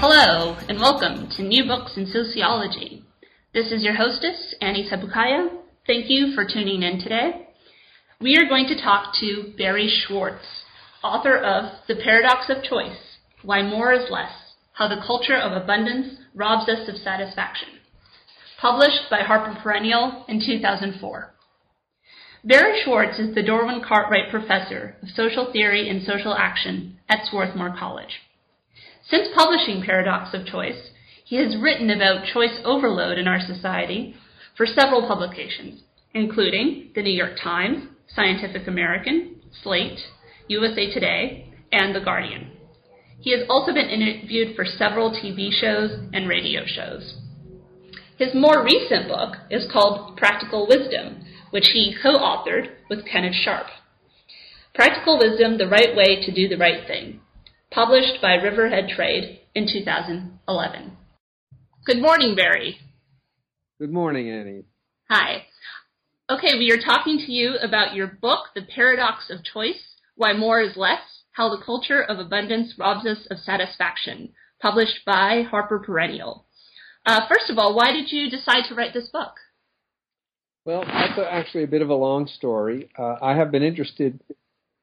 Hello, 0.00 0.56
and 0.68 0.78
welcome 0.78 1.28
to 1.36 1.42
New 1.42 1.64
Books 1.64 1.96
in 1.96 2.06
Sociology. 2.06 3.02
This 3.52 3.72
is 3.72 3.82
your 3.82 3.94
hostess, 3.94 4.54
Annie 4.60 4.88
Sebukaya. 4.88 5.48
Thank 5.88 6.08
you 6.08 6.34
for 6.36 6.44
tuning 6.44 6.84
in 6.84 7.00
today. 7.00 7.48
We 8.20 8.36
are 8.36 8.48
going 8.48 8.68
to 8.68 8.80
talk 8.80 9.12
to 9.18 9.52
Barry 9.58 9.88
Schwartz, 9.88 10.62
author 11.02 11.36
of 11.36 11.80
The 11.88 11.96
Paradox 11.96 12.48
of 12.48 12.62
Choice 12.62 13.18
Why 13.42 13.62
More 13.62 13.92
is 13.92 14.08
Less 14.08 14.30
How 14.74 14.86
the 14.86 15.02
Culture 15.04 15.36
of 15.36 15.60
Abundance 15.60 16.20
Robs 16.32 16.68
Us 16.68 16.88
of 16.88 16.94
Satisfaction, 16.98 17.70
published 18.60 19.10
by 19.10 19.22
Harper 19.22 19.58
Perennial 19.60 20.24
in 20.28 20.38
2004. 20.38 21.34
Barry 22.44 22.80
Schwartz 22.84 23.18
is 23.18 23.34
the 23.34 23.42
Dorwin 23.42 23.84
Cartwright 23.84 24.30
Professor 24.30 24.96
of 25.02 25.08
Social 25.08 25.50
Theory 25.52 25.88
and 25.88 26.06
Social 26.06 26.36
Action 26.36 26.98
at 27.08 27.26
Swarthmore 27.28 27.74
College. 27.76 28.20
Since 29.10 29.28
publishing 29.34 29.82
Paradox 29.82 30.34
of 30.34 30.44
Choice, 30.44 30.90
he 31.24 31.36
has 31.36 31.56
written 31.56 31.88
about 31.90 32.26
choice 32.26 32.60
overload 32.62 33.16
in 33.16 33.26
our 33.26 33.40
society 33.40 34.14
for 34.54 34.66
several 34.66 35.08
publications, 35.08 35.80
including 36.12 36.90
The 36.94 37.02
New 37.02 37.16
York 37.16 37.38
Times, 37.42 37.84
Scientific 38.14 38.68
American, 38.68 39.36
Slate, 39.62 39.98
USA 40.48 40.92
Today, 40.92 41.50
and 41.72 41.94
The 41.94 42.00
Guardian. 42.00 42.50
He 43.20 43.32
has 43.32 43.46
also 43.48 43.72
been 43.72 43.88
interviewed 43.88 44.54
for 44.54 44.66
several 44.66 45.10
TV 45.10 45.50
shows 45.50 45.90
and 46.12 46.28
radio 46.28 46.62
shows. 46.66 47.14
His 48.18 48.34
more 48.34 48.62
recent 48.62 49.08
book 49.08 49.36
is 49.50 49.70
called 49.72 50.18
Practical 50.18 50.66
Wisdom, 50.68 51.24
which 51.50 51.70
he 51.72 51.96
co 52.02 52.18
authored 52.18 52.68
with 52.90 53.06
Kenneth 53.06 53.36
Sharpe. 53.42 53.68
Practical 54.74 55.18
Wisdom 55.18 55.56
The 55.56 55.68
Right 55.68 55.96
Way 55.96 56.22
to 56.26 56.34
Do 56.34 56.46
the 56.46 56.58
Right 56.58 56.86
Thing 56.86 57.20
published 57.70 58.20
by 58.22 58.34
Riverhead 58.34 58.88
Trade 58.88 59.40
in 59.54 59.66
2011. 59.70 60.96
Good 61.84 62.00
morning, 62.00 62.34
Barry. 62.34 62.78
Good 63.78 63.92
morning, 63.92 64.30
Annie. 64.30 64.64
Hi. 65.10 65.44
Okay, 66.30 66.58
we 66.58 66.70
are 66.72 66.80
talking 66.80 67.18
to 67.18 67.32
you 67.32 67.56
about 67.62 67.94
your 67.94 68.06
book, 68.06 68.46
The 68.54 68.62
Paradox 68.62 69.30
of 69.30 69.44
Choice 69.44 69.94
Why 70.16 70.32
More 70.32 70.60
is 70.60 70.76
Less 70.76 71.22
How 71.32 71.48
the 71.48 71.62
Culture 71.64 72.02
of 72.02 72.18
Abundance 72.18 72.74
Robs 72.78 73.06
Us 73.06 73.26
of 73.30 73.38
Satisfaction, 73.38 74.30
published 74.60 75.04
by 75.06 75.42
Harper 75.48 75.78
Perennial. 75.78 76.46
Uh, 77.06 77.20
first 77.28 77.48
of 77.48 77.58
all, 77.58 77.74
why 77.74 77.92
did 77.92 78.12
you 78.12 78.28
decide 78.28 78.64
to 78.68 78.74
write 78.74 78.92
this 78.92 79.08
book? 79.08 79.32
Well, 80.64 80.84
that's 80.84 81.18
actually 81.30 81.64
a 81.64 81.68
bit 81.68 81.80
of 81.80 81.88
a 81.88 81.94
long 81.94 82.26
story. 82.26 82.90
Uh, 82.98 83.16
I 83.22 83.34
have 83.36 83.50
been 83.50 83.62
interested 83.62 84.20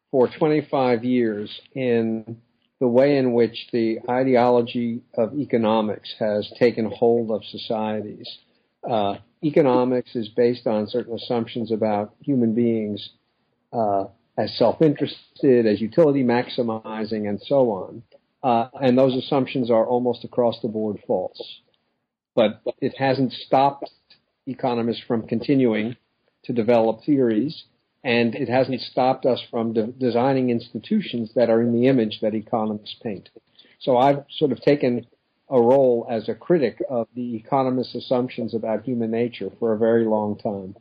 for 0.10 0.28
25 0.28 1.04
years 1.04 1.52
in 1.76 2.42
the 2.80 2.88
way 2.88 3.18
in 3.18 3.34
which 3.34 3.68
the 3.72 4.00
ideology 4.10 5.02
of 5.16 5.38
economics 5.38 6.14
has 6.20 6.52
taken 6.60 6.92
hold 6.92 7.32
of 7.32 7.44
societies. 7.46 8.28
Uh, 8.88 9.16
economics 9.44 10.16
is 10.16 10.28
based 10.30 10.68
on 10.68 10.88
certain 10.88 11.16
assumptions 11.16 11.72
about 11.72 12.14
human 12.22 12.54
beings 12.54 13.12
uh, 13.72 14.06
as 14.38 14.56
self-interested, 14.58 15.66
as 15.66 15.80
utility 15.80 16.24
maximizing, 16.24 17.30
and 17.30 17.42
so 17.42 17.72
on. 17.72 18.04
Uh, 18.44 18.68
and 18.82 18.98
those 18.98 19.16
assumptions 19.16 19.72
are 19.72 19.86
almost 19.86 20.24
across 20.24 20.60
the 20.62 20.68
board 20.68 21.00
false. 21.08 21.62
But 22.36 22.62
it 22.82 22.94
hasn't 22.98 23.32
stopped 23.32 23.90
economists 24.46 25.02
from 25.08 25.28
continuing 25.28 25.96
to 26.44 26.54
develop 26.54 27.04
theories 27.06 27.64
and 28.06 28.36
it 28.36 28.48
hasn't 28.48 28.80
stopped 28.82 29.26
us 29.26 29.42
from 29.50 29.74
de- 29.74 29.88
designing 29.88 30.52
institutions 30.52 31.32
that 31.36 31.50
are 31.50 31.60
in 31.60 31.74
the 31.74 31.88
image 31.88 32.20
that 32.22 32.36
economists 32.36 32.96
paint. 33.02 33.30
So 33.80 33.98
I've 33.98 34.24
sort 34.38 34.52
of 34.52 34.62
taken 34.62 35.08
a 35.50 35.60
role 35.60 36.08
as 36.10 36.30
a 36.30 36.36
critic 36.36 36.82
of 36.88 37.08
the 37.16 37.36
economists' 37.36 37.96
assumptions 37.96 38.54
about 38.54 38.84
human 38.84 39.10
nature 39.10 39.50
for 39.60 39.74
a 39.74 39.78
very 39.78 40.06
long 40.06 40.38
time. 40.38 40.76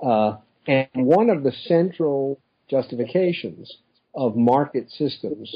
Uh, 0.00 0.36
and 0.66 0.88
one 0.94 1.28
of 1.28 1.42
the 1.42 1.52
central 1.66 2.40
justifications 2.68 3.78
of 4.14 4.36
market 4.36 4.90
systems 4.90 5.52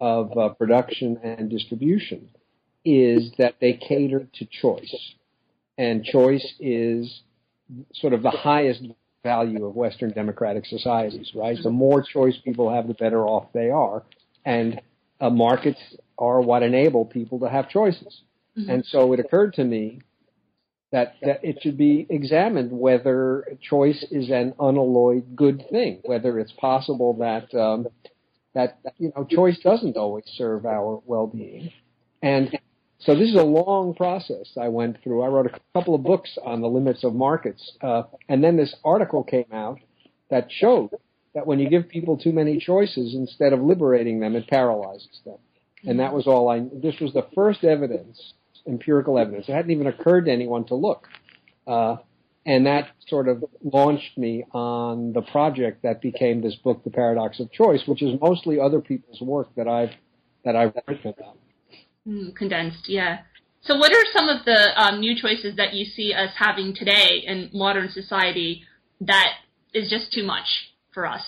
of 0.00 0.36
uh, 0.36 0.48
production 0.48 1.18
and 1.22 1.50
distribution 1.50 2.28
is 2.84 3.30
that 3.38 3.54
they 3.60 3.74
cater 3.74 4.26
to 4.34 4.44
choice. 4.46 5.14
And 5.78 6.04
choice 6.04 6.54
is 6.58 7.22
sort 7.94 8.12
of 8.12 8.22
the 8.22 8.30
highest 8.30 8.82
value 9.22 9.64
of 9.64 9.74
Western 9.74 10.10
democratic 10.10 10.66
societies, 10.66 11.32
right? 11.34 11.56
The 11.62 11.70
more 11.70 12.02
choice 12.02 12.36
people 12.44 12.72
have, 12.72 12.88
the 12.88 12.94
better 12.94 13.24
off 13.24 13.46
they 13.52 13.70
are. 13.70 14.02
And 14.44 14.80
uh, 15.20 15.30
markets 15.30 15.78
are 16.18 16.40
what 16.40 16.62
enable 16.62 17.04
people 17.04 17.40
to 17.40 17.48
have 17.48 17.68
choices. 17.68 18.22
Mm-hmm. 18.58 18.70
And 18.70 18.84
so 18.86 19.12
it 19.12 19.20
occurred 19.20 19.54
to 19.54 19.64
me 19.64 20.00
that, 20.90 21.14
that 21.22 21.44
it 21.44 21.58
should 21.62 21.78
be 21.78 22.06
examined 22.10 22.70
whether 22.72 23.56
choice 23.60 24.04
is 24.10 24.30
an 24.30 24.54
unalloyed 24.60 25.36
good 25.36 25.64
thing, 25.70 26.00
whether 26.04 26.38
it's 26.38 26.52
possible 26.52 27.14
that, 27.14 27.54
um, 27.58 27.86
that, 28.54 28.78
you 28.98 29.12
know, 29.16 29.24
choice 29.24 29.58
doesn't 29.60 29.96
always 29.96 30.24
serve 30.36 30.66
our 30.66 31.00
well-being. 31.06 31.70
And 32.20 32.58
so 33.04 33.14
this 33.14 33.28
is 33.28 33.34
a 33.34 33.42
long 33.42 33.94
process 33.94 34.56
I 34.60 34.68
went 34.68 35.02
through. 35.02 35.22
I 35.22 35.28
wrote 35.28 35.46
a 35.46 35.60
couple 35.74 35.94
of 35.94 36.02
books 36.02 36.38
on 36.44 36.60
the 36.60 36.68
limits 36.68 37.04
of 37.04 37.14
markets, 37.14 37.72
uh, 37.80 38.04
and 38.28 38.42
then 38.42 38.56
this 38.56 38.74
article 38.84 39.24
came 39.24 39.46
out 39.52 39.80
that 40.30 40.48
showed 40.50 40.90
that 41.34 41.46
when 41.46 41.58
you 41.58 41.68
give 41.68 41.88
people 41.88 42.16
too 42.16 42.32
many 42.32 42.58
choices, 42.58 43.14
instead 43.14 43.52
of 43.52 43.60
liberating 43.60 44.20
them, 44.20 44.36
it 44.36 44.46
paralyzes 44.48 45.20
them. 45.24 45.38
And 45.84 45.98
that 45.98 46.12
was 46.12 46.26
all 46.26 46.48
I. 46.48 46.60
This 46.60 47.00
was 47.00 47.12
the 47.12 47.26
first 47.34 47.64
evidence, 47.64 48.34
empirical 48.68 49.18
evidence. 49.18 49.48
It 49.48 49.52
hadn't 49.52 49.72
even 49.72 49.88
occurred 49.88 50.26
to 50.26 50.32
anyone 50.32 50.64
to 50.66 50.76
look, 50.76 51.08
uh, 51.66 51.96
and 52.46 52.66
that 52.66 52.90
sort 53.08 53.28
of 53.28 53.44
launched 53.64 54.16
me 54.16 54.44
on 54.52 55.12
the 55.12 55.22
project 55.22 55.82
that 55.82 56.00
became 56.00 56.40
this 56.40 56.54
book, 56.54 56.84
The 56.84 56.90
Paradox 56.90 57.40
of 57.40 57.50
Choice, 57.50 57.82
which 57.86 58.02
is 58.02 58.20
mostly 58.20 58.60
other 58.60 58.80
people's 58.80 59.20
work 59.20 59.48
that 59.56 59.66
I've 59.66 59.90
that 60.44 60.54
I've 60.54 60.72
written 60.86 61.14
about. 61.18 61.36
Mm, 62.06 62.34
condensed, 62.34 62.88
yeah. 62.88 63.18
So, 63.62 63.76
what 63.76 63.92
are 63.92 64.04
some 64.12 64.28
of 64.28 64.44
the 64.44 64.82
um, 64.82 65.00
new 65.00 65.14
choices 65.20 65.56
that 65.56 65.72
you 65.72 65.84
see 65.84 66.12
us 66.12 66.30
having 66.36 66.74
today 66.74 67.22
in 67.24 67.50
modern 67.52 67.90
society 67.90 68.64
that 69.00 69.34
is 69.72 69.88
just 69.88 70.12
too 70.12 70.24
much 70.24 70.46
for 70.92 71.06
us? 71.06 71.22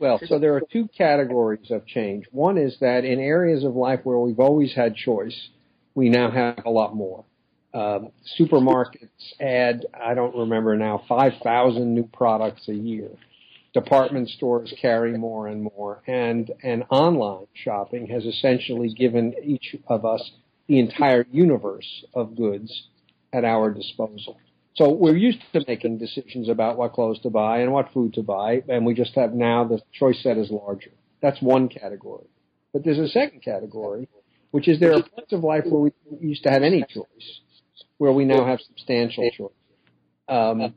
Well, 0.00 0.20
so 0.26 0.40
there 0.40 0.54
are 0.54 0.62
two 0.72 0.88
categories 0.96 1.70
of 1.70 1.86
change. 1.86 2.26
One 2.32 2.58
is 2.58 2.76
that 2.80 3.04
in 3.04 3.20
areas 3.20 3.62
of 3.62 3.76
life 3.76 4.00
where 4.02 4.18
we've 4.18 4.40
always 4.40 4.74
had 4.74 4.96
choice, 4.96 5.50
we 5.94 6.08
now 6.08 6.30
have 6.30 6.64
a 6.66 6.70
lot 6.70 6.96
more. 6.96 7.24
Um, 7.72 8.10
supermarkets 8.38 9.08
add, 9.40 9.86
I 9.94 10.14
don't 10.14 10.34
remember 10.34 10.76
now, 10.76 11.04
5,000 11.08 11.94
new 11.94 12.08
products 12.12 12.66
a 12.68 12.74
year 12.74 13.10
department 13.80 14.28
stores 14.30 14.72
carry 14.80 15.16
more 15.16 15.46
and 15.46 15.62
more, 15.62 16.02
and 16.06 16.50
and 16.62 16.84
online 16.90 17.46
shopping 17.54 18.06
has 18.08 18.24
essentially 18.24 18.92
given 18.92 19.34
each 19.42 19.76
of 19.88 20.04
us 20.04 20.30
the 20.68 20.78
entire 20.78 21.26
universe 21.30 22.04
of 22.14 22.36
goods 22.36 22.88
at 23.32 23.44
our 23.44 23.70
disposal. 23.72 24.38
So 24.74 24.92
we're 24.92 25.16
used 25.16 25.40
to 25.52 25.64
making 25.66 25.98
decisions 25.98 26.48
about 26.48 26.76
what 26.76 26.92
clothes 26.92 27.20
to 27.22 27.30
buy 27.30 27.58
and 27.58 27.72
what 27.72 27.92
food 27.92 28.14
to 28.14 28.22
buy, 28.22 28.62
and 28.68 28.86
we 28.86 28.94
just 28.94 29.14
have 29.14 29.32
now 29.32 29.64
the 29.64 29.80
choice 29.92 30.22
set 30.22 30.38
is 30.38 30.50
larger. 30.50 30.92
That's 31.20 31.40
one 31.42 31.68
category. 31.68 32.28
But 32.72 32.84
there's 32.84 32.98
a 32.98 33.08
second 33.08 33.42
category, 33.42 34.08
which 34.50 34.68
is 34.68 34.78
there 34.78 34.94
are 34.94 35.02
parts 35.02 35.32
of 35.32 35.42
life 35.42 35.64
where 35.68 35.80
we 35.80 35.92
used 36.20 36.44
to 36.44 36.50
have 36.50 36.62
any 36.62 36.84
choice, 36.88 37.40
where 37.96 38.12
we 38.12 38.24
now 38.24 38.46
have 38.46 38.60
substantial 38.60 39.28
choice. 39.36 39.50
Um, 40.28 40.74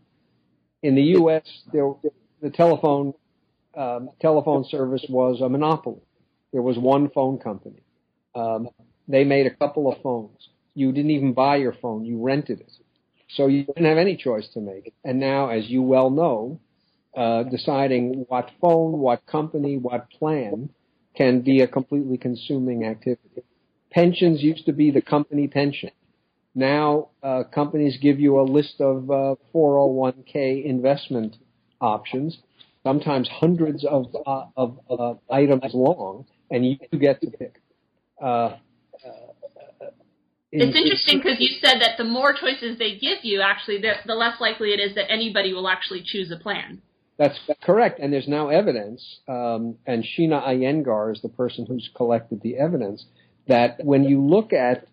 in 0.81 0.95
the 0.95 1.03
U.S., 1.19 1.43
there, 1.71 1.91
the 2.41 2.49
telephone 2.49 3.13
um, 3.75 4.09
telephone 4.19 4.65
service 4.65 5.05
was 5.09 5.39
a 5.41 5.47
monopoly. 5.47 6.01
There 6.51 6.61
was 6.61 6.77
one 6.77 7.09
phone 7.09 7.37
company. 7.37 7.81
Um, 8.35 8.69
they 9.07 9.23
made 9.23 9.45
a 9.45 9.55
couple 9.55 9.91
of 9.91 10.01
phones. 10.01 10.49
You 10.73 10.91
didn't 10.91 11.11
even 11.11 11.33
buy 11.33 11.57
your 11.57 11.73
phone; 11.81 12.05
you 12.05 12.21
rented 12.21 12.59
it, 12.59 12.71
so 13.29 13.47
you 13.47 13.65
didn't 13.65 13.85
have 13.85 13.97
any 13.97 14.17
choice 14.17 14.47
to 14.53 14.61
make. 14.61 14.93
And 15.03 15.19
now, 15.19 15.49
as 15.49 15.69
you 15.69 15.81
well 15.81 16.09
know, 16.09 16.59
uh, 17.15 17.43
deciding 17.43 18.25
what 18.27 18.49
phone, 18.59 18.99
what 18.99 19.25
company, 19.25 19.77
what 19.77 20.09
plan 20.09 20.69
can 21.15 21.41
be 21.41 21.61
a 21.61 21.67
completely 21.67 22.17
consuming 22.17 22.85
activity. 22.85 23.43
pensions 23.91 24.41
used 24.41 24.65
to 24.65 24.71
be 24.71 24.91
the 24.91 25.01
company 25.01 25.47
pension. 25.47 25.91
Now 26.55 27.09
uh, 27.21 27.43
companies 27.53 27.97
give 28.01 28.19
you 28.19 28.39
a 28.39 28.43
list 28.43 28.75
of 28.79 29.09
uh, 29.09 29.35
401k 29.53 30.63
investment 30.65 31.35
options, 31.81 32.37
sometimes 32.83 33.27
hundreds 33.29 33.85
of 33.85 34.15
uh, 34.25 34.45
of 34.55 34.79
uh, 34.89 35.13
items 35.29 35.73
long, 35.73 36.25
and 36.49 36.65
you 36.65 36.77
get 36.99 37.21
to 37.21 37.31
pick. 37.31 37.61
Uh, 38.21 38.25
uh, 38.25 38.57
it's 40.51 40.75
interesting 40.75 41.19
because 41.19 41.39
you 41.39 41.57
said 41.61 41.79
that 41.79 41.97
the 41.97 42.03
more 42.03 42.33
choices 42.33 42.77
they 42.77 42.97
give 42.97 43.19
you, 43.23 43.41
actually, 43.41 43.79
the, 43.79 43.93
the 44.05 44.13
less 44.13 44.41
likely 44.41 44.71
it 44.71 44.81
is 44.81 44.95
that 44.95 45.09
anybody 45.09 45.53
will 45.53 45.67
actually 45.67 46.03
choose 46.05 46.29
a 46.29 46.37
plan. 46.37 46.81
That's 47.17 47.39
correct, 47.63 47.99
and 47.99 48.11
there's 48.11 48.27
now 48.27 48.49
evidence, 48.49 49.19
um, 49.27 49.77
and 49.85 50.03
Sheena 50.03 50.43
Iyengar 50.43 51.13
is 51.13 51.21
the 51.21 51.29
person 51.29 51.65
who's 51.65 51.89
collected 51.95 52.41
the 52.41 52.57
evidence 52.57 53.05
that 53.47 53.77
when 53.83 54.03
you 54.03 54.21
look 54.21 54.53
at 54.53 54.87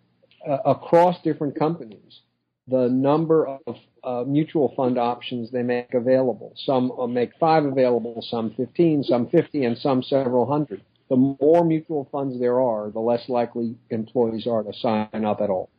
uh, 0.47 0.59
across 0.65 1.21
different 1.23 1.59
companies, 1.59 2.21
the 2.69 2.89
number 2.89 3.47
of 3.47 3.77
uh, 4.05 4.25
mutual 4.27 4.73
fund 4.77 4.99
options 4.99 5.51
they 5.51 5.63
make 5.63 5.95
available. 5.95 6.53
Some 6.57 6.93
uh, 6.93 7.07
make 7.07 7.33
five 7.39 7.65
available, 7.65 8.25
some 8.29 8.55
15, 8.57 9.05
some 9.05 9.29
50, 9.29 9.65
and 9.65 9.79
some 9.79 10.03
several 10.03 10.47
hundred. 10.47 10.83
The 11.09 11.17
more 11.17 11.65
mutual 11.65 12.09
funds 12.13 12.39
there 12.39 12.61
are, 12.61 12.91
the 12.91 13.01
less 13.01 13.29
likely 13.29 13.77
employees 13.91 14.47
are 14.47 14.63
to 14.63 14.73
sign 14.75 15.25
up 15.25 15.41
at 15.41 15.51
all. 15.51 15.71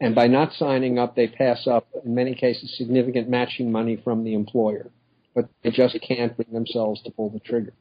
And 0.00 0.14
by 0.14 0.26
not 0.26 0.52
signing 0.52 0.98
up, 0.98 1.16
they 1.16 1.26
pass 1.26 1.66
up, 1.66 1.88
in 2.04 2.14
many 2.14 2.34
cases, 2.34 2.76
significant 2.76 3.28
matching 3.28 3.72
money 3.72 4.00
from 4.02 4.24
the 4.24 4.34
employer. 4.34 4.90
But 5.34 5.48
they 5.62 5.70
just 5.70 5.98
can't 6.06 6.36
bring 6.36 6.52
themselves 6.52 7.02
to 7.02 7.10
pull 7.10 7.30
the 7.30 7.40
trigger 7.40 7.72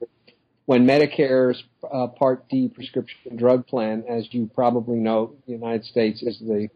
when 0.66 0.86
Medicare's 0.86 1.64
uh, 1.92 2.08
Part 2.08 2.50
D 2.50 2.68
prescription 2.68 3.36
drug 3.36 3.68
plan, 3.68 4.04
as 4.10 4.28
you 4.32 4.50
probably 4.54 4.98
know, 4.98 5.36
the 5.46 5.54
United 5.54 5.86
States 5.86 6.22
is 6.24 6.40
the 6.40 6.70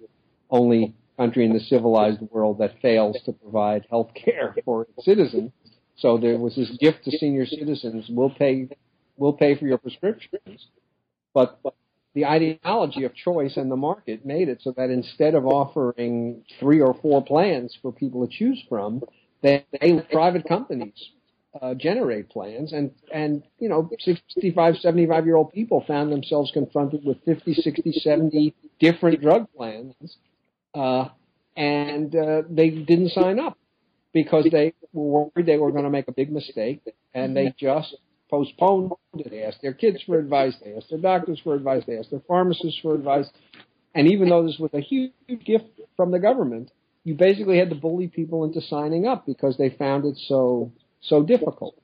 only 0.50 0.94
country 1.20 1.46
in 1.46 1.54
the 1.54 1.60
civilized 1.60 2.22
world 2.32 2.60
that 2.60 2.82
fails 2.82 3.18
to 3.26 3.34
provide 3.34 3.86
health 3.90 4.12
care 4.16 4.56
for 4.64 4.84
its 4.84 5.04
citizens. 5.04 5.52
So 5.98 6.18
there 6.18 6.38
was 6.40 6.56
this 6.56 6.72
gift 6.80 7.04
to 7.04 7.12
senior 7.12 7.46
citizens: 7.46 8.06
we'll 8.10 8.30
pay, 8.30 8.70
we'll 9.18 9.34
pay 9.34 9.56
for 9.56 9.68
your 9.68 9.78
prescriptions. 9.78 10.68
But, 11.34 11.60
but 11.62 11.76
the 12.14 12.26
ideology 12.26 13.04
of 13.04 13.14
choice 13.14 13.58
and 13.58 13.70
the 13.70 13.76
market 13.76 14.26
made 14.26 14.48
it 14.48 14.62
so 14.62 14.72
that 14.78 14.90
instead 14.90 15.36
of 15.36 15.46
offering 15.46 16.44
three 16.60 16.82
or 16.82 16.94
four 17.02 17.24
plans 17.24 17.78
for 17.82 17.92
people 17.92 18.26
to 18.26 18.34
choose 18.34 18.64
from, 18.70 19.04
they, 19.42 19.66
they 19.80 20.00
private 20.12 20.48
companies 20.48 21.12
uh, 21.62 21.74
generate 21.74 22.30
plans 22.30 22.74
and 22.74 22.92
and 23.12 23.42
you 23.58 23.68
know 23.68 23.90
65 24.00 24.76
75 24.78 25.26
year 25.26 25.36
old 25.36 25.52
people 25.52 25.84
found 25.88 26.12
themselves 26.12 26.52
confronted 26.52 27.04
with 27.04 27.18
50 27.26 27.56
60 27.56 27.92
70 27.92 28.56
different 28.80 29.20
drug 29.20 29.48
plans 29.58 29.96
uh, 30.74 31.10
and 31.56 32.16
uh, 32.16 32.44
they 32.50 32.70
didn't 32.70 33.10
sign 33.10 33.40
up 33.40 33.58
because 34.14 34.48
they 34.52 34.74
were 34.94 35.30
worried 35.36 35.46
they 35.46 35.58
were 35.58 35.72
going 35.72 35.84
to 35.84 35.90
make 35.90 36.08
a 36.08 36.12
big 36.12 36.32
mistake 36.32 36.82
and 37.14 37.36
they 37.36 37.54
just 37.58 37.96
postponed 38.30 38.92
it 39.16 39.30
they 39.30 39.44
asked 39.44 39.62
their 39.62 39.74
kids 39.74 40.02
for 40.06 40.18
advice 40.18 40.54
they 40.64 40.74
asked 40.76 40.90
their 40.90 41.00
doctors 41.00 41.40
for 41.44 41.56
advice 41.56 41.84
they 41.88 41.98
asked 41.98 42.12
their 42.12 42.22
pharmacists 42.28 42.80
for 42.82 42.94
advice 42.96 43.28
and 43.96 44.12
even 44.12 44.30
though 44.30 44.46
this 44.46 44.58
was 44.60 44.70
a 44.74 44.80
huge 44.80 45.12
gift 45.46 45.66
from 45.96 46.12
the 46.12 46.20
government 46.20 46.72
you 47.04 47.16
basically 47.16 47.58
had 47.58 47.70
to 47.70 47.76
bully 47.76 48.08
people 48.08 48.44
into 48.44 48.62
signing 48.62 49.08
up 49.08 49.26
because 49.26 49.58
they 49.58 49.70
found 49.70 50.06
it 50.06 50.18
so 50.28 50.72
so 51.02 51.24
difficult. 51.24 51.76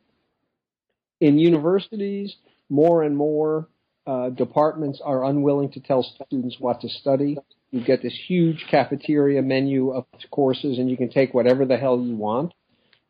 In 1.22 1.40
universities, 1.40 2.36
more 2.70 3.04
and 3.04 3.16
more 3.16 3.68
uh, 4.06 4.30
departments 4.30 5.02
are 5.04 5.24
unwilling 5.24 5.72
to 5.72 5.80
tell 5.80 6.04
students 6.04 6.58
what 6.60 6.82
to 6.82 6.90
study. 6.90 7.38
You 7.72 7.84
get 7.84 8.02
this 8.02 8.18
huge 8.28 8.66
cafeteria 8.70 9.42
menu 9.42 9.92
of 9.92 10.06
courses, 10.32 10.78
and 10.78 10.90
you 10.90 10.98
can 10.98 11.10
take 11.10 11.34
whatever 11.34 11.66
the 11.66 11.78
hell 11.78 12.00
you 12.00 12.16
want, 12.16 12.54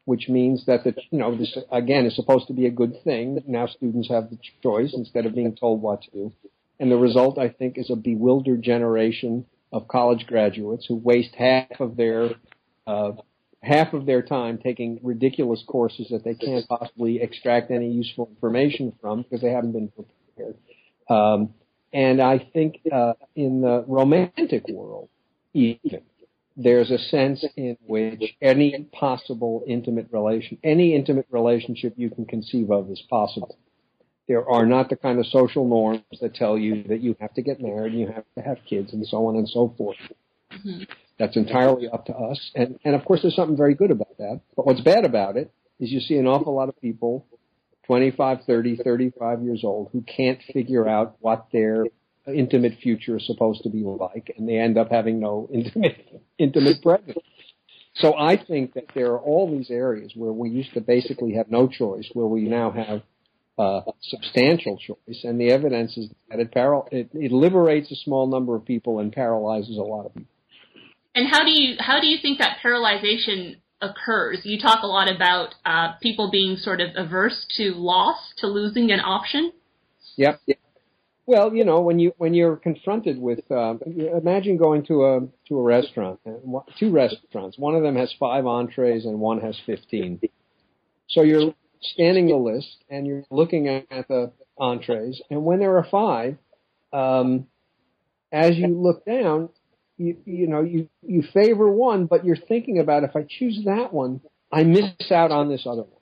which 0.06 0.28
means 0.30 0.66
that 0.66 0.84
the 0.84 0.96
you 1.12 1.20
know 1.20 1.36
this 1.38 1.58
again 1.72 2.06
is 2.06 2.16
supposed 2.16 2.48
to 2.48 2.54
be 2.54 2.66
a 2.66 2.72
good 2.72 3.04
thing. 3.04 3.36
That 3.36 3.48
now 3.48 3.68
students 3.68 4.10
have 4.10 4.30
the 4.30 4.40
choice 4.64 4.94
instead 4.96 5.26
of 5.26 5.36
being 5.36 5.56
told 5.56 5.82
what 5.82 6.02
to 6.04 6.12
do, 6.12 6.34
and 6.80 6.92
the 6.92 6.98
result 6.98 7.38
I 7.38 7.50
think 7.50 7.78
is 7.78 7.90
a 7.90 7.96
bewildered 7.96 8.62
generation 8.64 9.46
of 9.72 9.88
college 9.88 10.26
graduates 10.26 10.86
who 10.88 10.96
waste 10.96 11.36
half 11.36 11.80
of 11.80 11.98
their 11.98 12.30
uh, 12.88 13.12
half 13.62 13.94
of 13.94 14.06
their 14.06 14.22
time 14.22 14.58
taking 14.58 15.00
ridiculous 15.04 15.64
courses 15.68 16.08
that 16.12 16.24
they 16.24 16.36
can't 16.36 16.68
possibly 16.68 17.22
extract 17.22 17.72
any 17.72 17.92
useful 17.92 18.28
information 18.30 18.94
from 19.02 19.24
because 19.24 19.42
they 19.42 19.52
haven't 19.52 19.74
been 19.74 19.90
prepared. 19.90 20.56
Um, 21.10 21.54
and 21.96 22.22
I 22.22 22.40
think 22.52 22.82
uh, 22.92 23.14
in 23.38 23.62
the 23.62 23.86
romantic 23.88 24.68
world, 24.68 25.08
even 25.54 26.02
there's 26.58 26.92
a 26.92 26.98
sense 26.98 27.46
in 27.56 27.78
which 27.88 28.36
any 28.42 28.88
possible 28.92 29.64
intimate 29.66 30.10
relation, 30.12 30.58
any 30.62 30.94
intimate 30.94 31.28
relationship 31.32 31.94
you 31.96 32.10
can 32.10 32.26
conceive 32.26 32.70
of 32.70 32.92
is 32.92 33.02
possible. 33.10 33.58
There 34.28 34.46
are 34.50 34.66
not 34.66 34.90
the 34.90 34.98
kind 34.98 35.20
of 35.20 35.26
social 35.28 35.66
norms 35.66 36.02
that 36.20 36.36
tell 36.36 36.58
you 36.58 36.84
that 36.90 37.00
you 37.00 37.16
have 37.22 37.34
to 37.36 37.42
get 37.42 37.62
married, 37.62 37.94
and 37.94 38.02
you 38.02 38.08
have 38.08 38.26
to 38.38 38.42
have 38.42 38.58
kids, 38.70 38.92
and 38.92 39.08
so 39.08 39.28
on 39.28 39.38
and 39.38 39.48
so 39.48 39.74
forth. 39.78 39.96
Mm-hmm. 40.52 40.84
That's 41.18 41.38
entirely 41.38 41.88
up 41.88 42.08
to 42.08 42.14
us. 42.14 42.52
And, 42.56 42.78
and 42.84 42.94
of 42.94 43.06
course, 43.06 43.22
there's 43.22 43.38
something 43.38 43.56
very 43.56 43.74
good 43.74 43.92
about 43.92 44.18
that. 44.18 44.42
But 44.58 44.66
what's 44.66 44.82
bad 44.82 45.06
about 45.06 45.38
it 45.38 45.50
is 45.80 45.94
you 45.94 46.02
see 46.02 46.16
an 46.16 46.28
awful 46.28 46.54
lot 46.54 46.68
of 46.68 46.82
people, 46.82 47.26
25, 47.88 48.40
30, 48.46 48.78
35 48.78 49.44
years 49.44 49.62
old, 49.64 49.90
who 49.92 50.02
can't 50.02 50.40
figure 50.54 50.88
out 50.88 51.16
what 51.20 51.48
their 51.52 51.86
intimate 52.28 52.80
future 52.82 53.18
is 53.18 53.28
supposed 53.28 53.64
to 53.64 53.70
be 53.70 53.84
like, 53.84 54.34
and 54.38 54.48
they 54.50 54.58
end 54.58 54.78
up 54.78 54.90
having 54.92 55.20
no 55.20 55.48
intimate, 55.54 56.22
intimate 56.38 56.82
present. 56.82 57.18
So 57.96 58.14
I 58.18 58.36
think 58.36 58.74
that 58.74 58.86
there 58.94 59.12
are 59.14 59.20
all 59.20 59.50
these 59.50 59.72
areas 59.72 60.12
where 60.16 60.34
we 60.34 60.50
used 60.50 60.74
to 60.74 60.82
basically 60.82 61.36
have 61.36 61.50
no 61.50 61.68
choice, 61.68 62.10
where 62.14 62.26
we 62.26 62.42
now 62.42 62.72
have 62.72 63.04
uh, 63.58 63.90
substantial 64.02 64.78
choice, 64.78 65.24
and 65.24 65.40
the 65.40 65.50
evidence 65.50 65.96
is 65.96 66.10
that 66.30 66.40
it, 66.40 66.54
paral- 66.54 66.92
it, 66.92 67.10
it 67.14 67.32
liberates 67.32 67.90
a 67.92 67.96
small 67.96 68.28
number 68.28 68.54
of 68.54 68.66
people 68.66 69.00
and 69.00 69.14
paralyzes 69.14 69.78
a 69.78 69.82
lot 69.82 70.06
of 70.06 70.14
people. 70.14 70.30
And 71.16 71.30
how 71.30 71.46
do 71.46 71.52
you 71.52 71.78
how 71.80 72.02
do 72.02 72.08
you 72.08 72.18
think 72.22 72.40
that 72.40 72.58
paralyzation 72.62 73.56
occurs? 73.82 74.42
You 74.44 74.60
talk 74.60 74.84
a 74.84 74.88
lot 74.88 75.14
about 75.14 75.56
uh, 75.66 75.94
people 76.02 76.30
being 76.32 76.58
sort 76.58 76.82
of 76.82 76.90
averse 76.96 77.46
to 77.58 77.72
loss, 77.72 78.34
to 78.38 78.48
losing 78.48 78.92
an 78.92 79.00
option. 79.00 79.52
Yep. 80.18 80.42
Well, 81.28 81.56
you 81.56 81.66
know, 81.66 81.82
when 81.82 81.98
you 81.98 82.14
when 82.18 82.36
you're 82.36 82.56
confronted 82.56 83.20
with, 83.20 83.40
uh, 83.50 83.76
imagine 83.86 84.58
going 84.58 84.86
to 84.86 85.06
a 85.06 85.20
to 85.48 85.58
a 85.58 85.62
restaurant, 85.62 86.20
two 86.80 86.92
restaurants. 86.92 87.58
One 87.58 87.74
of 87.74 87.82
them 87.82 87.96
has 87.96 88.14
five 88.20 88.46
entrees 88.46 89.06
and 89.06 89.20
one 89.20 89.42
has 89.42 89.58
fifteen. 89.66 90.20
So 91.10 91.24
you're 91.24 91.54
scanning 91.82 92.28
the 92.28 92.36
list 92.36 92.84
and 92.90 93.08
you're 93.08 93.24
looking 93.32 93.68
at 93.68 94.08
the 94.08 94.32
entrees, 94.58 95.20
and 95.32 95.44
when 95.44 95.60
there 95.60 95.76
are 95.78 95.88
five, 95.90 96.38
um, 96.94 97.48
as 98.32 98.56
you 98.56 98.68
look 98.68 99.04
down, 99.06 99.50
you 99.98 100.18
you 100.26 100.48
know 100.48 100.62
you 100.62 100.90
you 101.02 101.24
favor 101.34 101.70
one, 101.70 102.06
but 102.06 102.26
you're 102.26 102.36
thinking 102.36 102.80
about 102.80 103.04
if 103.04 103.16
I 103.16 103.26
choose 103.28 103.62
that 103.66 103.94
one, 103.94 104.22
I 104.52 104.64
miss 104.64 105.12
out 105.12 105.32
on 105.32 105.50
this 105.50 105.66
other 105.66 105.84
one, 105.84 106.02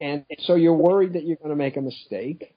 and 0.00 0.24
so 0.40 0.54
you're 0.54 0.74
worried 0.74 1.14
that 1.14 1.24
you're 1.24 1.36
going 1.36 1.50
to 1.50 1.56
make 1.56 1.76
a 1.76 1.80
mistake, 1.80 2.54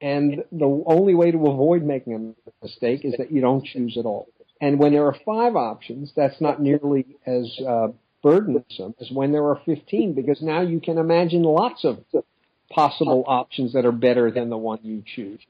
and 0.00 0.44
the 0.52 0.84
only 0.86 1.14
way 1.14 1.30
to 1.30 1.38
avoid 1.38 1.82
making 1.82 2.34
a 2.46 2.64
mistake 2.64 3.04
is 3.04 3.14
that 3.18 3.30
you 3.30 3.40
don't 3.40 3.64
choose 3.64 3.96
at 3.98 4.06
all. 4.06 4.28
And 4.60 4.78
when 4.78 4.92
there 4.92 5.06
are 5.06 5.16
five 5.24 5.56
options, 5.56 6.12
that's 6.14 6.38
not 6.40 6.60
nearly 6.60 7.06
as 7.26 7.50
uh, 7.66 7.88
burdensome 8.22 8.94
as 9.00 9.10
when 9.10 9.32
there 9.32 9.46
are 9.46 9.60
15, 9.64 10.12
because 10.14 10.42
now 10.42 10.60
you 10.60 10.80
can 10.80 10.98
imagine 10.98 11.42
lots 11.42 11.84
of 11.84 11.98
possible 12.70 13.24
options 13.26 13.72
that 13.72 13.86
are 13.86 13.92
better 13.92 14.30
than 14.30 14.50
the 14.50 14.58
one 14.58 14.78
you 14.82 15.02
choose. 15.14 15.40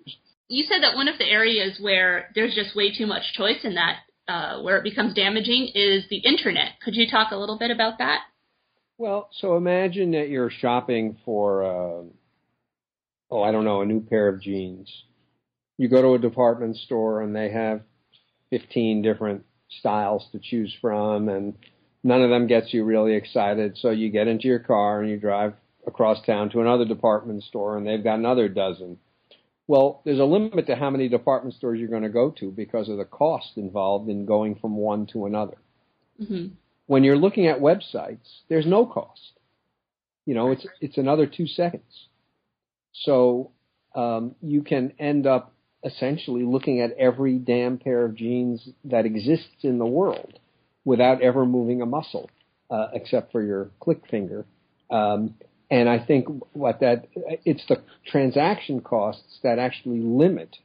You 0.48 0.64
said 0.64 0.82
that 0.82 0.94
one 0.94 1.08
of 1.08 1.18
the 1.18 1.28
areas 1.28 1.78
where 1.80 2.30
there's 2.34 2.54
just 2.54 2.74
way 2.74 2.96
too 2.96 3.06
much 3.06 3.34
choice 3.34 3.64
in 3.64 3.74
that 3.74 4.00
uh, 4.30 4.62
where 4.62 4.76
it 4.76 4.84
becomes 4.84 5.14
damaging 5.14 5.72
is 5.74 6.04
the 6.08 6.18
internet. 6.18 6.80
Could 6.84 6.94
you 6.94 7.10
talk 7.10 7.32
a 7.32 7.36
little 7.36 7.58
bit 7.58 7.70
about 7.70 7.98
that? 7.98 8.20
Well, 8.96 9.28
so 9.32 9.56
imagine 9.56 10.12
that 10.12 10.28
you're 10.28 10.50
shopping 10.50 11.18
for, 11.24 11.64
uh, 11.64 12.04
oh, 13.30 13.42
I 13.42 13.50
don't 13.50 13.64
know, 13.64 13.80
a 13.80 13.86
new 13.86 14.00
pair 14.00 14.28
of 14.28 14.40
jeans. 14.40 14.90
You 15.78 15.88
go 15.88 16.02
to 16.02 16.14
a 16.14 16.18
department 16.18 16.76
store 16.76 17.22
and 17.22 17.34
they 17.34 17.50
have 17.50 17.80
15 18.50 19.02
different 19.02 19.44
styles 19.78 20.26
to 20.32 20.38
choose 20.38 20.74
from, 20.80 21.28
and 21.28 21.54
none 22.04 22.22
of 22.22 22.30
them 22.30 22.46
gets 22.46 22.72
you 22.72 22.84
really 22.84 23.14
excited. 23.14 23.78
So 23.78 23.90
you 23.90 24.10
get 24.10 24.28
into 24.28 24.46
your 24.46 24.58
car 24.58 25.00
and 25.00 25.10
you 25.10 25.18
drive 25.18 25.54
across 25.86 26.24
town 26.24 26.50
to 26.50 26.60
another 26.60 26.84
department 26.84 27.42
store 27.44 27.78
and 27.78 27.86
they've 27.86 28.04
got 28.04 28.18
another 28.18 28.48
dozen. 28.48 28.98
Well, 29.70 30.02
there's 30.04 30.18
a 30.18 30.24
limit 30.24 30.66
to 30.66 30.74
how 30.74 30.90
many 30.90 31.08
department 31.08 31.54
stores 31.54 31.78
you're 31.78 31.86
going 31.86 32.02
to 32.02 32.08
go 32.08 32.34
to 32.40 32.50
because 32.50 32.88
of 32.88 32.96
the 32.96 33.04
cost 33.04 33.52
involved 33.54 34.08
in 34.08 34.26
going 34.26 34.56
from 34.56 34.76
one 34.76 35.06
to 35.12 35.26
another. 35.26 35.58
Mm-hmm. 36.20 36.54
When 36.86 37.04
you're 37.04 37.16
looking 37.16 37.46
at 37.46 37.60
websites, 37.60 38.40
there's 38.48 38.66
no 38.66 38.84
cost. 38.84 39.38
You 40.26 40.34
know, 40.34 40.50
it's 40.50 40.66
it's 40.80 40.98
another 40.98 41.24
two 41.28 41.46
seconds. 41.46 42.08
So 43.04 43.52
um, 43.94 44.34
you 44.42 44.62
can 44.62 44.92
end 44.98 45.28
up 45.28 45.54
essentially 45.84 46.42
looking 46.42 46.80
at 46.80 46.96
every 46.98 47.38
damn 47.38 47.78
pair 47.78 48.04
of 48.04 48.16
jeans 48.16 48.68
that 48.86 49.06
exists 49.06 49.62
in 49.62 49.78
the 49.78 49.86
world 49.86 50.40
without 50.84 51.22
ever 51.22 51.46
moving 51.46 51.80
a 51.80 51.86
muscle, 51.86 52.28
uh, 52.72 52.88
except 52.92 53.30
for 53.30 53.40
your 53.40 53.70
click 53.78 54.02
finger. 54.10 54.46
Um, 54.90 55.36
and 55.70 55.88
I 55.88 56.04
think 56.04 56.26
what 56.52 56.80
that 56.80 57.06
it's 57.44 57.64
the 57.68 57.82
transaction 58.06 58.80
costs 58.80 59.38
that 59.42 59.58
actually 59.58 60.00
limit 60.00 60.56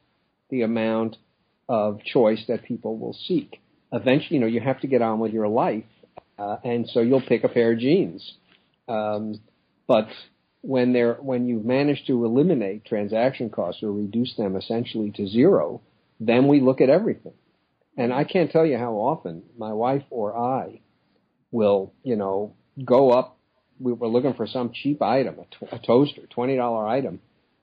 the 0.50 0.62
amount 0.62 1.16
of 1.68 2.00
choice 2.02 2.44
that 2.48 2.64
people 2.64 2.98
will 2.98 3.12
seek. 3.12 3.60
Eventually, 3.92 4.36
you 4.36 4.40
know, 4.40 4.46
you 4.46 4.60
have 4.60 4.80
to 4.80 4.86
get 4.86 5.02
on 5.02 5.20
with 5.20 5.32
your 5.32 5.48
life, 5.48 5.84
uh, 6.38 6.56
and 6.64 6.88
so 6.88 7.00
you'll 7.00 7.22
pick 7.22 7.44
a 7.44 7.48
pair 7.48 7.72
of 7.72 7.78
jeans. 7.78 8.34
Um, 8.88 9.40
but 9.86 10.08
when 10.62 10.92
they're 10.92 11.14
when 11.14 11.46
you've 11.46 11.64
managed 11.64 12.06
to 12.08 12.24
eliminate 12.24 12.84
transaction 12.84 13.50
costs 13.50 13.82
or 13.82 13.92
reduce 13.92 14.34
them 14.36 14.56
essentially 14.56 15.12
to 15.12 15.26
zero, 15.28 15.80
then 16.18 16.48
we 16.48 16.60
look 16.60 16.80
at 16.80 16.90
everything. 16.90 17.34
And 17.96 18.12
I 18.12 18.24
can't 18.24 18.50
tell 18.50 18.66
you 18.66 18.76
how 18.76 18.94
often 18.94 19.44
my 19.56 19.72
wife 19.72 20.02
or 20.10 20.36
I 20.36 20.80
will, 21.50 21.94
you 22.02 22.16
know, 22.16 22.54
go 22.84 23.10
up. 23.10 23.35
We 23.80 23.92
were 23.92 24.08
looking 24.08 24.34
for 24.34 24.46
some 24.46 24.72
cheap 24.72 25.02
item, 25.02 25.36
a, 25.38 25.66
to- 25.66 25.74
a 25.74 25.78
toaster, 25.78 26.22
twenty 26.30 26.56
dollar 26.56 26.86
item, 26.86 27.20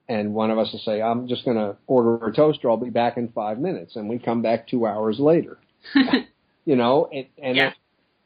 and 0.07 0.33
one 0.33 0.51
of 0.51 0.57
us 0.57 0.71
will 0.71 0.79
say, 0.79 1.01
"I'm 1.01 1.27
just 1.27 1.45
going 1.45 1.57
to 1.57 1.75
order 1.87 2.25
a 2.25 2.33
toaster. 2.33 2.69
I'll 2.69 2.77
be 2.77 2.89
back 2.89 3.17
in 3.17 3.29
five 3.29 3.59
minutes," 3.59 3.95
and 3.95 4.07
we 4.09 4.19
come 4.19 4.41
back 4.41 4.67
two 4.67 4.85
hours 4.85 5.19
later. 5.19 5.57
you 6.65 6.75
know, 6.75 7.09
and, 7.11 7.25
and 7.41 7.57
Yeah. 7.57 7.71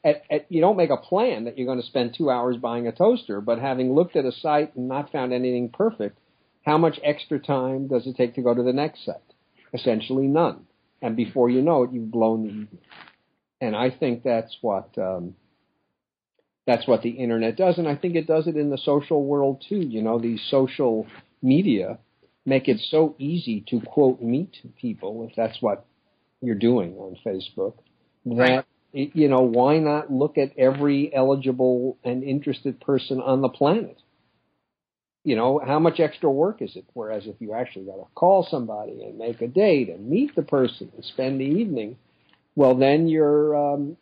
at, 0.04 0.24
at, 0.30 0.46
you 0.52 0.62
don't 0.62 0.78
make 0.78 0.90
a 0.92 0.98
plan 0.98 1.46
that 1.46 1.58
you're 1.58 1.66
going 1.66 1.82
to 1.82 1.86
spend 1.88 2.14
two 2.18 2.30
hours 2.30 2.58
buying 2.58 2.88
a 2.88 2.92
toaster, 2.92 3.42
but 3.42 3.60
having 3.60 3.94
looked 3.94 4.16
at 4.16 4.26
a 4.26 4.32
site 4.32 4.76
and 4.76 4.88
not 4.88 5.12
found 5.12 5.34
anything 5.34 5.70
perfect, 5.70 6.20
how 6.66 6.78
much 6.78 7.00
extra 7.04 7.40
time 7.40 7.88
does 7.88 8.06
it 8.06 8.16
take 8.16 8.36
to 8.36 8.42
go 8.42 8.54
to 8.54 8.64
the 8.64 8.74
next 8.74 9.06
site? 9.06 9.16
Essentially 9.74 10.28
none. 10.28 10.66
And 11.02 11.16
before 11.16 11.50
you 11.50 11.62
know 11.62 11.84
it, 11.84 11.92
you've 11.94 12.12
blown 12.12 12.44
the 12.44 12.50
evening. 12.50 12.78
And 13.62 13.76
I 13.76 13.90
think 13.90 14.24
that's 14.24 14.56
what 14.62 14.96
um, 14.98 15.36
that's 16.68 16.88
what 16.88 17.04
the 17.04 17.12
internet 17.12 17.58
does, 17.58 17.80
and 17.80 17.88
I 17.88 17.96
think 17.96 18.16
it 18.16 18.28
does 18.28 18.48
it 18.48 18.58
in 18.58 18.70
the 18.70 18.78
social 18.78 19.24
world 19.26 19.64
too. 19.68 19.80
You 19.80 20.04
know, 20.04 20.20
these 20.20 20.42
social 20.52 21.08
media 21.42 22.00
make 22.46 22.68
it 22.70 22.80
so 22.92 23.16
easy 23.20 23.62
to 23.70 23.82
quote 23.82 24.22
meet 24.22 24.58
people 24.80 25.28
if 25.30 25.36
that's 25.36 25.62
what 25.62 25.86
you're 26.42 26.56
doing 26.56 26.96
on 26.98 27.18
Facebook. 27.26 27.76
That 28.38 28.52
Right. 28.52 28.66
you 28.94 29.28
know, 29.30 29.42
why 29.42 29.80
not 29.80 30.12
look 30.12 30.38
at 30.38 30.58
every 30.58 31.14
eligible 31.14 31.98
and 32.04 32.24
interested 32.24 32.80
person 32.82 33.22
on 33.22 33.42
the 33.42 33.50
planet? 33.50 33.98
You 35.24 35.36
know, 35.36 35.60
how 35.66 35.80
much 35.80 36.00
extra 36.00 36.32
work 36.32 36.62
is 36.62 36.76
it? 36.76 36.86
Whereas 36.94 37.28
if 37.28 37.36
you 37.42 37.54
actually 37.54 37.86
got 37.86 37.98
to 37.98 38.06
call 38.16 38.48
somebody 38.50 39.04
and 39.04 39.18
make 39.18 39.42
a 39.42 39.48
date 39.48 39.90
and 39.90 40.10
meet 40.10 40.36
the 40.36 40.44
person 40.44 40.92
and 40.96 41.04
spend 41.06 41.40
the 41.42 41.46
evening, 41.46 41.98
well, 42.56 42.76
then 42.76 43.08
you're 43.08 43.56
um, 43.56 43.98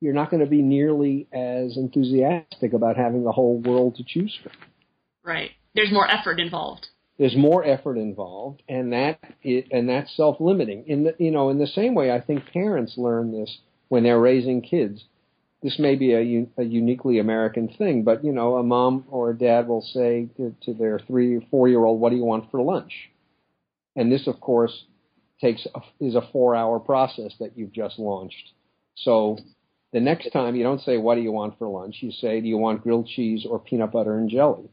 you're 0.00 0.14
not 0.14 0.30
going 0.30 0.44
to 0.44 0.50
be 0.50 0.62
nearly 0.62 1.26
as 1.32 1.76
enthusiastic 1.76 2.72
about 2.72 2.96
having 2.96 3.24
the 3.24 3.32
whole 3.32 3.58
world 3.60 3.96
to 3.96 4.04
choose 4.06 4.36
from. 4.42 4.52
right. 5.24 5.50
There's 5.74 5.92
more 5.92 6.08
effort 6.10 6.40
involved. 6.40 6.86
There's 7.18 7.36
more 7.36 7.64
effort 7.64 7.96
involved, 7.96 8.62
and 8.68 8.92
that 8.92 9.18
it, 9.42 9.68
and 9.70 9.88
that's 9.88 10.14
self-limiting. 10.16 10.84
In 10.86 11.04
the 11.04 11.14
you 11.18 11.30
know 11.30 11.50
in 11.50 11.58
the 11.58 11.66
same 11.66 11.94
way, 11.94 12.10
I 12.10 12.20
think 12.20 12.46
parents 12.52 12.94
learn 12.96 13.32
this 13.32 13.58
when 13.88 14.02
they're 14.02 14.20
raising 14.20 14.62
kids. 14.62 15.04
This 15.62 15.78
may 15.78 15.96
be 15.96 16.12
a, 16.12 16.46
a 16.60 16.64
uniquely 16.64 17.18
American 17.18 17.68
thing, 17.68 18.04
but 18.04 18.24
you 18.24 18.32
know, 18.32 18.56
a 18.56 18.62
mom 18.62 19.04
or 19.08 19.30
a 19.30 19.38
dad 19.38 19.66
will 19.66 19.82
say 19.82 20.28
to, 20.36 20.54
to 20.62 20.74
their 20.74 20.98
three 20.98 21.36
or 21.36 21.40
four 21.50 21.68
year 21.68 21.84
old, 21.84 22.00
"What 22.00 22.10
do 22.10 22.16
you 22.16 22.24
want 22.24 22.50
for 22.50 22.60
lunch?" 22.60 22.92
And 23.96 24.12
this, 24.12 24.26
of 24.26 24.40
course, 24.40 24.84
takes 25.40 25.66
a, 25.74 25.80
is 26.04 26.14
a 26.14 26.28
four-hour 26.32 26.80
process 26.80 27.32
that 27.40 27.56
you've 27.56 27.72
just 27.72 27.98
launched. 27.98 28.52
So 28.96 29.38
the 29.96 30.00
next 30.02 30.30
time 30.30 30.54
you 30.54 30.62
don't 30.62 30.82
say, 30.82 30.98
"What 30.98 31.14
do 31.14 31.22
you 31.22 31.32
want 31.32 31.56
for 31.58 31.66
lunch?" 31.66 31.96
You 32.02 32.10
say, 32.10 32.42
"Do 32.42 32.46
you 32.46 32.58
want 32.58 32.82
grilled 32.82 33.06
cheese 33.06 33.46
or 33.48 33.58
peanut 33.58 33.92
butter 33.92 34.18
and 34.18 34.28
jelly?" 34.28 34.68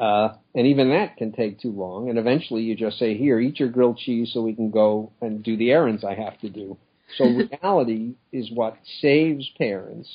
Uh, 0.00 0.36
and 0.54 0.66
even 0.66 0.88
that 0.88 1.18
can 1.18 1.32
take 1.32 1.60
too 1.60 1.70
long. 1.70 2.08
And 2.08 2.18
eventually 2.18 2.62
you 2.62 2.74
just 2.74 2.98
say, 2.98 3.14
here, 3.14 3.38
eat 3.38 3.60
your 3.60 3.68
grilled 3.68 3.98
cheese 3.98 4.32
so 4.32 4.40
we 4.40 4.54
can 4.54 4.70
go 4.70 5.12
and 5.20 5.42
do 5.42 5.56
the 5.56 5.70
errands 5.70 6.02
I 6.02 6.14
have 6.14 6.40
to 6.40 6.48
do. 6.48 6.78
So 7.18 7.26
reality 7.62 8.14
is 8.32 8.50
what 8.50 8.78
saves 9.02 9.48
parents 9.58 10.08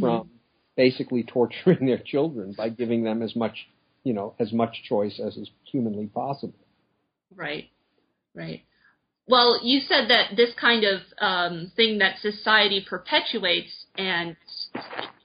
from 0.00 0.30
basically 0.76 1.24
torturing 1.24 1.86
their 1.86 1.98
children 1.98 2.54
by 2.56 2.68
giving 2.68 3.02
them 3.02 3.22
as 3.22 3.34
much, 3.34 3.66
you 4.04 4.14
know, 4.14 4.34
as 4.38 4.52
much 4.52 4.84
choice 4.88 5.20
as 5.20 5.36
is 5.36 5.50
humanly 5.70 6.06
possible. 6.06 6.54
Right, 7.34 7.70
right. 8.34 8.62
Well, 9.26 9.60
you 9.62 9.80
said 9.80 10.08
that 10.10 10.36
this 10.36 10.50
kind 10.60 10.84
of 10.84 11.00
um, 11.18 11.72
thing 11.76 11.98
that 11.98 12.18
society 12.20 12.84
perpetuates 12.86 13.86
and 13.96 14.36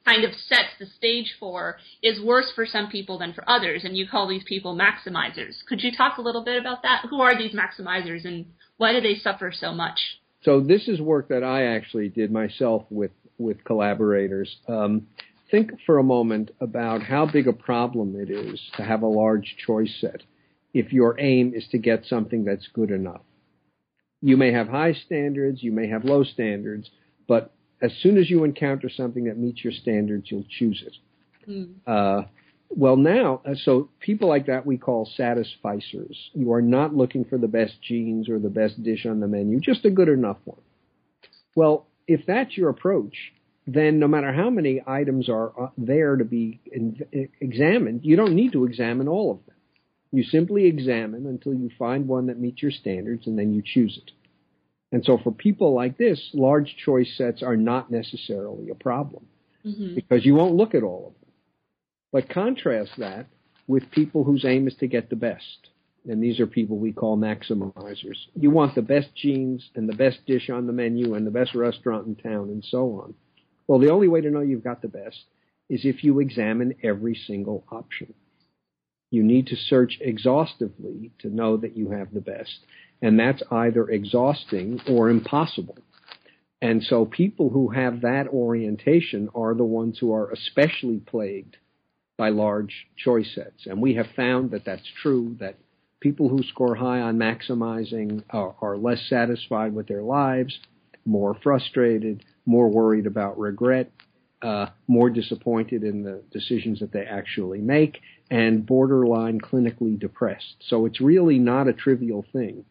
kind 0.06 0.24
of 0.24 0.32
sets 0.34 0.70
the 0.80 0.86
stage 0.86 1.36
for 1.40 1.78
is 2.02 2.22
worse 2.22 2.52
for 2.56 2.66
some 2.66 2.90
people 2.90 3.20
than 3.20 3.34
for 3.34 3.44
others, 3.48 3.84
and 3.84 3.98
you 3.98 4.08
call 4.10 4.28
these 4.28 4.44
people 4.44 4.78
maximizers. 4.78 5.66
Could 5.68 5.82
you 5.82 5.92
talk 5.96 6.18
a 6.18 6.22
little 6.22 6.44
bit 6.44 6.60
about 6.60 6.84
that? 6.84 7.06
Who 7.10 7.22
are 7.22 7.38
these 7.38 7.54
maximizers, 7.54 8.26
and 8.26 8.46
why 8.78 8.94
do 8.94 9.02
they 9.02 9.16
suffer 9.16 9.52
so 9.52 9.74
much? 9.74 10.00
So 10.44 10.62
this 10.62 10.88
is 10.88 11.02
work 11.02 11.28
that 11.28 11.44
I 11.44 11.76
actually 11.76 12.10
did 12.10 12.32
myself 12.32 12.86
with 12.90 13.12
with 13.38 13.64
collaborators. 13.64 14.58
Um, 14.68 15.08
think 15.52 15.72
for 15.86 15.98
a 15.98 16.04
moment 16.04 16.52
about 16.60 17.04
how 17.04 17.26
big 17.26 17.48
a 17.48 17.54
problem 17.54 18.16
it 18.16 18.30
is 18.30 18.62
to 18.78 18.84
have 18.84 19.02
a 19.02 19.08
large 19.08 19.56
choice 19.66 19.94
set 20.00 20.22
if 20.74 20.94
your 20.94 21.20
aim 21.20 21.54
is 21.56 21.68
to 21.72 21.78
get 21.78 22.06
something 22.06 22.46
that's 22.46 22.68
good 22.74 22.92
enough. 22.92 23.22
You 24.22 24.38
may 24.38 24.52
have 24.52 24.68
high 24.68 24.94
standards, 24.94 25.64
you 25.64 25.72
may 25.72 25.88
have 25.88 26.04
low 26.04 26.24
standards, 26.24 26.90
but 27.28 27.54
as 27.82 27.92
soon 28.02 28.18
as 28.18 28.30
you 28.30 28.44
encounter 28.44 28.90
something 28.90 29.26
that 29.26 29.38
meets 29.38 29.64
your 29.64 29.74
standards, 29.74 30.30
you'll 30.30 30.46
choose 30.50 30.84
it. 30.86 31.50
Mm. 31.50 31.76
Uh, 31.88 32.28
well, 32.70 32.98
now, 32.98 33.42
uh, 33.46 33.56
so 33.56 33.90
people 34.00 34.28
like 34.28 34.46
that 34.48 34.66
we 34.66 34.78
call 34.78 35.10
satisficers. 35.18 36.16
You 36.34 36.54
are 36.54 36.62
not 36.62 36.94
looking 36.94 37.26
for 37.26 37.38
the 37.38 37.48
best 37.48 37.82
jeans 37.82 38.30
or 38.30 38.40
the 38.40 38.50
best 38.50 38.82
dish 38.84 39.06
on 39.06 39.20
the 39.20 39.28
menu, 39.28 39.60
just 39.60 39.86
a 39.86 39.90
good 39.90 40.10
enough 40.10 40.38
one. 40.46 40.62
Well, 41.56 41.88
if 42.08 42.26
that's 42.28 42.56
your 42.56 42.70
approach, 42.70 43.16
then 43.66 44.00
no 44.00 44.08
matter 44.08 44.32
how 44.34 44.50
many 44.50 44.82
items 44.86 45.30
are 45.30 45.52
uh, 45.60 45.70
there 45.78 46.16
to 46.16 46.26
be 46.26 46.60
in, 46.72 46.98
examined, 47.40 48.02
you 48.04 48.16
don't 48.16 48.36
need 48.36 48.52
to 48.54 48.66
examine 48.66 49.08
all 49.08 49.32
of 49.32 49.46
them. 49.46 49.56
You 50.12 50.24
simply 50.24 50.66
examine 50.66 51.26
until 51.28 51.54
you 51.54 51.70
find 51.78 52.08
one 52.08 52.28
that 52.28 52.40
meets 52.40 52.62
your 52.62 52.72
standards 52.72 53.28
and 53.28 53.38
then 53.38 53.54
you 53.54 53.62
choose 53.64 54.00
it. 54.02 54.12
And 54.92 55.06
so 55.06 55.20
for 55.24 55.32
people 55.32 55.74
like 55.74 55.98
this, 55.98 56.32
large 56.34 56.76
choice 56.84 57.16
sets 57.16 57.44
are 57.44 57.56
not 57.56 57.92
necessarily 57.92 58.70
a 58.70 58.76
problem 58.76 59.26
hmm 59.64 59.94
because 59.94 60.26
you 60.26 60.34
won't 60.36 60.56
look 60.56 60.74
at 60.74 60.84
all 60.84 61.08
of 61.08 61.22
them. 61.22 61.34
But 62.12 62.30
contrast 62.30 62.92
that 62.98 63.28
with 63.68 63.92
people 63.92 64.24
whose 64.24 64.46
aim 64.46 64.68
is 64.68 64.76
to 64.76 64.88
get 64.88 65.10
the 65.10 65.16
best. 65.16 65.70
And 66.08 66.24
these 66.24 66.40
are 66.40 66.48
people 66.48 66.78
we 66.78 66.94
call 66.94 67.18
maximizers. 67.18 68.18
You 68.36 68.50
want 68.50 68.74
the 68.74 68.82
best 68.82 69.14
jeans 69.16 69.70
and 69.76 69.88
the 69.88 69.96
best 69.96 70.26
dish 70.26 70.50
on 70.50 70.66
the 70.66 70.74
menu 70.74 71.14
and 71.14 71.28
the 71.28 71.32
best 71.32 71.54
restaurant 71.54 72.08
in 72.08 72.16
town 72.16 72.50
and 72.50 72.64
so 72.64 73.02
on. 73.02 73.14
Well, 73.68 73.80
the 73.80 73.92
only 73.92 74.08
way 74.08 74.22
to 74.22 74.32
know 74.32 74.40
you've 74.40 74.64
got 74.64 74.82
the 74.82 74.88
best 74.88 75.26
is 75.70 75.82
if 75.84 76.04
you 76.04 76.20
examine 76.20 76.74
every 76.84 77.16
single 77.28 77.64
option. 77.72 78.14
You 79.12 79.24
need 79.24 79.48
to 79.48 79.56
search 79.56 79.98
exhaustively 80.02 81.12
to 81.20 81.30
know 81.30 81.58
that 81.58 81.76
you 81.76 81.92
have 81.92 82.14
the 82.14 82.22
best. 82.22 82.60
And 83.02 83.20
that's 83.20 83.42
either 83.50 83.90
exhausting 83.90 84.82
or 84.88 85.10
impossible. 85.10 85.78
And 86.62 86.84
so 86.84 87.06
people 87.06 87.50
who 87.50 87.70
have 87.70 88.02
that 88.02 88.28
orientation 88.28 89.30
are 89.34 89.54
the 89.54 89.64
ones 89.64 89.98
who 90.00 90.14
are 90.14 90.30
especially 90.32 91.00
plagued 91.00 91.56
by 92.18 92.30
large 92.30 92.88
choice 92.98 93.34
sets. 93.34 93.66
And 93.66 93.82
we 93.82 93.96
have 93.96 94.08
found 94.16 94.52
that 94.52 94.66
that's 94.66 94.88
true, 95.02 95.38
that 95.40 95.56
people 96.02 96.28
who 96.28 96.44
score 96.44 96.76
high 96.76 97.00
on 97.00 97.18
maximizing 97.18 98.24
are, 98.30 98.56
are 98.62 98.78
less 98.78 99.02
satisfied 99.10 99.74
with 99.74 99.88
their 99.88 100.04
lives, 100.04 100.60
more 101.06 101.36
frustrated, 101.42 102.26
more 102.46 102.68
worried 102.68 103.06
about 103.06 103.40
regret, 103.40 103.90
uh, 104.42 104.68
more 104.88 105.10
disappointed 105.10 105.84
in 105.84 106.04
the 106.04 106.22
decisions 106.32 106.80
that 106.82 106.92
they 106.92 107.04
actually 107.04 107.60
make, 107.60 108.00
and 108.30 108.66
borderline 108.66 109.40
clinically 109.40 109.98
depressed. 110.00 110.56
So 110.68 110.86
it's 110.86 111.02
really 111.02 111.40
not 111.40 111.68
a 111.68 111.74
trivial 111.74 112.26
thing 112.32 112.66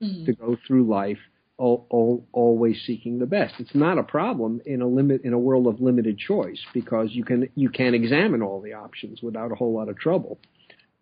Mhm. 0.00 0.24
to 0.26 0.32
go 0.32 0.56
through 0.66 0.84
life 0.84 1.18
al- 1.60 1.86
al- 1.92 2.24
always 2.32 2.80
seeking 2.82 3.18
the 3.18 3.26
best. 3.26 3.54
It's 3.58 3.74
not 3.74 3.98
a 3.98 4.02
problem 4.02 4.60
in 4.66 4.80
a 4.80 4.86
limit 4.86 5.22
in 5.22 5.32
a 5.32 5.38
world 5.38 5.66
of 5.66 5.80
limited 5.80 6.18
choice 6.18 6.60
because 6.72 7.14
you 7.14 7.24
can 7.24 7.48
you 7.54 7.68
can 7.68 7.94
examine 7.94 8.42
all 8.42 8.60
the 8.60 8.72
options 8.72 9.22
without 9.22 9.52
a 9.52 9.54
whole 9.54 9.72
lot 9.72 9.88
of 9.88 9.96
trouble. 9.98 10.38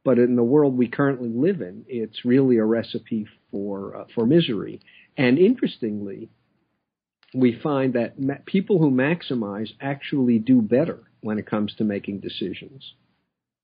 But 0.03 0.19
in 0.19 0.35
the 0.35 0.43
world 0.43 0.77
we 0.79 0.89
currently 0.89 1.29
live 1.29 1.61
in, 1.61 1.85
it's 1.89 2.25
really 2.25 2.57
a 2.57 2.65
recipe 2.65 3.27
for 3.51 3.97
uh, 3.97 4.05
for 4.15 4.27
misery. 4.27 4.81
And 5.17 5.39
interestingly, 5.39 6.31
we 7.35 7.53
find 7.53 7.93
that 7.95 8.19
ma- 8.19 8.39
people 8.47 8.79
who 8.79 8.91
maximize 8.91 9.73
actually 9.81 10.39
do 10.39 10.63
better 10.63 11.01
when 11.21 11.39
it 11.39 11.47
comes 11.47 11.75
to 11.75 11.85
making 11.85 12.21
decisions, 12.21 12.95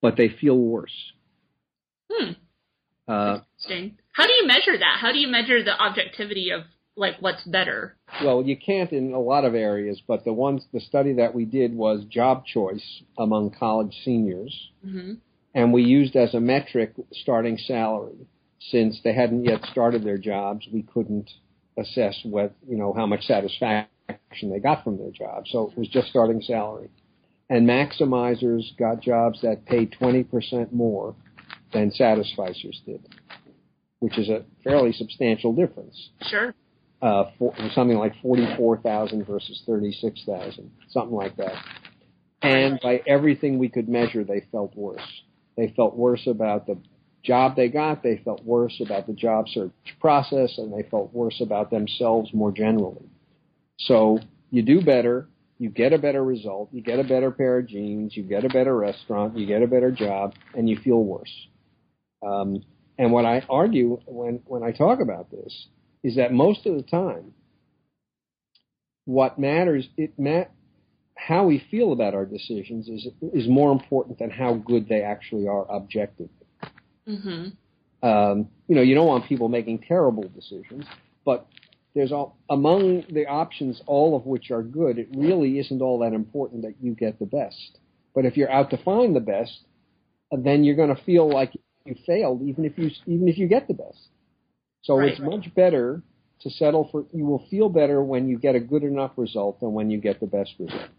but 0.07 0.17
they 0.17 0.29
feel 0.29 0.57
worse. 0.57 0.93
Hmm. 2.09 2.31
Uh, 3.09 3.41
Interesting. 3.59 3.99
How 4.13 4.25
do 4.25 4.33
you 4.35 4.47
measure 4.47 4.79
that? 4.79 4.99
How 5.01 5.11
do 5.11 5.19
you 5.19 5.27
measure 5.27 5.65
the 5.65 5.77
objectivity 5.77 6.51
of 6.51 6.63
like 6.95 7.15
what's 7.19 7.43
better? 7.43 7.97
Well, 8.23 8.45
you 8.45 8.57
can't 8.57 8.93
in 8.93 9.13
a 9.15 9.19
lot 9.19 9.45
of 9.45 9.57
areas, 9.57 10.01
but 10.07 10.25
the 10.25 10.33
ones 10.33 10.65
the 10.73 10.79
study 10.79 11.15
that 11.15 11.35
we 11.35 11.45
did 11.45 11.75
was 11.75 12.05
job 12.05 12.45
choice 12.47 13.03
among 13.19 13.57
college 13.59 13.97
seniors, 14.05 14.57
mm-hmm. 14.87 15.15
and 15.57 15.73
we 15.73 15.83
used 15.83 16.15
as 16.15 16.35
a 16.35 16.41
metric 16.41 16.93
starting 17.11 17.59
salary. 17.59 18.29
Since 18.71 19.01
they 19.03 19.13
hadn't 19.13 19.45
yet 19.45 19.65
started 19.73 20.05
their 20.05 20.19
jobs, 20.19 20.69
we 20.73 20.83
couldn't 20.83 21.29
assess 21.77 22.17
what 22.23 22.55
you 22.69 22.77
know 22.77 22.93
how 22.93 23.07
much 23.07 23.23
satisfaction 23.23 23.89
they 24.53 24.61
got 24.61 24.85
from 24.85 24.99
their 24.99 25.11
job. 25.11 25.47
So 25.49 25.73
it 25.73 25.77
was 25.77 25.89
just 25.89 26.11
starting 26.11 26.41
salary. 26.43 26.91
And 27.49 27.69
maximizers 27.69 28.77
got 28.77 29.01
jobs 29.01 29.41
that 29.43 29.65
paid 29.67 29.95
20% 30.01 30.73
more 30.73 31.15
than 31.73 31.91
satisficers 31.91 32.85
did, 32.85 33.07
which 34.01 34.19
is 34.19 34.29
a 34.29 34.45
fairly 34.65 34.93
substantial 34.93 35.53
difference. 35.53 36.11
Sure. 36.23 36.55
Uh, 37.03 37.25
for, 37.39 37.55
something 37.75 37.99
like 37.99 38.15
44,000 38.23 39.25
versus 39.27 39.63
36,000, 39.67 40.71
something 40.89 41.15
like 41.15 41.37
that. 41.37 41.55
And 42.43 42.81
by 42.83 43.03
everything 43.07 43.59
we 43.59 43.69
could 43.69 43.89
measure, 43.89 44.25
they 44.25 44.47
felt 44.51 44.75
worse. 44.75 45.07
They 45.57 45.73
felt 45.77 45.97
worse 45.97 46.27
about 46.27 46.67
the 46.67 46.79
job 47.23 47.57
they 47.57 47.69
got, 47.69 48.03
they 48.03 48.21
felt 48.25 48.45
worse 48.45 48.81
about 48.85 49.07
the 49.07 49.13
job 49.13 49.49
search 49.49 49.73
process, 50.01 50.59
and 50.59 50.73
they 50.73 50.89
felt 50.89 51.13
worse 51.13 51.41
about 51.41 51.71
themselves 51.71 52.33
more 52.33 52.53
generally. 52.53 53.05
So 53.79 54.21
you 54.51 54.63
do 54.63 54.81
better, 54.81 55.29
you 55.59 55.71
get 55.71 55.93
a 55.93 55.99
better 55.99 56.23
result, 56.23 56.69
you 56.73 56.83
get 56.83 56.99
a 56.99 57.05
better 57.05 57.31
pair 57.31 57.59
of 57.59 57.67
jeans, 57.67 58.17
you 58.17 58.23
get 58.23 58.45
a 58.45 58.49
better 58.49 58.77
restaurant, 58.77 59.37
you 59.37 59.47
get 59.47 59.63
a 59.63 59.67
better 59.67 59.91
job, 59.91 60.35
and 60.55 60.69
you 60.69 60.77
feel 60.77 61.03
worse. 61.03 61.33
Um, 62.27 62.63
and 62.99 63.13
what 63.13 63.25
I 63.25 63.45
argue 63.49 64.01
when, 64.07 64.41
when 64.47 64.63
I 64.63 64.73
talk 64.73 65.01
about 65.01 65.31
this 65.31 65.67
is 66.03 66.17
that 66.17 66.33
most 66.33 66.67
of 66.67 66.77
the 66.77 66.83
time, 66.83 67.33
what 69.05 69.39
matters, 69.39 69.89
it 69.97 70.13
ma- 70.19 70.45
how 71.17 71.47
we 71.47 71.65
feel 71.71 71.93
about 71.93 72.15
our 72.15 72.27
decisions 72.27 72.89
is 72.89 73.09
is 73.33 73.49
more 73.49 73.73
important 73.73 74.19
than 74.19 74.31
how 74.31 74.55
good 74.55 74.89
they 74.89 75.03
actually 75.03 75.47
are 75.49 75.69
objectively. 75.71 76.29
Mm-hmm. 77.09 78.07
Um, 78.07 78.49
you 78.69 78.75
know, 78.75 78.83
you 78.83 78.95
don't 78.95 79.07
want 79.07 79.27
people 79.27 79.49
making 79.49 79.81
terrible 79.81 80.29
decisions, 80.29 80.85
but 81.25 81.47
there's 81.97 82.13
all 82.13 82.37
among 82.51 83.05
the 83.11 83.27
options, 83.27 83.81
all 83.87 84.15
of 84.15 84.27
which 84.27 84.51
are 84.51 84.63
good. 84.63 84.99
It 84.99 85.09
really 85.17 85.59
isn't 85.59 85.81
all 85.81 86.01
that 86.01 86.13
important 86.13 86.63
that 86.63 86.75
you 86.79 86.95
get 86.95 87.19
the 87.19 87.25
best. 87.25 87.79
But 88.15 88.27
if 88.27 88.37
you're 88.37 88.53
out 88.53 88.69
to 88.71 88.77
find 88.77 89.17
the 89.17 89.21
best, 89.21 89.61
then 90.31 90.63
you're 90.63 90.77
going 90.77 90.95
to 90.95 91.03
feel 91.05 91.27
like 91.27 91.53
you 91.87 91.95
failed, 92.07 92.43
even 92.43 92.67
if 92.67 92.77
you 92.77 92.91
even 93.07 93.29
if 93.29 93.39
you 93.39 93.49
get 93.49 93.67
the 93.67 93.75
best. 93.75 93.99
So 94.83 94.99
right, 94.99 95.09
it's 95.09 95.21
much 95.21 95.53
better 95.55 96.03
to 96.43 96.51
settle 96.51 96.87
for. 96.93 97.07
You 97.15 97.25
will 97.25 97.47
feel 97.51 97.71
better 97.71 98.03
when 98.03 98.29
you 98.29 98.39
get 98.39 98.55
a 98.55 98.61
good 98.61 98.83
enough 98.83 99.13
result 99.17 99.61
than 99.61 99.73
when 99.73 99.91
you 99.91 99.99
get 99.99 100.21
the 100.21 100.27
best 100.27 100.53
result. 100.59 100.91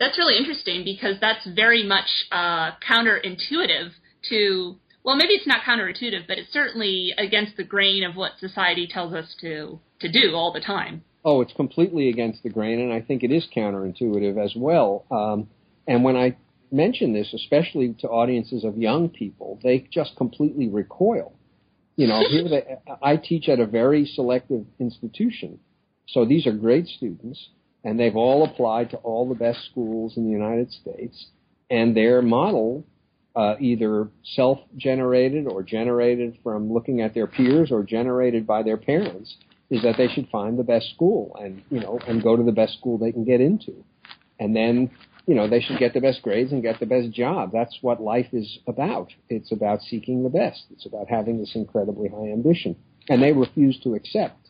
That's 0.00 0.18
really 0.18 0.38
interesting 0.38 0.82
because 0.84 1.20
that's 1.20 1.48
very 1.54 1.86
much 1.86 2.08
uh, 2.32 2.72
counterintuitive 2.86 3.92
to. 4.30 4.76
Well, 5.04 5.16
maybe 5.16 5.34
it's 5.34 5.46
not 5.46 5.62
counterintuitive, 5.62 6.28
but 6.28 6.38
it's 6.38 6.52
certainly 6.52 7.12
against 7.18 7.56
the 7.56 7.64
grain 7.64 8.04
of 8.04 8.14
what 8.14 8.38
society 8.38 8.86
tells 8.86 9.12
us 9.12 9.34
to 9.40 9.80
to 10.00 10.10
do 10.10 10.34
all 10.34 10.52
the 10.52 10.60
time. 10.60 11.02
Oh, 11.24 11.40
it's 11.40 11.52
completely 11.52 12.08
against 12.08 12.42
the 12.42 12.50
grain, 12.50 12.80
and 12.80 12.92
I 12.92 13.00
think 13.00 13.22
it 13.22 13.30
is 13.30 13.46
counterintuitive 13.54 14.42
as 14.42 14.54
well. 14.56 15.04
Um, 15.10 15.48
and 15.86 16.04
when 16.04 16.16
I 16.16 16.36
mention 16.70 17.12
this, 17.12 17.32
especially 17.32 17.94
to 18.00 18.08
audiences 18.08 18.64
of 18.64 18.76
young 18.76 19.08
people, 19.08 19.60
they 19.62 19.86
just 19.92 20.16
completely 20.16 20.68
recoil. 20.68 21.32
You 21.96 22.08
know, 22.08 22.22
here 22.28 22.48
they, 22.48 22.78
I 23.02 23.16
teach 23.16 23.48
at 23.48 23.60
a 23.60 23.66
very 23.66 24.06
selective 24.06 24.64
institution, 24.80 25.60
so 26.08 26.24
these 26.24 26.46
are 26.46 26.52
great 26.52 26.86
students, 26.86 27.48
and 27.84 27.98
they've 27.98 28.16
all 28.16 28.44
applied 28.44 28.90
to 28.90 28.96
all 28.98 29.28
the 29.28 29.34
best 29.34 29.64
schools 29.70 30.16
in 30.16 30.24
the 30.24 30.30
United 30.30 30.72
States, 30.72 31.26
and 31.70 31.96
their 31.96 32.22
model, 32.22 32.84
uh, 33.34 33.54
either 33.60 34.08
self-generated 34.34 35.46
or 35.46 35.62
generated 35.62 36.38
from 36.42 36.72
looking 36.72 37.00
at 37.00 37.14
their 37.14 37.26
peers 37.26 37.70
or 37.70 37.82
generated 37.82 38.46
by 38.46 38.62
their 38.62 38.76
parents, 38.76 39.36
is 39.70 39.82
that 39.82 39.96
they 39.96 40.08
should 40.08 40.28
find 40.28 40.58
the 40.58 40.64
best 40.64 40.90
school 40.94 41.36
and 41.40 41.62
you 41.70 41.80
know 41.80 41.98
and 42.06 42.22
go 42.22 42.36
to 42.36 42.42
the 42.42 42.52
best 42.52 42.74
school 42.74 42.98
they 42.98 43.12
can 43.12 43.24
get 43.24 43.40
into, 43.40 43.84
and 44.38 44.54
then 44.54 44.90
you 45.26 45.34
know, 45.34 45.48
they 45.48 45.60
should 45.60 45.78
get 45.78 45.94
the 45.94 46.00
best 46.00 46.22
grades 46.22 46.52
and 46.52 46.62
get 46.62 46.80
the 46.80 46.86
best 46.86 47.10
job. 47.10 47.52
That's 47.52 47.78
what 47.80 48.02
life 48.02 48.26
is 48.32 48.58
about. 48.66 49.12
It's 49.28 49.52
about 49.52 49.80
seeking 49.82 50.24
the 50.24 50.28
best. 50.28 50.64
It's 50.72 50.86
about 50.86 51.08
having 51.08 51.38
this 51.38 51.52
incredibly 51.54 52.08
high 52.08 52.32
ambition. 52.32 52.76
And 53.08 53.22
they 53.22 53.32
refuse 53.32 53.78
to 53.84 53.94
accept 53.94 54.48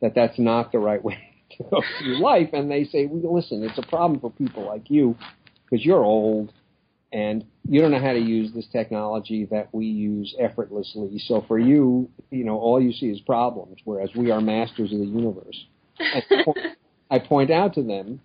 that 0.00 0.14
that's 0.14 0.38
not 0.38 0.72
the 0.72 0.78
right 0.78 1.02
way 1.02 1.18
to 1.56 1.64
go 1.64 1.82
through 1.98 2.20
life. 2.20 2.50
And 2.52 2.70
they 2.70 2.84
say, 2.84 3.06
well, 3.06 3.34
listen, 3.34 3.62
it's 3.62 3.78
a 3.78 3.86
problem 3.88 4.20
for 4.20 4.30
people 4.30 4.66
like 4.66 4.90
you 4.90 5.16
because 5.64 5.84
you're 5.84 6.04
old 6.04 6.52
and 7.14 7.44
you 7.62 7.80
don't 7.80 7.92
know 7.92 8.00
how 8.00 8.12
to 8.12 8.18
use 8.18 8.52
this 8.52 8.66
technology 8.72 9.46
that 9.52 9.68
we 9.72 9.86
use 9.86 10.34
effortlessly. 10.38 11.20
So 11.20 11.44
for 11.46 11.60
you, 11.60 12.10
you 12.32 12.44
know, 12.44 12.58
all 12.58 12.82
you 12.82 12.92
see 12.92 13.06
is 13.06 13.20
problems, 13.20 13.78
whereas 13.84 14.10
we 14.16 14.32
are 14.32 14.40
masters 14.40 14.92
of 14.92 14.98
the 14.98 15.06
universe. 15.06 15.64
I 17.10 17.20
point 17.20 17.52
out 17.52 17.74
to 17.74 17.84
them 17.84 18.20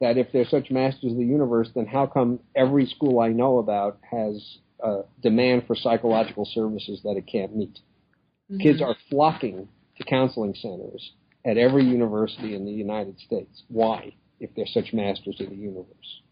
that 0.00 0.16
if 0.16 0.32
they're 0.32 0.46
such 0.46 0.70
masters 0.70 1.12
of 1.12 1.18
the 1.18 1.24
universe, 1.24 1.68
then 1.74 1.84
how 1.84 2.06
come 2.06 2.40
every 2.56 2.86
school 2.86 3.20
I 3.20 3.28
know 3.28 3.58
about 3.58 3.98
has 4.10 4.42
a 4.82 5.02
demand 5.22 5.66
for 5.66 5.76
psychological 5.76 6.46
services 6.46 7.02
that 7.04 7.18
it 7.18 7.26
can't 7.30 7.54
meet? 7.54 7.78
Mm-hmm. 8.50 8.60
Kids 8.62 8.80
are 8.80 8.96
flocking 9.10 9.68
to 9.98 10.04
counseling 10.04 10.54
centers 10.54 11.12
at 11.44 11.58
every 11.58 11.84
university 11.84 12.54
in 12.54 12.64
the 12.64 12.72
United 12.72 13.20
States. 13.20 13.64
Why, 13.68 14.14
if 14.40 14.48
they're 14.56 14.64
such 14.66 14.94
masters 14.94 15.38
of 15.40 15.50
the 15.50 15.56
universe? 15.56 16.22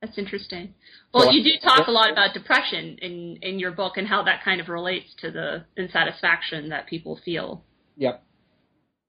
That's 0.00 0.16
interesting. 0.16 0.74
Well, 1.12 1.24
so, 1.24 1.30
you 1.30 1.44
do 1.44 1.50
talk 1.62 1.86
a 1.86 1.90
lot 1.90 2.10
about 2.10 2.32
depression 2.32 2.96
in 3.02 3.38
in 3.42 3.58
your 3.58 3.70
book 3.70 3.96
and 3.96 4.06
how 4.06 4.22
that 4.24 4.42
kind 4.42 4.60
of 4.60 4.68
relates 4.68 5.12
to 5.20 5.30
the 5.30 5.64
insatisfaction 5.76 6.70
that 6.70 6.86
people 6.86 7.20
feel. 7.22 7.62
Yep. 7.96 8.22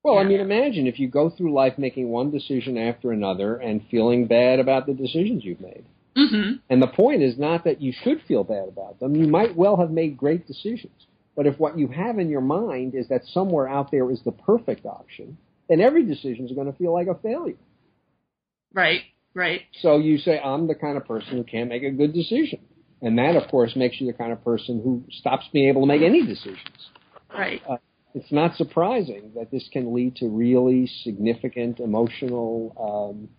Well, 0.04 0.16
yeah. 0.16 0.22
I 0.22 0.24
mean, 0.26 0.40
imagine 0.42 0.88
if 0.88 1.00
you 1.00 1.08
go 1.08 1.30
through 1.30 1.54
life 1.54 1.78
making 1.78 2.10
one 2.10 2.32
decision 2.32 2.78
after 2.78 3.12
another 3.12 3.56
and 3.56 3.82
feeling 3.90 4.28
bad 4.28 4.60
about 4.60 4.86
the 4.86 4.94
decisions 4.94 5.46
you've 5.46 5.62
made. 5.62 5.86
Mm-hmm. 6.18 6.56
And 6.70 6.82
the 6.82 6.88
point 6.88 7.22
is 7.22 7.38
not 7.38 7.64
that 7.64 7.82
you 7.82 7.94
should 8.04 8.22
feel 8.28 8.44
bad 8.44 8.68
about 8.68 9.00
them. 9.00 9.16
You 9.16 9.28
might 9.28 9.56
well 9.56 9.78
have 9.78 9.92
made 9.92 10.18
great 10.18 10.46
decisions. 10.46 10.92
But 11.36 11.48
if 11.48 11.58
what 11.58 11.78
you 11.78 11.88
have 11.88 12.20
in 12.20 12.30
your 12.30 12.42
mind 12.42 12.96
is 12.96 13.08
that 13.08 13.22
somewhere 13.28 13.70
out 13.70 13.92
there 13.92 14.12
is 14.12 14.22
the 14.24 14.34
perfect 14.34 14.86
option, 14.86 15.38
then 15.70 15.80
every 15.80 16.04
decision 16.04 16.46
is 16.46 16.52
going 16.52 16.70
to 16.70 16.78
feel 16.78 16.92
like 16.92 17.08
a 17.08 17.16
failure. 17.16 17.56
Right, 18.74 19.02
right. 19.34 19.62
So 19.82 19.98
you 19.98 20.18
say, 20.18 20.40
I'm 20.40 20.68
the 20.68 20.76
kind 20.76 20.98
of 20.98 21.06
person 21.06 21.34
who 21.34 21.44
can't 21.44 21.70
make 21.70 21.84
a 21.84 21.92
good 21.92 22.14
decision. 22.14 22.60
And 23.02 23.18
that, 23.18 23.36
of 23.36 23.50
course, 23.50 23.76
makes 23.76 24.00
you 24.00 24.08
the 24.08 24.14
kind 24.14 24.32
of 24.32 24.44
person 24.44 24.82
who 24.84 25.04
stops 25.12 25.46
being 25.52 25.70
able 25.70 25.82
to 25.82 25.88
make 25.88 26.02
any 26.02 26.26
decisions. 26.26 26.60
Right. 27.34 27.62
Uh, 27.68 27.78
it's 28.14 28.32
not 28.32 28.56
surprising 28.58 29.32
that 29.36 29.52
this 29.52 29.68
can 29.72 29.94
lead 29.94 30.18
to 30.18 30.28
really 30.28 30.88
significant 31.04 31.80
emotional, 31.80 32.76
um, 32.78 33.30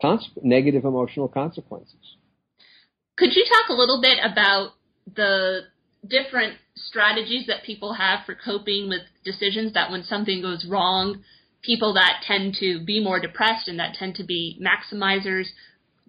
cons- 0.00 0.30
negative 0.42 0.84
emotional 0.84 1.28
consequences. 1.28 2.16
Could 3.16 3.34
you 3.34 3.44
talk 3.44 3.68
a 3.68 3.74
little 3.74 4.00
bit 4.00 4.18
about 4.22 4.72
the 5.14 5.62
different 6.08 6.56
strategies 6.74 7.46
that 7.46 7.64
people 7.64 7.92
have 7.94 8.20
for 8.24 8.34
coping 8.34 8.88
with 8.88 9.02
decisions 9.24 9.74
that 9.74 9.90
when 9.90 10.02
something 10.04 10.40
goes 10.40 10.66
wrong, 10.68 11.22
people 11.62 11.94
that 11.94 12.22
tend 12.26 12.56
to 12.60 12.84
be 12.84 13.02
more 13.02 13.20
depressed 13.20 13.68
and 13.68 13.78
that 13.78 13.94
tend 13.94 14.16
to 14.16 14.24
be 14.24 14.60
maximizers, 14.60 15.46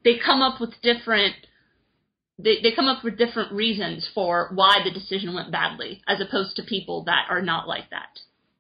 they 0.04 0.18
come 0.24 0.42
up 0.42 0.60
with 0.60 0.72
different 0.82 1.36
they, 2.39 2.62
they 2.62 2.72
come 2.76 2.86
up 2.86 3.04
with 3.04 3.18
different 3.18 3.52
reasons 3.54 4.10
for 4.13 4.50
why 4.56 4.80
the 4.84 4.92
decision 4.92 5.36
went 5.36 5.52
badly, 5.52 6.02
as 6.08 6.20
opposed 6.20 6.56
to 6.56 6.63
people 6.63 7.04
that 7.04 7.28
are 7.30 7.44
not 7.44 7.68
like 7.68 7.89
that. 7.92 8.20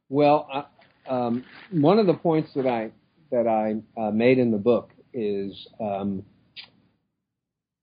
Well, 0.09 0.69
um, 1.09 1.43
one 1.71 1.97
of 1.97 2.05
the 2.05 2.13
points 2.13 2.51
that 2.55 2.67
I 2.67 2.91
that 3.31 3.47
I 3.47 3.99
uh, 3.99 4.11
made 4.11 4.37
in 4.37 4.51
the 4.51 4.57
book 4.57 4.91
is 5.11 5.67
um, 5.79 6.23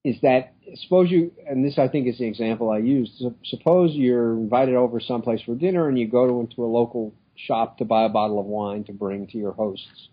is 0.04 0.16
that 0.22 0.54
suppose 0.76 1.10
you 1.10 1.32
and 1.48 1.64
this 1.64 1.76
I 1.76 1.88
think 1.88 2.06
is 2.06 2.18
the 2.18 2.26
example 2.26 2.70
I 2.70 2.78
used. 2.78 3.22
Suppose 3.44 3.90
you're 3.92 4.34
invited 4.34 4.76
over 4.76 5.00
someplace 5.00 5.42
for 5.42 5.54
dinner 5.54 5.88
and 5.88 5.98
you 5.98 6.06
go 6.06 6.26
to, 6.26 6.40
into 6.40 6.64
a 6.64 6.66
local 6.66 7.14
shop 7.46 7.78
to 7.78 7.84
buy 7.84 8.04
a 8.04 8.08
bottle 8.08 8.38
of 8.38 8.46
wine 8.46 8.84
to 8.84 8.92
bring 8.92 9.26
to 9.28 9.38
your 9.38 9.52
hosts, 9.52 10.08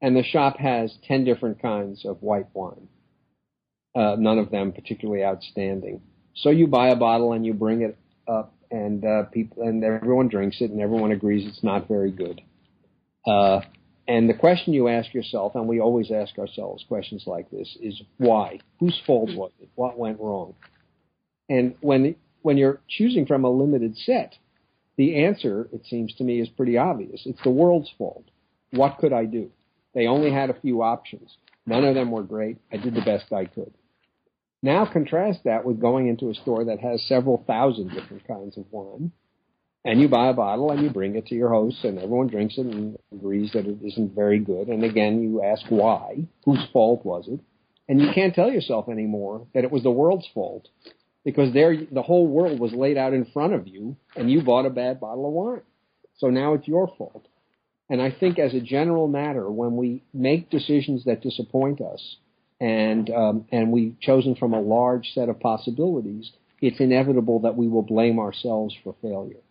and 0.00 0.16
the 0.16 0.22
shop 0.22 0.58
has 0.58 0.96
ten 1.06 1.24
different 1.24 1.60
kinds 1.60 2.04
of 2.04 2.22
white 2.22 2.46
wine 2.54 2.88
uh, 3.94 4.16
none 4.18 4.38
of 4.38 4.50
them 4.50 4.72
particularly 4.72 5.24
outstanding. 5.24 6.00
So 6.36 6.50
you 6.50 6.66
buy 6.66 6.88
a 6.88 6.96
bottle 6.96 7.32
and 7.32 7.46
you 7.46 7.54
bring 7.54 7.82
it 7.82 7.96
up, 8.26 8.54
and 8.70 9.04
uh, 9.04 9.24
people 9.24 9.62
and 9.62 9.84
everyone 9.84 10.28
drinks 10.28 10.60
it, 10.60 10.70
and 10.70 10.80
everyone 10.80 11.12
agrees 11.12 11.46
it's 11.46 11.62
not 11.62 11.86
very 11.86 12.10
good. 12.10 12.40
Uh, 13.26 13.60
and 14.06 14.28
the 14.28 14.34
question 14.34 14.74
you 14.74 14.88
ask 14.88 15.14
yourself, 15.14 15.54
and 15.54 15.66
we 15.66 15.80
always 15.80 16.10
ask 16.10 16.38
ourselves 16.38 16.84
questions 16.88 17.24
like 17.26 17.50
this, 17.50 17.76
is 17.80 18.02
why? 18.18 18.58
Whose 18.80 19.00
fault 19.06 19.30
was 19.34 19.52
it? 19.60 19.68
What 19.76 19.98
went 19.98 20.20
wrong? 20.20 20.54
And 21.48 21.76
when 21.80 22.16
when 22.42 22.58
you're 22.58 22.80
choosing 22.88 23.26
from 23.26 23.44
a 23.44 23.50
limited 23.50 23.96
set, 23.96 24.34
the 24.96 25.24
answer, 25.24 25.68
it 25.72 25.84
seems 25.86 26.14
to 26.16 26.24
me, 26.24 26.40
is 26.40 26.48
pretty 26.48 26.78
obvious. 26.78 27.22
It's 27.26 27.42
the 27.42 27.50
world's 27.50 27.90
fault. 27.98 28.24
What 28.70 28.98
could 28.98 29.12
I 29.12 29.24
do? 29.24 29.50
They 29.94 30.06
only 30.06 30.30
had 30.30 30.50
a 30.50 30.60
few 30.60 30.82
options. 30.82 31.36
None 31.66 31.84
of 31.84 31.94
them 31.94 32.10
were 32.10 32.22
great. 32.22 32.58
I 32.72 32.76
did 32.76 32.94
the 32.94 33.00
best 33.00 33.32
I 33.32 33.46
could. 33.46 33.72
Now 34.62 34.86
contrast 34.86 35.40
that 35.44 35.64
with 35.64 35.80
going 35.80 36.08
into 36.08 36.30
a 36.30 36.34
store 36.34 36.64
that 36.64 36.80
has 36.80 37.02
several 37.06 37.44
thousand 37.46 37.90
different 37.90 38.26
kinds 38.26 38.56
of 38.56 38.64
wine, 38.70 39.12
and 39.84 40.00
you 40.00 40.08
buy 40.08 40.28
a 40.28 40.32
bottle 40.32 40.70
and 40.70 40.82
you 40.82 40.90
bring 40.90 41.16
it 41.16 41.26
to 41.26 41.34
your 41.34 41.50
host, 41.50 41.84
and 41.84 41.98
everyone 41.98 42.28
drinks 42.28 42.56
it 42.56 42.66
and 42.66 42.96
agrees 43.12 43.52
that 43.52 43.66
it 43.66 43.78
isn't 43.84 44.14
very 44.14 44.38
good. 44.38 44.68
And 44.68 44.82
again, 44.82 45.22
you 45.22 45.42
ask 45.42 45.64
why, 45.68 46.26
whose 46.44 46.66
fault 46.72 47.04
was 47.04 47.28
it, 47.28 47.40
and 47.88 48.00
you 48.00 48.08
can't 48.14 48.34
tell 48.34 48.50
yourself 48.50 48.88
anymore 48.88 49.46
that 49.52 49.64
it 49.64 49.70
was 49.70 49.82
the 49.82 49.90
world's 49.90 50.28
fault 50.32 50.68
because 51.24 51.52
there 51.52 51.74
the 51.90 52.02
whole 52.02 52.26
world 52.26 52.60
was 52.60 52.72
laid 52.72 52.96
out 52.96 53.14
in 53.14 53.24
front 53.26 53.54
of 53.54 53.66
you, 53.66 53.96
and 54.16 54.30
you 54.30 54.42
bought 54.42 54.66
a 54.66 54.70
bad 54.70 55.00
bottle 55.00 55.26
of 55.26 55.32
wine. 55.32 55.62
So 56.18 56.28
now 56.28 56.54
it's 56.54 56.68
your 56.68 56.88
fault. 56.98 57.26
And 57.90 58.00
I 58.00 58.10
think, 58.10 58.38
as 58.38 58.54
a 58.54 58.60
general 58.60 59.08
matter, 59.08 59.50
when 59.50 59.76
we 59.76 60.02
make 60.12 60.50
decisions 60.50 61.04
that 61.04 61.22
disappoint 61.22 61.80
us, 61.80 62.16
and 62.60 63.10
um, 63.10 63.46
and 63.50 63.72
we've 63.72 63.98
chosen 64.00 64.34
from 64.36 64.54
a 64.54 64.60
large 64.60 65.10
set 65.14 65.28
of 65.28 65.40
possibilities, 65.40 66.30
it's 66.60 66.80
inevitable 66.80 67.40
that 67.40 67.56
we 67.56 67.68
will 67.68 67.82
blame 67.82 68.18
ourselves 68.18 68.74
for 68.82 68.94
failure 69.02 69.42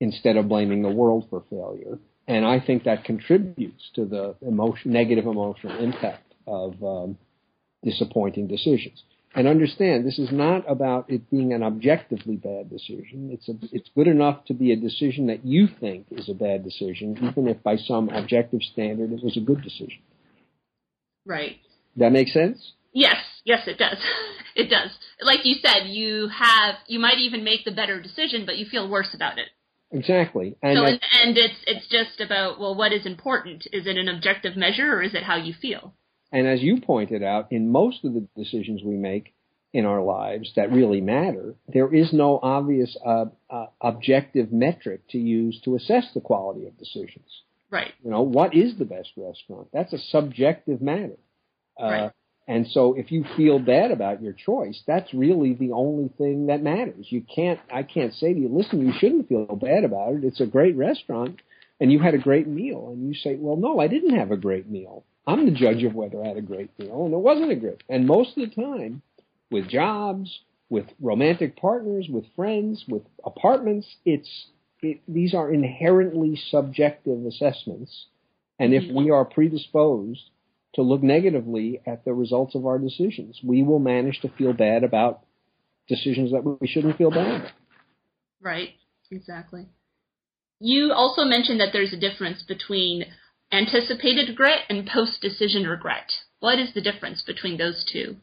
instead 0.00 0.36
of 0.36 0.48
blaming 0.48 0.82
the 0.82 0.90
world 0.90 1.26
for 1.30 1.44
failure. 1.48 1.98
And 2.26 2.44
I 2.44 2.60
think 2.60 2.84
that 2.84 3.04
contributes 3.04 3.90
to 3.94 4.04
the 4.04 4.34
emotion, 4.42 4.92
negative 4.92 5.26
emotional 5.26 5.78
impact 5.78 6.34
of 6.46 6.82
um, 6.82 7.18
disappointing 7.82 8.46
decisions. 8.48 9.02
And 9.34 9.48
understand, 9.48 10.06
this 10.06 10.18
is 10.18 10.30
not 10.30 10.70
about 10.70 11.08
it 11.08 11.30
being 11.30 11.54
an 11.54 11.62
objectively 11.62 12.36
bad 12.36 12.68
decision. 12.68 13.30
It's 13.32 13.48
a, 13.48 13.54
it's 13.74 13.88
good 13.94 14.06
enough 14.06 14.44
to 14.46 14.54
be 14.54 14.72
a 14.72 14.76
decision 14.76 15.28
that 15.28 15.44
you 15.44 15.68
think 15.80 16.06
is 16.10 16.28
a 16.28 16.34
bad 16.34 16.64
decision, 16.64 17.16
even 17.16 17.48
if 17.48 17.62
by 17.62 17.76
some 17.76 18.10
objective 18.10 18.60
standard 18.60 19.10
it 19.10 19.24
was 19.24 19.38
a 19.38 19.40
good 19.40 19.62
decision. 19.62 20.00
Right. 21.24 21.56
That 21.96 22.12
makes 22.12 22.32
sense? 22.34 22.72
Yes, 22.92 23.16
yes, 23.44 23.66
it 23.66 23.78
does. 23.78 23.96
it 24.54 24.68
does. 24.68 24.90
Like 25.22 25.40
you 25.44 25.56
said, 25.62 25.86
you 25.86 26.28
have 26.28 26.74
you 26.86 26.98
might 26.98 27.18
even 27.18 27.42
make 27.42 27.64
the 27.64 27.72
better 27.72 28.02
decision, 28.02 28.44
but 28.44 28.58
you 28.58 28.66
feel 28.66 28.88
worse 28.88 29.14
about 29.14 29.38
it. 29.38 29.48
Exactly. 29.92 30.56
And 30.62 30.76
so, 30.76 30.82
that, 30.84 31.00
and 31.22 31.38
it's 31.38 31.58
it's 31.66 31.88
just 31.88 32.20
about 32.20 32.60
well, 32.60 32.74
what 32.74 32.92
is 32.92 33.06
important? 33.06 33.66
Is 33.72 33.86
it 33.86 33.96
an 33.96 34.08
objective 34.08 34.56
measure, 34.56 34.92
or 34.94 35.02
is 35.02 35.14
it 35.14 35.22
how 35.22 35.36
you 35.36 35.54
feel? 35.54 35.94
And 36.32 36.46
as 36.46 36.62
you 36.62 36.80
pointed 36.80 37.22
out, 37.22 37.52
in 37.52 37.70
most 37.70 38.04
of 38.04 38.14
the 38.14 38.26
decisions 38.36 38.82
we 38.82 38.96
make 38.96 39.34
in 39.72 39.86
our 39.86 40.02
lives 40.02 40.52
that 40.56 40.72
really 40.72 41.00
matter, 41.00 41.54
there 41.68 41.92
is 41.94 42.12
no 42.12 42.38
obvious 42.42 42.96
uh, 43.04 43.26
uh, 43.50 43.66
objective 43.80 44.52
metric 44.52 45.02
to 45.10 45.18
use 45.18 45.60
to 45.64 45.76
assess 45.76 46.04
the 46.14 46.20
quality 46.20 46.66
of 46.66 46.78
decisions. 46.78 47.28
Right. 47.70 47.92
You 48.02 48.10
know, 48.10 48.22
what 48.22 48.54
is 48.54 48.76
the 48.78 48.84
best 48.84 49.10
restaurant? 49.16 49.68
That's 49.72 49.92
a 49.92 49.98
subjective 49.98 50.82
matter. 50.82 51.18
Uh, 51.80 51.84
right. 51.84 52.12
And 52.48 52.66
so 52.66 52.94
if 52.94 53.12
you 53.12 53.24
feel 53.36 53.58
bad 53.58 53.92
about 53.92 54.20
your 54.20 54.32
choice, 54.32 54.82
that's 54.86 55.14
really 55.14 55.54
the 55.54 55.72
only 55.72 56.10
thing 56.18 56.46
that 56.46 56.62
matters. 56.62 57.06
You 57.08 57.22
can't, 57.34 57.60
I 57.72 57.82
can't 57.82 58.12
say 58.14 58.34
to 58.34 58.38
you, 58.38 58.48
listen, 58.48 58.84
you 58.84 58.92
shouldn't 58.98 59.28
feel 59.28 59.46
bad 59.46 59.84
about 59.84 60.14
it. 60.14 60.24
It's 60.24 60.40
a 60.40 60.46
great 60.46 60.76
restaurant 60.76 61.40
and 61.80 61.92
you 61.92 62.00
had 62.00 62.14
a 62.14 62.18
great 62.18 62.48
meal. 62.48 62.88
And 62.92 63.06
you 63.06 63.14
say, 63.14 63.36
well, 63.36 63.56
no, 63.56 63.78
I 63.78 63.86
didn't 63.86 64.18
have 64.18 64.32
a 64.32 64.36
great 64.36 64.68
meal. 64.68 65.04
I'm 65.26 65.46
the 65.46 65.52
judge 65.52 65.84
of 65.84 65.94
whether 65.94 66.22
I 66.22 66.28
had 66.28 66.36
a 66.36 66.42
great 66.42 66.70
meal 66.78 67.04
and 67.04 67.14
it 67.14 67.18
wasn't 67.18 67.52
a 67.52 67.56
great. 67.56 67.82
And 67.88 68.06
most 68.06 68.36
of 68.36 68.48
the 68.48 68.54
time 68.54 69.02
with 69.50 69.68
jobs, 69.68 70.40
with 70.68 70.86
romantic 71.00 71.56
partners, 71.56 72.08
with 72.10 72.24
friends, 72.34 72.84
with 72.88 73.02
apartments, 73.24 73.86
it's, 74.04 74.46
it, 74.80 75.00
these 75.06 75.34
are 75.34 75.52
inherently 75.52 76.40
subjective 76.50 77.24
assessments. 77.26 78.06
And 78.58 78.74
if 78.74 78.92
we 78.92 79.10
are 79.10 79.24
predisposed 79.24 80.30
to 80.74 80.82
look 80.82 81.02
negatively 81.02 81.80
at 81.86 82.04
the 82.04 82.12
results 82.12 82.54
of 82.54 82.66
our 82.66 82.78
decisions. 82.78 83.40
We 83.42 83.62
will 83.62 83.78
manage 83.78 84.20
to 84.20 84.28
feel 84.28 84.52
bad 84.52 84.84
about 84.84 85.20
decisions 85.88 86.32
that 86.32 86.42
we 86.44 86.66
shouldn't 86.66 86.96
feel 86.96 87.10
bad 87.10 87.40
about. 87.40 87.52
Right, 88.40 88.70
exactly. 89.10 89.68
You 90.60 90.92
also 90.92 91.24
mentioned 91.24 91.60
that 91.60 91.70
there's 91.72 91.92
a 91.92 91.98
difference 91.98 92.42
between 92.42 93.04
anticipated 93.52 94.28
regret 94.28 94.60
and 94.68 94.86
post 94.86 95.20
decision 95.20 95.64
regret. 95.64 96.10
What 96.40 96.58
is 96.58 96.74
the 96.74 96.80
difference 96.80 97.22
between 97.22 97.58
those 97.58 97.84
two? 97.92 98.16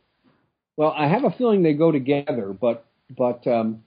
Well, 0.76 0.94
I 0.96 1.08
have 1.08 1.24
a 1.24 1.32
feeling 1.32 1.64
they 1.64 1.74
go 1.74 1.92
together, 1.92 2.56
but 2.60 2.86
but 3.16 3.46
um, 3.48 3.84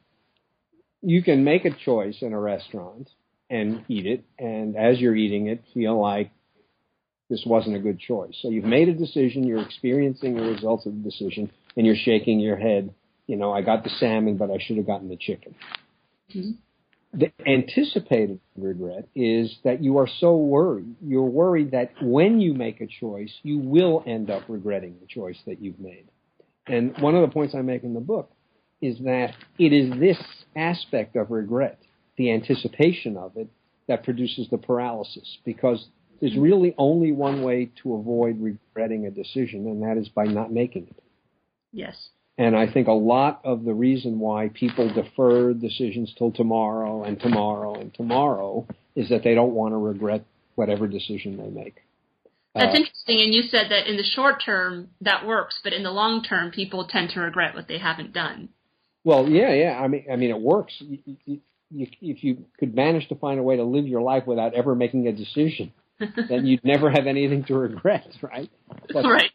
you 1.03 1.23
can 1.23 1.45
make 1.45 1.65
a 1.65 1.71
choice 1.71 2.17
in 2.21 2.33
a 2.33 2.41
restaurant 2.41 3.09
and 3.51 3.85
eat 3.89 4.07
it, 4.07 4.25
and 4.39 4.77
as 4.77 4.99
you're 4.99 5.17
eating 5.17 5.49
it, 5.49 5.63
feel 5.75 6.01
like 6.01 6.31
this 7.29 7.43
wasn't 7.47 7.77
a 7.77 7.79
good 7.79 7.99
choice. 7.99 8.35
So 8.41 8.51
you've 8.51 8.65
made 8.65 8.89
a 8.89 8.95
decision, 8.95 9.45
you're 9.45 9.63
experiencing 9.63 10.37
the 10.37 10.43
results 10.43 10.87
of 10.87 10.95
the 10.95 11.01
decision, 11.01 11.51
and 11.77 11.87
you're 11.87 11.97
shaking 11.97 12.41
your 12.41 12.57
head. 12.57 12.95
You 13.27 13.37
know, 13.37 13.53
I 13.53 13.63
got 13.63 13.85
the 13.85 13.91
salmon, 13.91 14.37
but 14.37 14.51
I 14.51 14.59
should 14.61 14.77
have 14.77 14.87
gotten 14.87 15.09
the 15.09 15.17
chicken. 15.17 15.55
Mm-hmm. 16.35 16.51
The 17.15 17.31
anticipated 17.47 18.41
regret 18.57 19.07
is 19.15 19.55
that 19.65 19.83
you 19.83 19.99
are 19.99 20.09
so 20.21 20.37
worried. 20.37 20.97
You're 21.03 21.23
worried 21.25 21.73
that 21.73 21.93
when 22.01 22.41
you 22.41 22.55
make 22.55 22.81
a 22.81 22.87
choice, 22.87 23.33
you 23.43 23.59
will 23.59 24.03
end 24.07 24.31
up 24.31 24.45
regretting 24.49 24.97
the 25.01 25.07
choice 25.07 25.37
that 25.47 25.61
you've 25.61 25.79
made. 25.79 26.09
And 26.67 26.97
one 27.01 27.15
of 27.15 27.21
the 27.23 27.33
points 27.33 27.55
I 27.55 27.61
make 27.61 27.85
in 27.85 27.93
the 27.93 28.01
book 28.01 28.31
is 28.81 28.99
that 29.01 29.35
it 29.59 29.73
is 29.73 29.99
this 29.99 30.19
aspect 30.57 31.17
of 31.17 31.31
regret, 31.31 31.79
the 32.17 32.33
anticipation 32.33 33.17
of 33.17 33.37
it, 33.37 33.49
that 33.89 34.05
produces 34.05 34.49
the 34.51 34.59
paralysis 34.59 35.39
because 35.45 35.87
there's 36.21 36.37
really 36.37 36.75
only 36.79 37.13
one 37.13 37.43
way 37.43 37.71
to 37.83 37.95
avoid 37.95 38.41
regretting 38.41 39.07
a 39.07 39.11
decision, 39.11 39.67
and 39.67 39.83
that 39.83 39.99
is 39.99 40.09
by 40.09 40.25
not 40.25 40.53
making 40.53 40.87
it. 40.89 41.03
Yes. 41.73 41.97
And 42.39 42.57
I 42.57 42.71
think 42.71 42.89
a 42.89 42.93
lot 42.93 43.41
of 43.45 43.65
the 43.65 43.75
reason 43.75 44.19
why 44.19 44.51
people 44.53 44.93
defer 44.93 45.53
decisions 45.53 46.15
till 46.17 46.33
tomorrow 46.33 47.05
and 47.05 47.21
tomorrow 47.21 47.75
and 47.75 47.93
tomorrow 47.93 48.67
is 48.97 49.11
that 49.11 49.23
they 49.23 49.35
don't 49.35 49.53
want 49.53 49.73
to 49.73 49.79
regret 49.79 50.25
whatever 50.55 50.87
decision 50.87 51.37
they 51.37 51.49
make. 51.49 51.77
That's 52.55 52.75
uh, 52.75 52.79
interesting. 52.79 53.21
And 53.23 53.35
you 53.35 53.43
said 53.43 53.71
that 53.71 53.87
in 53.87 53.97
the 53.97 54.03
short 54.03 54.43
term 54.45 54.89
that 55.01 55.27
works, 55.27 55.61
but 55.63 55.73
in 55.73 55.83
the 55.83 55.91
long 55.91 56.23
term, 56.23 56.51
people 56.51 56.87
tend 56.87 57.11
to 57.11 57.21
regret 57.21 57.55
what 57.55 57.69
they 57.69 57.79
haven't 57.79 58.13
done. 58.13 58.49
Well, 59.05 59.29
yeah, 59.29 59.53
yeah. 59.53 59.81
I 59.81 59.89
mean, 59.89 60.07
I 60.11 60.17
mean, 60.17 60.31
it 60.31 60.41
works. 60.41 60.75
You, 60.79 60.99
you, 61.25 61.41
you, 61.71 61.87
if 62.01 62.23
you 62.23 62.45
could 62.59 62.75
manage 62.75 63.09
to 63.09 63.15
find 63.15 63.41
a 63.41 63.43
way 63.43 63.57
to 63.57 63.65
live 63.65 63.87
your 63.87 64.03
life 64.03 64.27
without 64.27 64.55
ever 64.55 64.75
making 64.75 65.09
a 65.09 65.13
decision, 65.13 65.73
then 66.29 66.47
you'd 66.47 66.65
never 66.65 66.91
have 66.91 67.07
anything 67.07 67.45
to 67.45 67.55
regret, 67.55 68.07
right? 68.21 68.51
But, 68.93 69.05
right. 69.05 69.31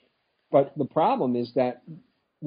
But 0.52 0.78
the 0.78 0.86
problem 0.86 1.36
is 1.36 1.52
that 1.56 1.82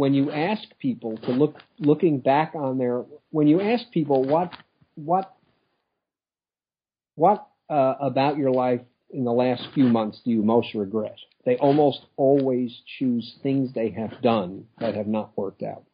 when 0.01 0.15
you 0.15 0.31
ask 0.31 0.63
people 0.79 1.19
to 1.19 1.31
look, 1.31 1.57
looking 1.79 2.21
back 2.21 2.55
on 2.55 2.79
their, 2.79 3.05
when 3.33 3.47
you 3.47 3.61
ask 3.61 3.85
people 3.91 4.25
what, 4.25 4.51
what, 4.95 5.35
what 7.17 7.47
uh, 7.69 7.97
about 8.01 8.39
your 8.39 8.51
life 8.51 8.81
in 9.11 9.25
the 9.25 9.33
last 9.33 9.63
few 9.75 9.85
months 9.85 10.19
do 10.25 10.31
you 10.31 10.43
most 10.43 10.69
regret? 10.75 11.19
They 11.45 11.57
almost 11.57 12.01
always 12.17 12.75
choose 12.99 13.37
things 13.43 13.75
they 13.75 13.91
have 13.91 14.23
done 14.23 14.65
that 14.79 14.95
have 14.95 15.07
not 15.07 15.37
worked 15.37 15.63
out 15.63 15.85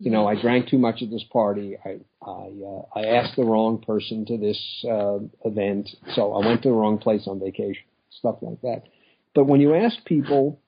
you 0.00 0.12
know, 0.12 0.28
I 0.28 0.40
drank 0.40 0.68
too 0.68 0.78
much 0.78 1.02
at 1.02 1.10
this 1.10 1.24
party. 1.32 1.76
I 1.84 1.98
I 2.24 2.50
uh, 2.64 2.82
I 2.94 3.16
asked 3.16 3.34
the 3.34 3.42
wrong 3.42 3.82
person 3.84 4.24
to 4.26 4.38
this 4.38 4.84
uh, 4.88 5.18
event, 5.44 5.88
so 6.14 6.34
I 6.34 6.46
went 6.46 6.62
to 6.62 6.68
the 6.68 6.74
wrong 6.74 6.98
place 6.98 7.26
on 7.26 7.40
vacation. 7.40 7.82
Stuff 8.10 8.36
like 8.40 8.60
that. 8.60 8.82
But 9.34 9.48
when 9.48 9.60
you 9.60 9.74
ask 9.74 9.96
people, 10.04 10.60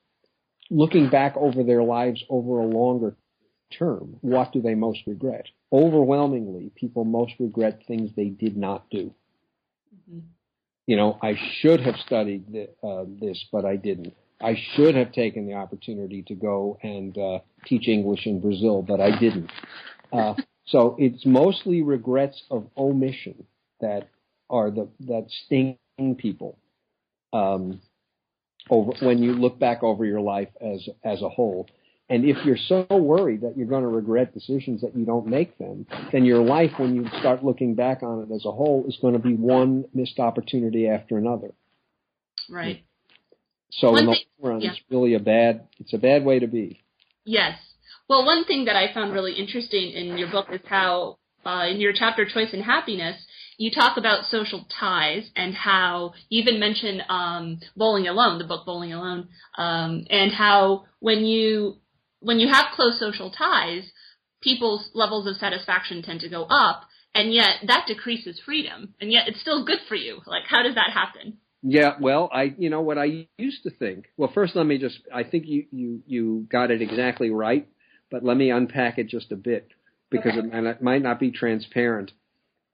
looking 0.71 1.09
back 1.09 1.35
over 1.35 1.63
their 1.63 1.83
lives 1.83 2.23
over 2.29 2.61
a 2.61 2.65
longer 2.65 3.15
term, 3.77 4.17
what 4.21 4.51
do 4.51 4.61
they 4.61 4.73
most 4.73 5.01
regret? 5.05 5.45
Overwhelmingly, 5.71 6.71
people 6.75 7.05
most 7.05 7.33
regret 7.39 7.81
things 7.87 8.11
they 8.15 8.29
did 8.29 8.57
not 8.57 8.89
do. 8.89 9.13
Mm-hmm. 10.09 10.19
You 10.87 10.95
know, 10.95 11.19
I 11.21 11.35
should 11.59 11.81
have 11.81 11.95
studied 11.97 12.51
the, 12.51 12.69
uh, 12.85 13.05
this, 13.21 13.45
but 13.51 13.65
I 13.65 13.75
didn't. 13.75 14.13
I 14.41 14.55
should 14.73 14.95
have 14.95 15.11
taken 15.11 15.45
the 15.45 15.53
opportunity 15.53 16.23
to 16.23 16.33
go 16.33 16.79
and 16.81 17.15
uh, 17.17 17.39
teach 17.65 17.87
English 17.87 18.25
in 18.25 18.41
Brazil, 18.41 18.81
but 18.81 18.99
I 18.99 19.17
didn't. 19.19 19.51
Uh, 20.11 20.33
so 20.65 20.95
it's 20.97 21.25
mostly 21.25 21.81
regrets 21.81 22.41
of 22.49 22.67
omission 22.77 23.45
that 23.81 24.09
are 24.49 24.71
the 24.71 24.87
that 25.01 25.27
sting 25.45 25.77
people 26.17 26.57
um, 27.33 27.79
over 28.69 28.91
when 29.01 29.21
you 29.21 29.33
look 29.33 29.59
back 29.59 29.83
over 29.83 30.05
your 30.05 30.21
life 30.21 30.49
as 30.61 30.87
as 31.03 31.21
a 31.21 31.29
whole. 31.29 31.67
And 32.09 32.25
if 32.25 32.35
you're 32.45 32.57
so 32.57 32.85
worried 32.89 33.39
that 33.41 33.55
you're 33.55 33.67
going 33.67 33.83
to 33.83 33.87
regret 33.87 34.33
decisions 34.33 34.81
that 34.81 34.97
you 34.97 35.05
don't 35.05 35.27
make 35.27 35.57
them, 35.57 35.85
then 36.11 36.25
your 36.25 36.43
life, 36.43 36.71
when 36.77 36.93
you 36.93 37.07
start 37.21 37.41
looking 37.41 37.73
back 37.73 38.03
on 38.03 38.23
it 38.23 38.35
as 38.35 38.43
a 38.43 38.51
whole, 38.51 38.83
is 38.85 38.97
going 39.01 39.13
to 39.13 39.19
be 39.19 39.33
one 39.33 39.85
missed 39.93 40.19
opportunity 40.19 40.89
after 40.89 41.17
another. 41.17 41.53
Right. 42.49 42.83
So 43.71 43.91
One 43.91 43.99
in 43.99 44.05
the 44.07 44.11
long 44.11 44.51
run, 44.51 44.61
yeah. 44.61 44.71
it's 44.71 44.81
really 44.89 45.13
a 45.13 45.19
bad, 45.19 45.67
it's 45.79 45.93
a 45.93 45.97
bad 45.97 46.25
way 46.25 46.39
to 46.39 46.47
be. 46.47 46.81
Yes. 47.23 47.57
Well, 48.09 48.25
one 48.25 48.43
thing 48.43 48.65
that 48.65 48.75
I 48.75 48.93
found 48.93 49.13
really 49.13 49.33
interesting 49.33 49.91
in 49.91 50.17
your 50.17 50.29
book 50.29 50.47
is 50.51 50.59
how, 50.65 51.17
uh, 51.45 51.67
in 51.69 51.79
your 51.79 51.93
chapter 51.93 52.25
Choice 52.25 52.49
and 52.51 52.61
Happiness, 52.61 53.15
you 53.61 53.69
talk 53.69 53.95
about 53.95 54.25
social 54.25 54.65
ties 54.79 55.29
and 55.35 55.53
how 55.53 56.13
you 56.29 56.41
even 56.41 56.59
mention 56.59 56.99
um, 57.09 57.59
Bowling 57.75 58.07
Alone, 58.07 58.39
the 58.39 58.43
book 58.43 58.65
Bowling 58.65 58.91
Alone, 58.91 59.29
um, 59.55 60.05
and 60.09 60.31
how 60.31 60.85
when 60.99 61.25
you 61.25 61.77
when 62.21 62.39
you 62.39 62.51
have 62.51 62.73
close 62.73 62.99
social 62.99 63.29
ties, 63.29 63.91
people's 64.41 64.89
levels 64.95 65.27
of 65.27 65.35
satisfaction 65.35 66.01
tend 66.01 66.21
to 66.21 66.29
go 66.29 66.45
up, 66.45 66.85
and 67.13 67.31
yet 67.31 67.57
that 67.67 67.85
decreases 67.87 68.41
freedom, 68.43 68.95
and 68.99 69.11
yet 69.11 69.27
it's 69.27 69.41
still 69.41 69.63
good 69.63 69.79
for 69.87 69.95
you. 69.95 70.21
Like, 70.25 70.43
how 70.47 70.63
does 70.63 70.75
that 70.75 70.89
happen? 70.91 71.37
Yeah, 71.61 71.97
well, 72.01 72.31
I 72.33 72.55
you 72.57 72.71
know 72.71 72.81
what 72.81 72.97
I 72.97 73.27
used 73.37 73.61
to 73.63 73.69
think. 73.69 74.05
Well, 74.17 74.31
first 74.33 74.55
let 74.55 74.65
me 74.65 74.79
just 74.79 74.97
I 75.13 75.23
think 75.23 75.45
you 75.45 75.65
you 75.71 76.01
you 76.07 76.47
got 76.51 76.71
it 76.71 76.81
exactly 76.81 77.29
right, 77.29 77.67
but 78.09 78.23
let 78.23 78.37
me 78.37 78.49
unpack 78.49 78.97
it 78.97 79.07
just 79.07 79.31
a 79.31 79.35
bit 79.35 79.67
because 80.09 80.33
okay. 80.35 80.49
it, 80.51 80.81
might 80.81 81.03
not 81.03 81.19
be 81.19 81.29
transparent 81.29 82.11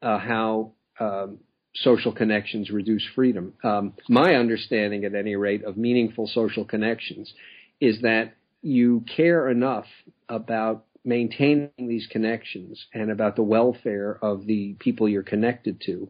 uh, 0.02 0.18
how 0.18 0.74
um, 1.00 1.40
social 1.76 2.12
connections 2.12 2.70
reduce 2.70 3.06
freedom. 3.16 3.54
Um, 3.64 3.94
my 4.10 4.36
understanding, 4.36 5.06
at 5.06 5.16
any 5.16 5.36
rate, 5.36 5.64
of 5.64 5.78
meaningful 5.78 6.28
social 6.28 6.66
connections 6.66 7.34
is 7.80 8.02
that 8.02 8.34
you 8.62 9.06
care 9.16 9.50
enough 9.50 9.86
about 10.28 10.86
maintaining 11.06 11.72
these 11.78 12.08
connections 12.12 12.86
and 12.94 13.12
about 13.12 13.36
the 13.36 13.44
welfare 13.44 14.18
of 14.22 14.46
the 14.46 14.76
people 14.80 15.08
you're 15.08 15.24
connected 15.24 15.82
to 15.86 16.10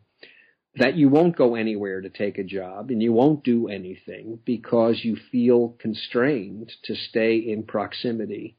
that 0.77 0.95
you 0.95 1.09
won't 1.09 1.35
go 1.35 1.55
anywhere 1.55 2.01
to 2.01 2.09
take 2.09 2.37
a 2.37 2.43
job 2.43 2.89
and 2.89 3.01
you 3.01 3.11
won't 3.11 3.43
do 3.43 3.67
anything 3.67 4.39
because 4.45 5.01
you 5.03 5.17
feel 5.31 5.75
constrained 5.79 6.71
to 6.83 6.95
stay 6.95 7.37
in 7.37 7.63
proximity 7.63 8.55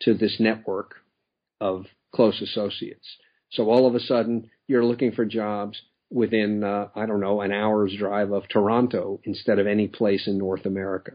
to 0.00 0.14
this 0.14 0.36
network 0.38 0.96
of 1.60 1.86
close 2.14 2.42
associates. 2.42 3.16
So 3.52 3.70
all 3.70 3.86
of 3.86 3.94
a 3.94 4.00
sudden 4.00 4.50
you're 4.66 4.84
looking 4.84 5.12
for 5.12 5.24
jobs 5.24 5.80
within, 6.10 6.62
uh, 6.62 6.88
I 6.94 7.06
don't 7.06 7.20
know, 7.20 7.40
an 7.40 7.52
hour's 7.52 7.94
drive 7.96 8.32
of 8.32 8.48
Toronto 8.48 9.20
instead 9.24 9.58
of 9.58 9.66
any 9.66 9.88
place 9.88 10.26
in 10.26 10.36
North 10.38 10.66
America. 10.66 11.12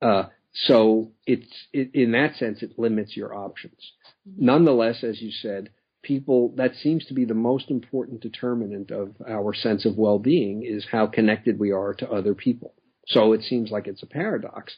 Uh, 0.00 0.24
so 0.52 1.10
it's 1.26 1.66
it, 1.72 1.90
in 1.94 2.12
that 2.12 2.36
sense 2.36 2.62
it 2.62 2.78
limits 2.78 3.16
your 3.16 3.34
options. 3.34 3.92
Nonetheless, 4.24 5.04
as 5.04 5.20
you 5.20 5.30
said, 5.30 5.70
people 6.02 6.54
that 6.56 6.74
seems 6.76 7.04
to 7.06 7.14
be 7.14 7.24
the 7.24 7.34
most 7.34 7.70
important 7.70 8.20
determinant 8.20 8.90
of 8.90 9.14
our 9.28 9.52
sense 9.54 9.84
of 9.84 9.98
well-being 9.98 10.62
is 10.64 10.86
how 10.90 11.06
connected 11.06 11.58
we 11.58 11.72
are 11.72 11.92
to 11.94 12.10
other 12.10 12.34
people. 12.34 12.74
So 13.06 13.32
it 13.32 13.42
seems 13.42 13.70
like 13.70 13.86
it's 13.86 14.02
a 14.02 14.06
paradox. 14.06 14.74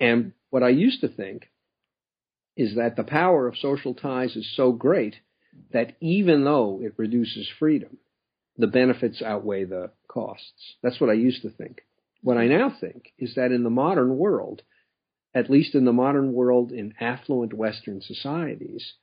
And 0.00 0.32
what 0.50 0.62
I 0.62 0.68
used 0.68 1.00
to 1.00 1.08
think 1.08 1.48
is 2.56 2.76
that 2.76 2.96
the 2.96 3.04
power 3.04 3.46
of 3.46 3.56
social 3.56 3.94
ties 3.94 4.36
is 4.36 4.52
so 4.54 4.72
great 4.72 5.16
that 5.72 5.96
even 6.00 6.44
though 6.44 6.80
it 6.82 6.94
reduces 6.96 7.48
freedom, 7.58 7.98
the 8.56 8.66
benefits 8.66 9.22
outweigh 9.22 9.64
the 9.64 9.90
costs. 10.08 10.76
That's 10.82 11.00
what 11.00 11.10
I 11.10 11.14
used 11.14 11.42
to 11.42 11.50
think. 11.50 11.82
What 12.22 12.36
I 12.36 12.46
now 12.46 12.74
think 12.80 13.12
is 13.18 13.34
that 13.34 13.52
in 13.52 13.64
the 13.64 13.70
modern 13.70 14.16
world, 14.16 14.62
at 15.34 15.50
least 15.50 15.74
in 15.74 15.84
the 15.84 15.92
modern 15.92 16.32
world 16.32 16.70
in 16.70 16.94
affluent 17.00 17.52
Western 17.54 18.00
societies, 18.00 18.94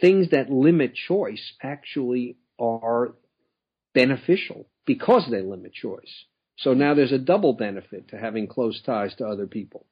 things 0.00 0.30
that 0.30 0.50
limit 0.50 0.94
choice 0.94 1.52
actually 1.62 2.36
are 2.58 3.14
beneficial 3.94 4.66
because 4.86 5.28
they 5.30 5.42
limit 5.42 5.72
choice. 5.72 6.24
So 6.56 6.74
now 6.74 6.94
there's 6.94 7.12
a 7.12 7.18
double 7.18 7.52
benefit 7.52 8.08
to 8.08 8.18
having 8.18 8.46
close 8.46 8.80
ties 8.82 9.14
to 9.16 9.26
other 9.26 9.46
people. 9.46 9.86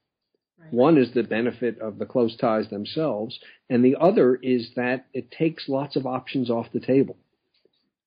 One 0.70 0.98
is 0.98 1.12
the 1.12 1.22
benefit 1.22 1.78
of 1.80 1.98
the 1.98 2.06
close 2.06 2.36
ties 2.36 2.68
themselves, 2.70 3.38
and 3.68 3.84
the 3.84 3.96
other 4.00 4.36
is 4.36 4.70
that 4.76 5.06
it 5.12 5.30
takes 5.30 5.68
lots 5.68 5.96
of 5.96 6.06
options 6.06 6.50
off 6.50 6.66
the 6.72 6.80
table. 6.80 7.16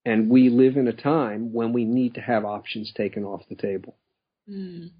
And 0.05 0.29
we 0.29 0.49
live 0.49 0.77
in 0.77 0.87
a 0.87 0.93
time 0.93 1.51
when 1.51 1.73
we 1.73 1.83
need 1.83 2.13
to 2.15 2.21
have 2.21 2.45
options 2.45 2.93
taken 2.93 3.23
off 3.23 3.41
the 3.49 3.55
table. 3.55 3.95
Mm. 4.49 4.91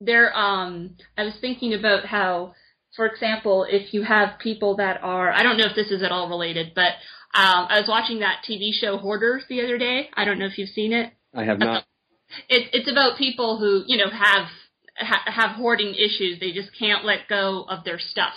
There, 0.00 0.36
um, 0.36 0.96
I 1.16 1.24
was 1.24 1.34
thinking 1.40 1.74
about 1.74 2.04
how 2.06 2.54
for 2.96 3.06
example, 3.06 3.66
if 3.68 3.92
you 3.92 4.02
have 4.02 4.38
people 4.38 4.76
that 4.76 5.00
are, 5.02 5.30
I 5.30 5.42
don't 5.42 5.56
know 5.56 5.66
if 5.66 5.76
this 5.76 5.90
is 5.90 6.02
at 6.02 6.10
all 6.10 6.28
related, 6.28 6.72
but 6.74 6.92
um, 7.34 7.66
I 7.68 7.78
was 7.78 7.88
watching 7.88 8.20
that 8.20 8.42
TV 8.48 8.72
show 8.72 8.96
Hoarders 8.96 9.44
the 9.48 9.62
other 9.62 9.78
day. 9.78 10.08
I 10.14 10.24
don't 10.24 10.38
know 10.38 10.46
if 10.46 10.58
you've 10.58 10.70
seen 10.70 10.92
it. 10.92 11.12
I 11.34 11.44
have 11.44 11.58
not. 11.58 11.84
It, 12.48 12.70
it's 12.72 12.90
about 12.90 13.18
people 13.18 13.58
who, 13.58 13.84
you 13.86 13.98
know, 13.98 14.10
have 14.10 14.48
ha, 14.98 15.22
have 15.26 15.56
hoarding 15.56 15.94
issues. 15.94 16.38
They 16.40 16.52
just 16.52 16.70
can't 16.78 17.04
let 17.04 17.28
go 17.28 17.64
of 17.68 17.84
their 17.84 17.98
stuff. 17.98 18.34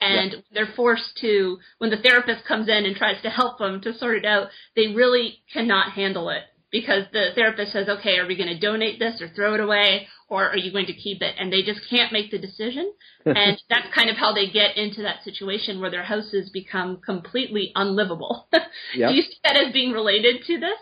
And 0.00 0.32
yeah. 0.32 0.38
they're 0.52 0.74
forced 0.76 1.16
to, 1.20 1.58
when 1.78 1.90
the 1.90 1.96
therapist 1.96 2.44
comes 2.46 2.68
in 2.68 2.84
and 2.84 2.96
tries 2.96 3.22
to 3.22 3.30
help 3.30 3.58
them 3.58 3.80
to 3.82 3.96
sort 3.96 4.16
it 4.16 4.24
out, 4.24 4.48
they 4.76 4.88
really 4.88 5.38
cannot 5.52 5.92
handle 5.92 6.28
it 6.30 6.42
because 6.74 7.04
the 7.12 7.28
therapist 7.36 7.72
says, 7.72 7.88
okay, 7.88 8.18
are 8.18 8.26
we 8.26 8.36
going 8.36 8.48
to 8.48 8.58
donate 8.58 8.98
this 8.98 9.22
or 9.22 9.28
throw 9.28 9.54
it 9.54 9.60
away 9.60 10.08
or 10.28 10.48
are 10.48 10.56
you 10.56 10.72
going 10.72 10.86
to 10.86 10.92
keep 10.92 11.22
it? 11.22 11.36
And 11.38 11.52
they 11.52 11.62
just 11.62 11.80
can't 11.88 12.12
make 12.12 12.32
the 12.32 12.38
decision. 12.38 12.92
and 13.24 13.56
that's 13.70 13.94
kind 13.94 14.10
of 14.10 14.16
how 14.16 14.34
they 14.34 14.50
get 14.50 14.76
into 14.76 15.02
that 15.02 15.22
situation 15.22 15.80
where 15.80 15.90
their 15.90 16.02
houses 16.02 16.50
become 16.52 16.98
completely 17.04 17.72
unlivable. 17.74 18.48
Yep. 18.96 19.10
Do 19.10 19.16
you 19.16 19.22
see 19.22 19.38
that 19.44 19.56
as 19.56 19.72
being 19.72 19.92
related 19.92 20.42
to 20.46 20.58
this? 20.58 20.78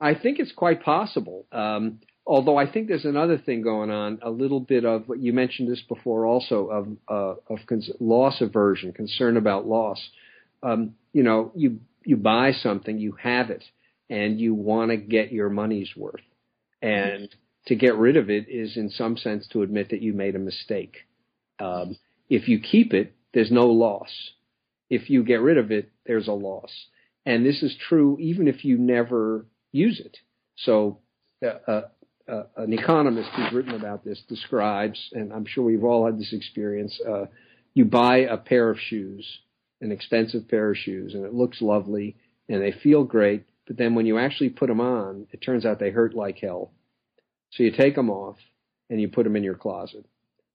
I 0.00 0.14
think 0.14 0.38
it's 0.38 0.52
quite 0.52 0.82
possible. 0.82 1.46
Um, 1.50 2.00
although 2.26 2.56
I 2.56 2.70
think 2.70 2.88
there's 2.88 3.04
another 3.04 3.38
thing 3.38 3.62
going 3.62 3.90
on, 3.90 4.18
a 4.22 4.30
little 4.30 4.60
bit 4.60 4.84
of 4.84 5.08
what 5.08 5.18
you 5.18 5.32
mentioned 5.32 5.70
this 5.70 5.82
before, 5.88 6.26
also 6.26 6.66
of 6.68 6.88
uh, 7.08 7.52
of 7.52 7.66
cons- 7.66 7.90
loss 8.00 8.40
aversion, 8.40 8.92
concern 8.92 9.36
about 9.36 9.66
loss. 9.66 10.00
Um, 10.62 10.94
you 11.12 11.22
know, 11.22 11.52
you 11.54 11.80
you 12.04 12.16
buy 12.16 12.52
something, 12.52 12.98
you 12.98 13.12
have 13.22 13.50
it, 13.50 13.64
and 14.08 14.40
you 14.40 14.54
want 14.54 14.90
to 14.90 14.96
get 14.96 15.32
your 15.32 15.50
money's 15.50 15.90
worth. 15.96 16.20
And 16.80 17.28
to 17.66 17.76
get 17.76 17.96
rid 17.96 18.16
of 18.16 18.28
it 18.28 18.48
is, 18.48 18.76
in 18.76 18.90
some 18.90 19.16
sense, 19.16 19.46
to 19.48 19.62
admit 19.62 19.90
that 19.90 20.02
you 20.02 20.12
made 20.12 20.34
a 20.34 20.40
mistake. 20.40 20.96
Um, 21.60 21.96
if 22.28 22.48
you 22.48 22.60
keep 22.60 22.92
it, 22.92 23.14
there's 23.34 23.52
no 23.52 23.66
loss. 23.66 24.10
If 24.90 25.08
you 25.10 25.22
get 25.22 25.40
rid 25.40 25.58
of 25.58 25.70
it, 25.70 25.90
there's 26.06 26.28
a 26.28 26.32
loss. 26.32 26.70
And 27.24 27.46
this 27.46 27.62
is 27.62 27.76
true 27.88 28.18
even 28.20 28.48
if 28.48 28.64
you 28.64 28.78
never 28.78 29.46
use 29.70 30.00
it. 30.00 30.18
So, 30.56 30.98
uh, 31.42 31.82
uh, 32.28 32.44
an 32.56 32.72
economist 32.72 33.30
who's 33.34 33.52
written 33.52 33.74
about 33.74 34.04
this 34.04 34.22
describes, 34.28 34.98
and 35.12 35.32
I'm 35.32 35.46
sure 35.46 35.64
we've 35.64 35.84
all 35.84 36.06
had 36.06 36.18
this 36.18 36.32
experience. 36.32 36.98
Uh, 37.06 37.26
you 37.74 37.84
buy 37.84 38.18
a 38.18 38.36
pair 38.36 38.70
of 38.70 38.78
shoes, 38.78 39.26
an 39.80 39.92
expensive 39.92 40.48
pair 40.48 40.70
of 40.70 40.76
shoes, 40.76 41.14
and 41.14 41.24
it 41.24 41.34
looks 41.34 41.60
lovely, 41.60 42.16
and 42.48 42.62
they 42.62 42.72
feel 42.72 43.04
great, 43.04 43.44
but 43.66 43.76
then 43.76 43.94
when 43.94 44.06
you 44.06 44.18
actually 44.18 44.50
put 44.50 44.68
them 44.68 44.80
on, 44.80 45.26
it 45.32 45.38
turns 45.38 45.64
out 45.64 45.78
they 45.78 45.90
hurt 45.90 46.14
like 46.14 46.38
hell. 46.38 46.72
So 47.50 47.62
you 47.62 47.70
take 47.70 47.94
them 47.94 48.10
off 48.10 48.36
and 48.90 49.00
you 49.00 49.08
put 49.08 49.24
them 49.24 49.36
in 49.36 49.42
your 49.42 49.54
closet. 49.54 50.04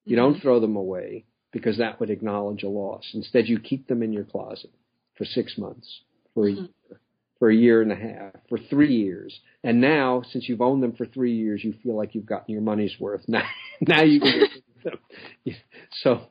You 0.05 0.15
mm-hmm. 0.15 0.33
don't 0.33 0.41
throw 0.41 0.59
them 0.59 0.75
away 0.75 1.25
because 1.51 1.77
that 1.77 1.99
would 1.99 2.09
acknowledge 2.09 2.63
a 2.63 2.69
loss. 2.69 3.09
Instead, 3.13 3.47
you 3.47 3.59
keep 3.59 3.87
them 3.87 4.03
in 4.03 4.13
your 4.13 4.23
closet 4.23 4.71
for 5.17 5.25
six 5.25 5.57
months, 5.57 6.01
for 6.33 6.47
a 6.47 6.51
mm-hmm. 6.51 6.61
year, 6.61 6.99
for 7.39 7.49
a 7.49 7.55
year 7.55 7.81
and 7.81 7.91
a 7.91 7.95
half, 7.95 8.33
for 8.49 8.57
three 8.57 8.95
years. 8.95 9.39
And 9.63 9.81
now, 9.81 10.23
since 10.31 10.47
you've 10.47 10.61
owned 10.61 10.81
them 10.81 10.93
for 10.93 11.05
three 11.05 11.35
years, 11.35 11.63
you 11.63 11.73
feel 11.83 11.95
like 11.95 12.15
you've 12.15 12.25
gotten 12.25 12.51
your 12.51 12.61
money's 12.61 12.99
worth. 12.99 13.21
Now, 13.27 13.43
now 13.81 14.03
you 14.03 14.19
can. 14.19 14.47
them. 14.83 14.99
So 16.03 16.27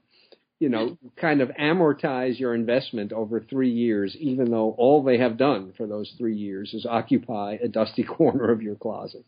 you 0.58 0.70
know, 0.70 0.96
kind 1.16 1.42
of 1.42 1.50
amortize 1.50 2.38
your 2.38 2.54
investment 2.54 3.12
over 3.12 3.40
three 3.40 3.70
years, 3.70 4.16
even 4.18 4.50
though 4.50 4.74
all 4.78 5.02
they 5.02 5.18
have 5.18 5.36
done 5.36 5.72
for 5.76 5.86
those 5.86 6.12
three 6.16 6.36
years 6.36 6.72
is 6.72 6.86
occupy 6.86 7.58
a 7.62 7.68
dusty 7.68 8.02
corner 8.18 8.50
of 8.50 8.62
your 8.62 8.74
closet. 8.74 9.24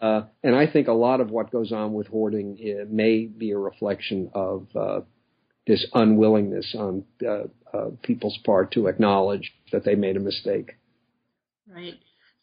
uh, 0.00 0.22
and 0.42 0.54
I 0.54 0.66
think 0.66 0.88
a 0.88 0.92
lot 0.92 1.20
of 1.20 1.30
what 1.30 1.50
goes 1.50 1.72
on 1.72 1.94
with 1.94 2.08
hoarding 2.08 2.58
uh, 2.60 2.84
may 2.88 3.24
be 3.24 3.52
a 3.52 3.58
reflection 3.58 4.30
of 4.34 4.66
uh, 4.76 5.00
this 5.66 5.86
unwillingness 5.94 6.74
on 6.78 7.04
uh, 7.26 7.44
uh, 7.72 7.90
people's 8.02 8.38
part 8.44 8.72
to 8.72 8.86
acknowledge 8.86 9.52
that 9.72 9.84
they 9.84 9.94
made 9.94 10.16
a 10.16 10.20
mistake. 10.20 10.72
Right. 11.72 11.94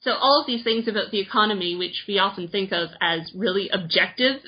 So 0.02 0.12
all 0.12 0.42
of 0.42 0.48
these 0.48 0.64
things 0.64 0.88
about 0.88 1.12
the 1.12 1.20
economy, 1.20 1.76
which 1.76 2.06
we 2.08 2.20
often 2.20 2.48
think 2.48 2.72
of 2.72 2.90
as 3.02 3.32
really 3.36 3.70
objective 3.70 4.42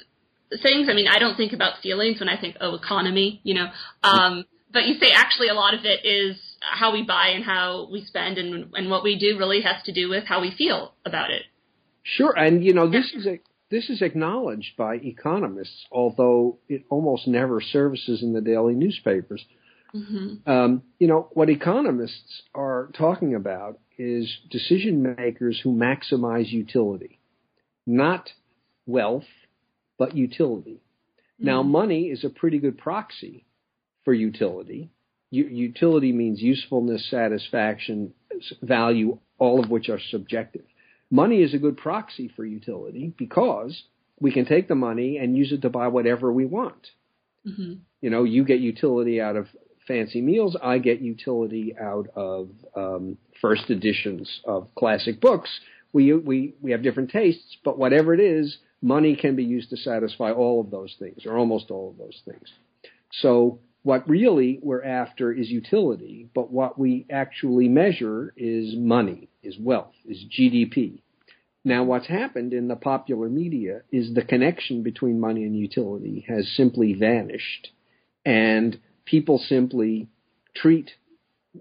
things. 0.61 0.87
I 0.89 0.93
mean, 0.93 1.07
I 1.07 1.19
don't 1.19 1.35
think 1.35 1.53
about 1.53 1.81
feelings 1.81 2.19
when 2.19 2.29
I 2.29 2.39
think, 2.39 2.55
oh, 2.61 2.75
economy, 2.75 3.41
you 3.43 3.55
know. 3.55 3.67
Um, 4.03 4.45
but 4.71 4.85
you 4.85 4.95
say 4.99 5.11
actually 5.13 5.49
a 5.49 5.53
lot 5.53 5.73
of 5.73 5.81
it 5.83 6.05
is 6.05 6.37
how 6.61 6.93
we 6.93 7.03
buy 7.03 7.29
and 7.29 7.43
how 7.43 7.87
we 7.91 8.05
spend 8.05 8.37
and, 8.37 8.71
and 8.73 8.89
what 8.89 9.03
we 9.03 9.17
do 9.17 9.37
really 9.37 9.61
has 9.61 9.83
to 9.85 9.91
do 9.91 10.09
with 10.09 10.25
how 10.25 10.41
we 10.41 10.53
feel 10.55 10.93
about 11.05 11.31
it. 11.31 11.43
Sure, 12.03 12.33
and 12.37 12.63
you 12.63 12.73
know 12.73 12.89
this 12.89 13.11
is 13.13 13.25
a 13.25 13.39
this 13.69 13.89
is 13.89 14.01
acknowledged 14.01 14.75
by 14.77 14.95
economists, 14.95 15.85
although 15.91 16.57
it 16.67 16.83
almost 16.89 17.27
never 17.27 17.61
surfaces 17.61 18.23
in 18.23 18.33
the 18.33 18.41
daily 18.41 18.73
newspapers. 18.73 19.43
Mm-hmm. 19.93 20.49
Um, 20.49 20.83
you 20.99 21.07
know 21.07 21.29
what 21.33 21.49
economists 21.49 22.43
are 22.53 22.89
talking 22.97 23.35
about 23.35 23.79
is 23.97 24.31
decision 24.51 25.15
makers 25.17 25.59
who 25.63 25.73
maximize 25.73 26.49
utility, 26.49 27.19
not 27.85 28.29
wealth 28.85 29.23
but 29.97 30.15
utility. 30.15 30.81
Mm-hmm. 31.39 31.45
Now, 31.45 31.63
money 31.63 32.03
is 32.03 32.23
a 32.23 32.29
pretty 32.29 32.59
good 32.59 32.77
proxy 32.77 33.45
for 34.05 34.13
utility 34.13 34.91
utility 35.31 36.11
means 36.11 36.41
usefulness, 36.41 37.09
satisfaction, 37.09 38.13
value, 38.61 39.19
all 39.37 39.63
of 39.63 39.69
which 39.69 39.89
are 39.89 39.99
subjective. 40.09 40.63
Money 41.11 41.41
is 41.41 41.53
a 41.53 41.57
good 41.57 41.77
proxy 41.77 42.31
for 42.35 42.45
utility 42.45 43.13
because 43.17 43.83
we 44.19 44.31
can 44.31 44.45
take 44.45 44.67
the 44.67 44.75
money 44.75 45.17
and 45.17 45.37
use 45.37 45.51
it 45.51 45.61
to 45.61 45.69
buy 45.69 45.87
whatever 45.87 46.31
we 46.31 46.45
want. 46.45 46.87
Mm-hmm. 47.47 47.73
You 48.01 48.09
know, 48.09 48.23
you 48.23 48.43
get 48.43 48.59
utility 48.59 49.21
out 49.21 49.35
of 49.35 49.47
fancy 49.89 50.21
meals. 50.21 50.55
I 50.63 50.77
get 50.77 51.01
utility 51.01 51.75
out 51.77 52.07
of 52.15 52.49
um, 52.75 53.17
first 53.41 53.69
editions 53.69 54.39
of 54.45 54.69
classic 54.75 55.19
books. 55.19 55.49
We 55.91 56.13
we 56.13 56.53
we 56.61 56.71
have 56.71 56.83
different 56.83 57.09
tastes, 57.09 57.57
but 57.65 57.77
whatever 57.77 58.13
it 58.13 58.21
is, 58.21 58.57
money 58.81 59.17
can 59.17 59.35
be 59.35 59.43
used 59.43 59.71
to 59.71 59.77
satisfy 59.77 60.31
all 60.31 60.61
of 60.61 60.69
those 60.69 60.95
things, 60.99 61.25
or 61.25 61.37
almost 61.37 61.71
all 61.71 61.89
of 61.89 61.97
those 61.97 62.21
things. 62.23 62.47
So 63.11 63.59
what 63.83 64.07
really 64.07 64.59
we're 64.61 64.83
after 64.83 65.33
is 65.33 65.49
utility, 65.49 66.29
but 66.35 66.51
what 66.51 66.77
we 66.77 67.05
actually 67.09 67.67
measure 67.67 68.33
is 68.37 68.75
money, 68.75 69.29
is 69.41 69.57
wealth, 69.59 69.95
is 70.05 70.23
GDP. 70.29 71.01
Now, 71.65 71.83
what's 71.83 72.07
happened 72.07 72.53
in 72.53 72.67
the 72.67 72.75
popular 72.75 73.27
media 73.29 73.81
is 73.91 74.13
the 74.13 74.21
connection 74.21 74.83
between 74.83 75.19
money 75.19 75.43
and 75.43 75.57
utility 75.57 76.25
has 76.27 76.47
simply 76.55 76.93
vanished, 76.93 77.69
and 78.23 78.79
people 79.09 79.39
simply 79.39 80.07
treat 80.55 80.91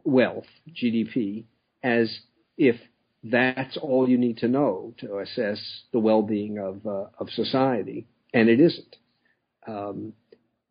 wealth, 0.05 0.47
GDP, 0.71 1.45
as 1.83 2.21
if 2.57 2.77
that's 3.25 3.77
all 3.77 4.09
you 4.09 4.19
need 4.19 4.39
to 4.39 4.49
know 4.49 4.95
to 4.99 5.19
assess 5.19 5.61
the 5.93 5.99
well-being 5.99 6.59
of 6.59 6.87
uh, 6.87 7.07
of 7.19 7.31
society, 7.31 8.07
and 8.33 8.49
it 8.49 8.61
isn't. 8.61 8.97
Um, 9.67 10.13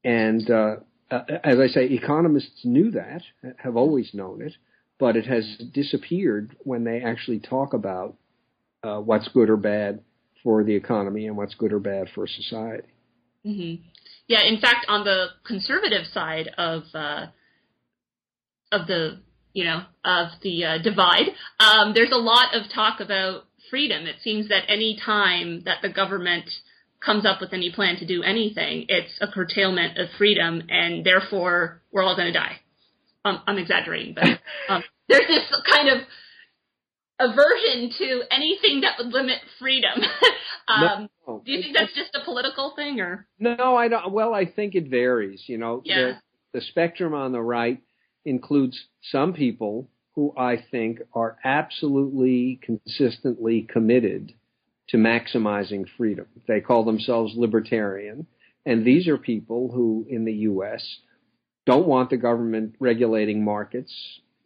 and 0.04 0.50
uh, 0.50 0.78
uh, 1.12 1.22
as 1.44 1.60
I 1.60 1.68
say, 1.68 1.86
economists 1.86 2.62
knew 2.64 2.92
that, 2.92 3.22
have 3.58 3.76
always 3.76 4.14
known 4.14 4.42
it, 4.42 4.54
but 5.00 5.16
it 5.16 5.26
has 5.26 5.58
disappeared 5.74 6.56
when 6.60 6.84
they 6.84 7.02
actually 7.02 7.40
talk 7.40 7.74
about 7.74 8.16
uh, 8.84 9.00
what's 9.00 9.28
good 9.30 9.50
or 9.50 9.58
bad 9.58 10.02
for 10.44 10.64
the 10.64 10.76
economy 10.76 11.28
and 11.28 11.36
what's 11.36 11.56
good 11.56 11.74
or 11.74 11.80
bad 11.80 12.08
for 12.14 12.28
society. 12.28 12.88
Mm-hmm. 13.46 13.84
Yeah, 14.28 14.44
in 14.44 14.60
fact, 14.60 14.86
on 14.90 15.06
the 15.06 15.28
conservative 15.46 16.06
side 16.14 16.50
of 16.58 16.84
uh, 16.94 17.28
of 18.72 18.88
the 18.88 19.22
you 19.54 19.64
know 19.64 19.84
of 20.04 20.28
the 20.42 20.66
uh, 20.66 20.78
divide, 20.80 21.28
um, 21.60 21.94
there's 21.94 22.12
a 22.12 22.18
lot 22.18 22.54
of 22.54 22.64
talk 22.74 23.00
about 23.00 23.44
freedom. 23.70 24.06
It 24.06 24.18
seems 24.24 24.50
that 24.50 24.64
any 24.68 25.00
time 25.04 25.64
that 25.66 25.78
the 25.82 25.90
government 25.90 26.50
comes 27.04 27.26
up 27.26 27.40
with 27.40 27.54
any 27.54 27.72
plan 27.72 27.98
to 27.98 28.06
do 28.06 28.24
anything, 28.24 28.86
it's 28.90 29.18
a 29.22 29.28
curtailment 29.28 29.98
of 29.98 30.10
freedom, 30.18 30.64
and 30.70 31.06
therefore 31.06 31.82
we're 31.92 32.04
all 32.04 32.16
going 32.16 32.32
to 32.32 32.38
die. 32.38 32.58
Um, 33.24 33.42
I'm 33.48 33.58
exaggerating, 33.58 34.14
but 34.14 34.26
um, 34.70 34.84
there's 35.08 35.28
this 35.28 35.44
kind 35.70 35.90
of 35.90 36.08
aversion 37.20 37.92
to 37.98 38.22
anything 38.30 38.82
that 38.82 38.96
would 38.98 39.14
limit 39.14 39.40
freedom. 39.60 40.02
um, 40.68 41.10
no, 41.28 41.42
do 41.46 41.52
you 41.52 41.62
think 41.62 41.76
that's 41.76 41.94
just 41.94 42.16
a 42.16 42.24
political 42.24 42.74
thing, 42.76 43.00
or 43.00 43.28
no? 43.40 43.76
I 43.76 43.88
don't. 43.88 44.12
Well, 44.12 44.34
I 44.34 44.46
think 44.46 44.76
it 44.76 44.90
varies. 44.90 45.44
You 45.48 45.58
know, 45.58 45.82
yeah. 45.84 46.14
the, 46.54 46.60
the 46.60 46.62
spectrum 46.62 47.14
on 47.14 47.32
the 47.32 47.42
right 47.42 47.82
includes 48.26 48.80
some 49.12 49.34
people 49.34 49.90
who 50.16 50.34
I 50.38 50.64
think 50.72 51.00
are 51.14 51.38
absolutely 51.44 52.60
consistently 52.64 53.68
committed 53.70 54.34
to 54.90 54.98
maximizing 54.98 55.86
freedom. 55.98 56.28
They 56.48 56.62
call 56.62 56.86
themselves 56.86 57.34
libertarian, 57.36 58.26
and 58.66 58.86
these 58.86 59.08
are 59.08 59.18
people 59.18 59.70
who, 59.72 60.06
in 60.10 60.26
the 60.26 60.34
U.S., 60.34 60.84
don't 61.66 61.88
want 61.88 62.10
the 62.10 62.18
government 62.18 62.76
regulating 62.80 63.44
markets, 63.44 63.94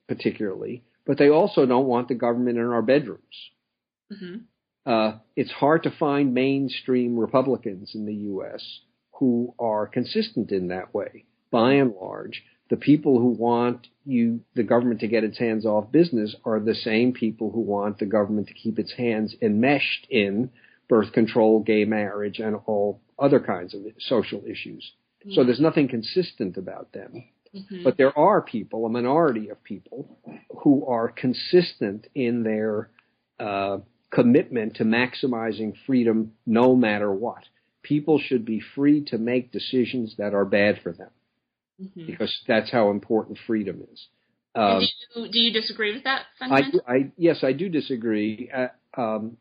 particularly 0.08 0.84
but 1.06 1.18
they 1.18 1.30
also 1.30 1.66
don't 1.66 1.88
want 1.88 2.08
the 2.08 2.16
government 2.16 2.58
in 2.58 2.66
our 2.66 2.82
bedrooms. 2.82 3.22
Mm-hmm. 4.12 4.38
Uh, 4.86 5.14
it's 5.36 5.52
hard 5.52 5.84
to 5.84 5.92
find 5.92 6.34
mainstream 6.34 7.18
Republicans 7.18 7.92
in 7.94 8.06
the 8.06 8.14
U.S. 8.14 8.80
who 9.14 9.54
are 9.60 9.88
consistent 9.88 10.52
in 10.52 10.70
that 10.70 10.94
way. 10.94 11.26
By 11.52 11.74
and 11.74 11.94
large, 11.94 12.44
the 12.70 12.78
people 12.78 13.20
who 13.20 13.30
want 13.30 13.88
you, 14.06 14.40
the 14.56 14.64
government 14.64 15.02
to 15.02 15.08
get 15.08 15.24
its 15.24 15.38
hands 15.38 15.66
off 15.66 15.92
business 15.92 16.36
are 16.46 16.60
the 16.60 16.74
same 16.74 17.12
people 17.14 17.52
who 17.52 17.60
want 17.60 18.00
the 18.00 18.06
government 18.06 18.48
to 18.48 18.54
keep 18.54 18.80
its 18.80 18.94
hands 18.94 19.36
enmeshed 19.42 20.08
in 20.10 20.50
birth 20.88 21.12
control, 21.12 21.62
gay 21.62 21.86
marriage, 21.86 22.40
and 22.40 22.58
all 22.66 23.02
other 23.20 23.40
kinds 23.40 23.74
of 23.74 23.82
social 24.00 24.42
issues. 24.46 24.92
Mm-hmm. 25.22 25.34
So 25.34 25.44
there's 25.44 25.60
nothing 25.60 25.88
consistent 25.88 26.58
about 26.58 26.92
them. 26.94 27.26
Mm-hmm. 27.56 27.84
But 27.84 27.98
there 27.98 28.18
are 28.18 28.42
people, 28.42 28.86
a 28.86 28.90
minority 28.90 29.50
of 29.50 29.64
people, 29.64 30.18
who 30.64 30.86
are 30.86 31.10
consistent 31.10 32.08
in 32.16 32.44
their 32.44 32.90
uh, 33.40 33.80
commitment 34.12 34.76
to 34.76 34.84
maximizing 34.84 35.74
freedom 35.86 36.34
no 36.46 36.76
matter 36.76 37.12
what. 37.12 37.44
People 37.82 38.20
should 38.20 38.46
be 38.46 38.62
free 38.76 39.04
to 39.06 39.18
make 39.18 39.52
decisions 39.52 40.16
that 40.18 40.34
are 40.34 40.46
bad 40.46 40.80
for 40.84 40.92
them 40.92 41.10
mm-hmm. 41.82 42.06
because 42.06 42.34
that's 42.48 42.72
how 42.72 42.92
important 42.92 43.40
freedom 43.48 43.82
is. 43.92 44.08
Um, 44.54 44.82
do, 45.16 45.22
you, 45.22 45.32
do, 45.32 45.40
you, 45.40 45.54
disagree 45.54 45.94
with 45.94 46.04
that? 46.04 46.26
I, 46.42 46.64
I, 46.86 47.12
yes, 47.16 47.42
I 47.42 47.54
do 47.54 47.70
disagree. 47.70 48.52
Uh, 48.54 48.68
um, 49.00 49.38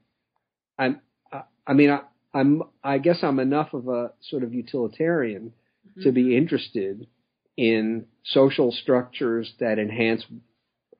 I'm, 0.78 1.00
I, 1.33 1.42
I 1.66 1.72
mean, 1.72 1.90
I, 1.90 2.02
I'm, 2.33 2.62
I 2.83 2.98
guess 2.98 3.18
I'm 3.22 3.40
enough 3.40 3.74
of 3.74 3.88
a 3.88 4.12
sort 4.30 4.44
of 4.44 4.54
utilitarian 4.54 5.52
mm-hmm. 5.87 6.02
to 6.02 6.12
be 6.12 6.37
interested 6.37 7.09
in 7.56 8.06
social 8.24 8.70
structures 8.70 9.52
that 9.59 9.80
enhance 9.80 10.24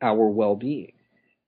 our 0.03 0.29
well-being. 0.29 0.93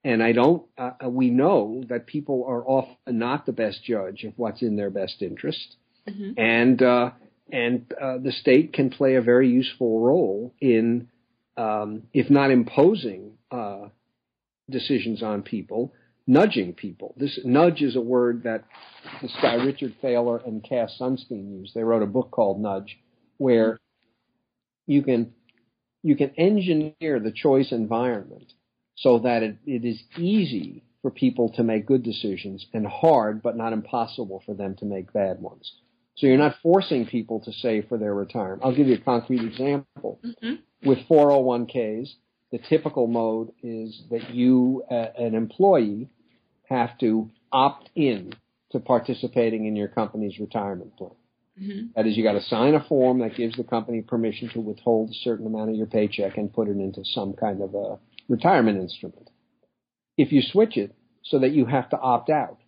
And 0.04 0.22
I 0.22 0.32
don't, 0.32 0.64
uh, 0.76 1.08
we 1.08 1.30
know 1.30 1.84
that 1.88 2.06
people 2.06 2.44
are 2.48 2.66
often 2.66 3.18
not 3.18 3.46
the 3.46 3.52
best 3.52 3.84
judge 3.84 4.24
of 4.24 4.32
what's 4.36 4.62
in 4.62 4.76
their 4.76 4.90
best 4.90 5.22
interest. 5.22 5.76
Mm-hmm. 6.08 6.32
And, 6.36 6.82
uh, 6.82 7.10
and 7.52 7.92
uh, 8.00 8.18
the 8.18 8.32
state 8.32 8.72
can 8.72 8.90
play 8.90 9.14
a 9.14 9.22
very 9.22 9.48
useful 9.48 10.00
role 10.00 10.54
in, 10.60 11.08
um, 11.56 12.04
if 12.12 12.30
not 12.30 12.50
imposing 12.50 13.32
uh, 13.52 13.88
decisions 14.68 15.22
on 15.22 15.42
people, 15.42 15.92
nudging 16.26 16.72
people. 16.72 17.14
This 17.16 17.38
nudge 17.44 17.82
is 17.82 17.94
a 17.94 18.00
word 18.00 18.42
that 18.44 18.64
this 19.20 19.34
guy 19.40 19.54
Richard 19.54 19.94
Thaler 20.00 20.38
and 20.38 20.64
Cass 20.64 20.96
Sunstein 21.00 21.60
used. 21.60 21.74
They 21.74 21.84
wrote 21.84 22.02
a 22.02 22.06
book 22.06 22.30
called 22.30 22.60
Nudge, 22.60 22.98
where 23.38 23.78
you 24.86 25.02
can 25.02 25.34
you 26.02 26.16
can 26.16 26.32
engineer 26.36 27.20
the 27.20 27.32
choice 27.32 27.70
environment 27.70 28.52
so 28.96 29.20
that 29.20 29.42
it, 29.42 29.57
it 29.66 29.85
is 29.85 30.00
easy 30.18 30.85
for 31.00 31.11
people 31.11 31.50
to 31.50 31.62
make 31.62 31.87
good 31.87 32.02
decisions 32.02 32.66
and 32.72 32.87
hard 32.87 33.42
but 33.42 33.57
not 33.57 33.72
impossible 33.72 34.42
for 34.46 34.55
them 34.55 34.76
to 34.76 34.85
make 34.85 35.12
bad 35.12 35.40
ones. 35.40 35.72
So 36.16 36.26
you're 36.26 36.38
not 36.38 36.57
forcing 36.62 37.07
people 37.07 37.40
to 37.40 37.52
save 37.52 37.88
for 37.88 37.98
their 37.98 38.14
retirement. 38.14 38.62
I'll 38.64 38.74
give 38.74 38.87
you 38.87 38.94
a 38.94 39.00
concrete 39.00 39.44
example. 39.44 40.20
Mm-hmm. 40.24 40.88
With 40.88 40.98
401ks, 41.11 42.09
the 42.50 42.59
typical 42.68 43.07
mode 43.07 43.52
is 43.62 44.02
that 44.11 44.31
you, 44.31 44.85
uh, 44.90 45.07
an 45.18 45.35
employee, 45.35 46.11
have 46.68 46.98
to 46.98 47.31
opt 47.50 47.90
in 47.94 48.33
to 48.72 48.81
participating 48.81 49.66
in 49.66 49.74
your 49.74 49.88
company's 49.88 50.38
retirement 50.38 50.96
plan. 50.96 51.12
Mm-hmm. 51.61 51.87
That 51.96 52.07
is, 52.07 52.16
you 52.16 52.22
got 52.22 52.33
to 52.33 52.42
sign 52.42 52.74
a 52.74 52.85
form 52.85 53.20
that 53.20 53.37
gives 53.37 53.57
the 53.57 53.64
company 53.64 54.02
permission 54.02 54.50
to 54.55 54.61
withhold 54.61 55.11
a 55.11 55.14
certain 55.22 55.46
amount 55.46 55.70
of 55.70 55.76
your 55.76 55.87
paycheck 55.87 56.37
and 56.37 56.52
put 56.52 56.68
it 56.68 56.76
into 56.76 57.02
some 57.05 57.35
kind 57.35 57.62
of 57.62 57.74
a 57.74 57.98
retirement 58.32 58.80
instrument. 58.80 59.28
If 60.16 60.32
you 60.32 60.40
switch 60.42 60.76
it 60.78 60.94
so 61.22 61.38
that 61.40 61.52
you 61.52 61.66
have 61.66 61.90
to 61.90 61.98
opt 61.98 62.30
out, 62.30 62.58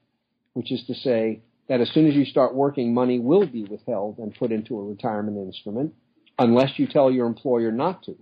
which 0.53 0.71
is 0.71 0.85
to 0.87 0.95
say 0.95 1.41
that 1.69 1.81
as 1.81 1.91
soon 1.91 2.07
as 2.07 2.15
you 2.15 2.27
start 2.27 2.55
working, 2.55 2.93
money 2.93 3.19
will 3.19 3.47
be 3.47 3.65
withheld 3.65 4.19
and 4.19 4.35
put 4.35 4.53
into 4.53 4.79
a 4.79 4.85
retirement 4.85 5.39
instrument 5.39 5.95
unless 6.39 6.79
you 6.79 6.87
tell 6.87 7.11
your 7.11 7.27
employer 7.27 7.73
not 7.73 8.03
to. 8.05 8.13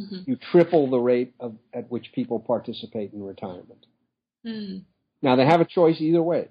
Mm-hmm. 0.00 0.30
You 0.30 0.38
triple 0.50 0.88
the 0.88 0.98
rate 0.98 1.34
of, 1.38 1.56
at 1.74 1.90
which 1.90 2.12
people 2.14 2.40
participate 2.40 3.12
in 3.12 3.22
retirement. 3.22 3.84
Mm-hmm. 4.46 4.78
Now 5.20 5.36
they 5.36 5.44
have 5.44 5.60
a 5.60 5.66
choice 5.66 6.00
either 6.00 6.22
way. 6.22 6.48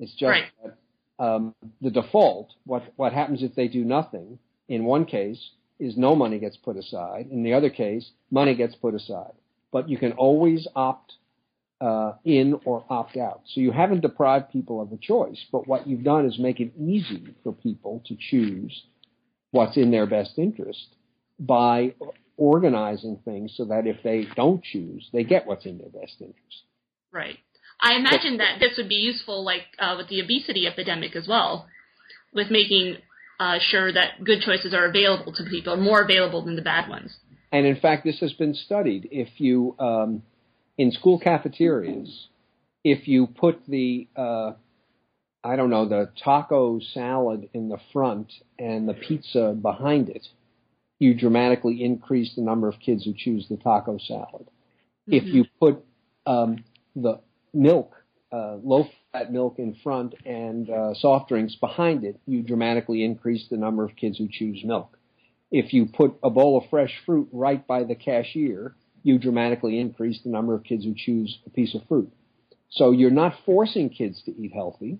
It's 0.00 0.14
just 0.14 0.28
right. 0.28 0.44
that 0.64 1.24
um, 1.24 1.54
the 1.80 1.90
default, 1.90 2.50
what, 2.64 2.82
what 2.96 3.12
happens 3.12 3.44
if 3.44 3.54
they 3.54 3.68
do 3.68 3.84
nothing, 3.84 4.40
in 4.68 4.84
one 4.84 5.04
case, 5.04 5.38
is 5.78 5.96
no 5.96 6.14
money 6.14 6.38
gets 6.38 6.56
put 6.56 6.76
aside. 6.76 7.28
In 7.30 7.42
the 7.42 7.54
other 7.54 7.70
case, 7.70 8.10
money 8.30 8.54
gets 8.54 8.74
put 8.74 8.94
aside. 8.94 9.32
But 9.72 9.88
you 9.88 9.98
can 9.98 10.12
always 10.12 10.68
opt 10.76 11.12
uh, 11.80 12.12
in 12.24 12.58
or 12.64 12.84
opt 12.88 13.16
out. 13.16 13.42
So 13.46 13.60
you 13.60 13.72
haven't 13.72 14.00
deprived 14.00 14.50
people 14.50 14.80
of 14.80 14.92
a 14.92 14.96
choice, 14.96 15.44
but 15.50 15.66
what 15.66 15.86
you've 15.86 16.04
done 16.04 16.26
is 16.26 16.38
make 16.38 16.60
it 16.60 16.72
easy 16.78 17.34
for 17.42 17.52
people 17.52 18.02
to 18.06 18.16
choose 18.18 18.84
what's 19.50 19.76
in 19.76 19.90
their 19.90 20.06
best 20.06 20.38
interest 20.38 20.86
by 21.38 21.94
organizing 22.36 23.18
things 23.24 23.52
so 23.56 23.64
that 23.66 23.86
if 23.86 24.02
they 24.02 24.26
don't 24.36 24.62
choose, 24.62 25.08
they 25.12 25.24
get 25.24 25.46
what's 25.46 25.66
in 25.66 25.78
their 25.78 25.88
best 25.88 26.14
interest. 26.20 26.62
Right. 27.12 27.38
I 27.80 27.94
imagine 27.94 28.38
that 28.38 28.58
this 28.60 28.76
would 28.76 28.88
be 28.88 28.96
useful, 28.96 29.44
like 29.44 29.62
uh, 29.78 29.94
with 29.96 30.08
the 30.08 30.20
obesity 30.20 30.66
epidemic 30.66 31.14
as 31.14 31.28
well, 31.28 31.66
with 32.32 32.50
making 32.50 32.96
uh, 33.40 33.58
sure 33.60 33.92
that 33.92 34.24
good 34.24 34.40
choices 34.40 34.74
are 34.74 34.86
available 34.86 35.32
to 35.32 35.44
people, 35.44 35.76
more 35.76 36.02
available 36.02 36.44
than 36.44 36.56
the 36.56 36.62
bad 36.62 36.88
ones. 36.88 37.16
And 37.52 37.66
in 37.66 37.76
fact, 37.76 38.04
this 38.04 38.18
has 38.20 38.32
been 38.32 38.54
studied. 38.54 39.08
If 39.10 39.28
you, 39.38 39.76
um, 39.78 40.22
in 40.76 40.90
school 40.90 41.20
cafeterias, 41.20 42.28
if 42.82 43.06
you 43.06 43.26
put 43.26 43.60
the, 43.66 44.08
uh, 44.16 44.52
I 45.42 45.56
don't 45.56 45.70
know, 45.70 45.88
the 45.88 46.10
taco 46.22 46.80
salad 46.80 47.48
in 47.54 47.68
the 47.68 47.78
front 47.92 48.32
and 48.58 48.88
the 48.88 48.94
pizza 48.94 49.56
behind 49.60 50.08
it, 50.08 50.26
you 50.98 51.14
dramatically 51.14 51.82
increase 51.82 52.34
the 52.34 52.42
number 52.42 52.68
of 52.68 52.74
kids 52.84 53.04
who 53.04 53.14
choose 53.16 53.46
the 53.48 53.56
taco 53.56 53.98
salad. 53.98 54.48
Mm-hmm. 55.08 55.12
If 55.12 55.24
you 55.26 55.44
put 55.60 55.84
um, 56.26 56.64
the 56.96 57.20
milk, 57.52 57.94
uh, 58.32 58.56
low 58.62 58.88
fat 59.14 59.32
milk 59.32 59.58
in 59.58 59.76
front 59.82 60.14
and 60.26 60.68
uh, 60.68 60.92
soft 60.94 61.28
drinks 61.28 61.54
behind 61.54 62.04
it, 62.04 62.20
you 62.26 62.42
dramatically 62.42 63.04
increase 63.04 63.46
the 63.48 63.56
number 63.56 63.84
of 63.84 63.94
kids 63.96 64.18
who 64.18 64.28
choose 64.30 64.60
milk. 64.64 64.98
If 65.50 65.72
you 65.72 65.86
put 65.86 66.16
a 66.22 66.30
bowl 66.30 66.58
of 66.58 66.68
fresh 66.68 66.92
fruit 67.06 67.28
right 67.32 67.64
by 67.64 67.84
the 67.84 67.94
cashier, 67.94 68.74
you 69.04 69.18
dramatically 69.18 69.78
increase 69.78 70.20
the 70.24 70.30
number 70.30 70.54
of 70.54 70.64
kids 70.64 70.84
who 70.84 70.94
choose 70.96 71.38
a 71.46 71.50
piece 71.50 71.74
of 71.74 71.82
fruit. 71.88 72.12
So 72.70 72.90
you're 72.90 73.10
not 73.10 73.34
forcing 73.46 73.88
kids 73.88 74.20
to 74.24 74.32
eat 74.36 74.52
healthy. 74.52 74.98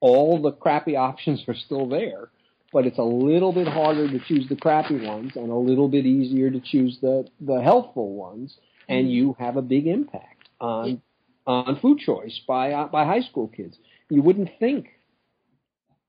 All 0.00 0.42
the 0.42 0.52
crappy 0.52 0.96
options 1.08 1.42
are 1.48 1.54
still 1.54 1.88
there, 1.88 2.28
but 2.70 2.86
it's 2.86 2.98
a 2.98 3.02
little 3.02 3.52
bit 3.52 3.66
harder 3.66 4.10
to 4.10 4.18
choose 4.26 4.46
the 4.48 4.56
crappy 4.56 5.06
ones 5.06 5.32
and 5.36 5.50
a 5.50 5.56
little 5.56 5.88
bit 5.88 6.04
easier 6.04 6.50
to 6.50 6.60
choose 6.60 6.98
the, 7.00 7.26
the 7.40 7.62
healthful 7.62 8.14
ones. 8.14 8.54
And 8.90 9.06
mm-hmm. 9.06 9.12
you 9.12 9.36
have 9.38 9.56
a 9.56 9.62
big 9.62 9.86
impact 9.86 10.48
on, 10.60 11.00
on 11.48 11.78
food 11.80 11.98
choice 11.98 12.40
by, 12.46 12.72
uh, 12.72 12.86
by 12.86 13.04
high 13.04 13.22
school 13.22 13.48
kids. 13.48 13.76
You 14.10 14.22
wouldn't 14.22 14.50
think 14.60 14.88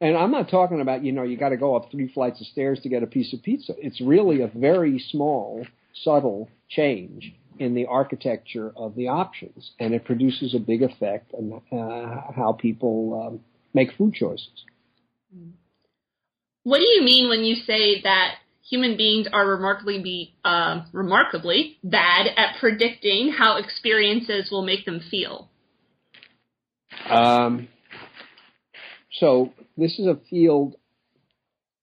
and 0.02 0.16
I'm 0.16 0.32
not 0.32 0.50
talking 0.50 0.80
about, 0.80 1.04
you 1.04 1.12
know, 1.12 1.24
you 1.24 1.38
got 1.38 1.50
to 1.50 1.58
go 1.58 1.76
up 1.76 1.92
three 1.92 2.12
flights 2.12 2.40
of 2.40 2.48
stairs 2.48 2.80
to 2.84 2.90
get 2.90 3.04
a 3.04 3.08
piece 3.08 3.34
of 3.34 3.44
pizza. 3.44 3.74
It's 3.78 4.00
really 4.00 4.42
a 4.42 4.48
very 4.48 4.98
small, 4.98 5.66
subtle 5.94 6.50
change 6.70 7.34
in 7.58 7.76
the 7.76 7.86
architecture 7.86 8.72
of 8.78 8.96
the 8.96 9.10
options, 9.10 9.72
and 9.80 9.94
it 9.94 10.06
produces 10.06 10.56
a 10.56 10.60
big 10.60 10.82
effect 10.82 11.34
on 11.34 11.62
uh, 11.72 12.32
how 12.34 12.54
people 12.54 13.28
um, 13.28 13.40
make 13.74 13.92
food 13.98 14.14
choices. 14.14 14.64
What 16.64 16.78
do 16.78 16.86
you 16.86 17.04
mean 17.04 17.28
when 17.28 17.44
you 17.44 17.56
say 17.56 18.02
that 18.04 18.36
human 18.70 18.98
beings 18.98 19.28
are 19.32 19.48
remarkably 19.48 20.02
be, 20.02 20.36
uh, 20.46 20.82
remarkably 20.94 21.78
bad 21.84 22.28
at 22.38 22.60
predicting 22.60 23.34
how 23.38 23.58
experiences 23.58 24.50
will 24.52 24.62
make 24.62 24.86
them 24.86 25.02
feel? 25.10 25.50
Um, 27.10 27.68
so 29.14 29.54
this 29.78 29.98
is 29.98 30.06
a 30.06 30.20
field 30.30 30.76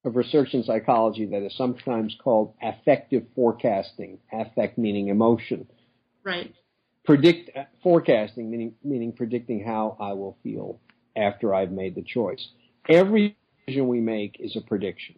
of 0.05 0.15
research 0.15 0.55
in 0.55 0.63
psychology 0.63 1.27
that 1.27 1.43
is 1.45 1.57
sometimes 1.57 2.17
called 2.23 2.55
affective 2.63 3.25
forecasting. 3.35 4.19
Affect 4.33 4.79
meaning 4.79 5.09
emotion. 5.09 5.67
Right. 6.23 6.55
Predict 7.05 7.51
forecasting 7.83 8.51
meaning 8.51 8.75
meaning 8.85 9.13
predicting 9.13 9.65
how 9.65 9.97
I 10.01 10.13
will 10.13 10.37
feel 10.43 10.81
after 11.17 11.55
I've 11.55 11.71
made 11.73 11.95
the 11.95 12.03
choice. 12.03 12.49
Every 12.89 13.37
decision 13.67 13.89
we 13.89 14.01
make 14.01 14.37
is 14.39 14.57
a 14.57 14.61
prediction. 14.61 15.17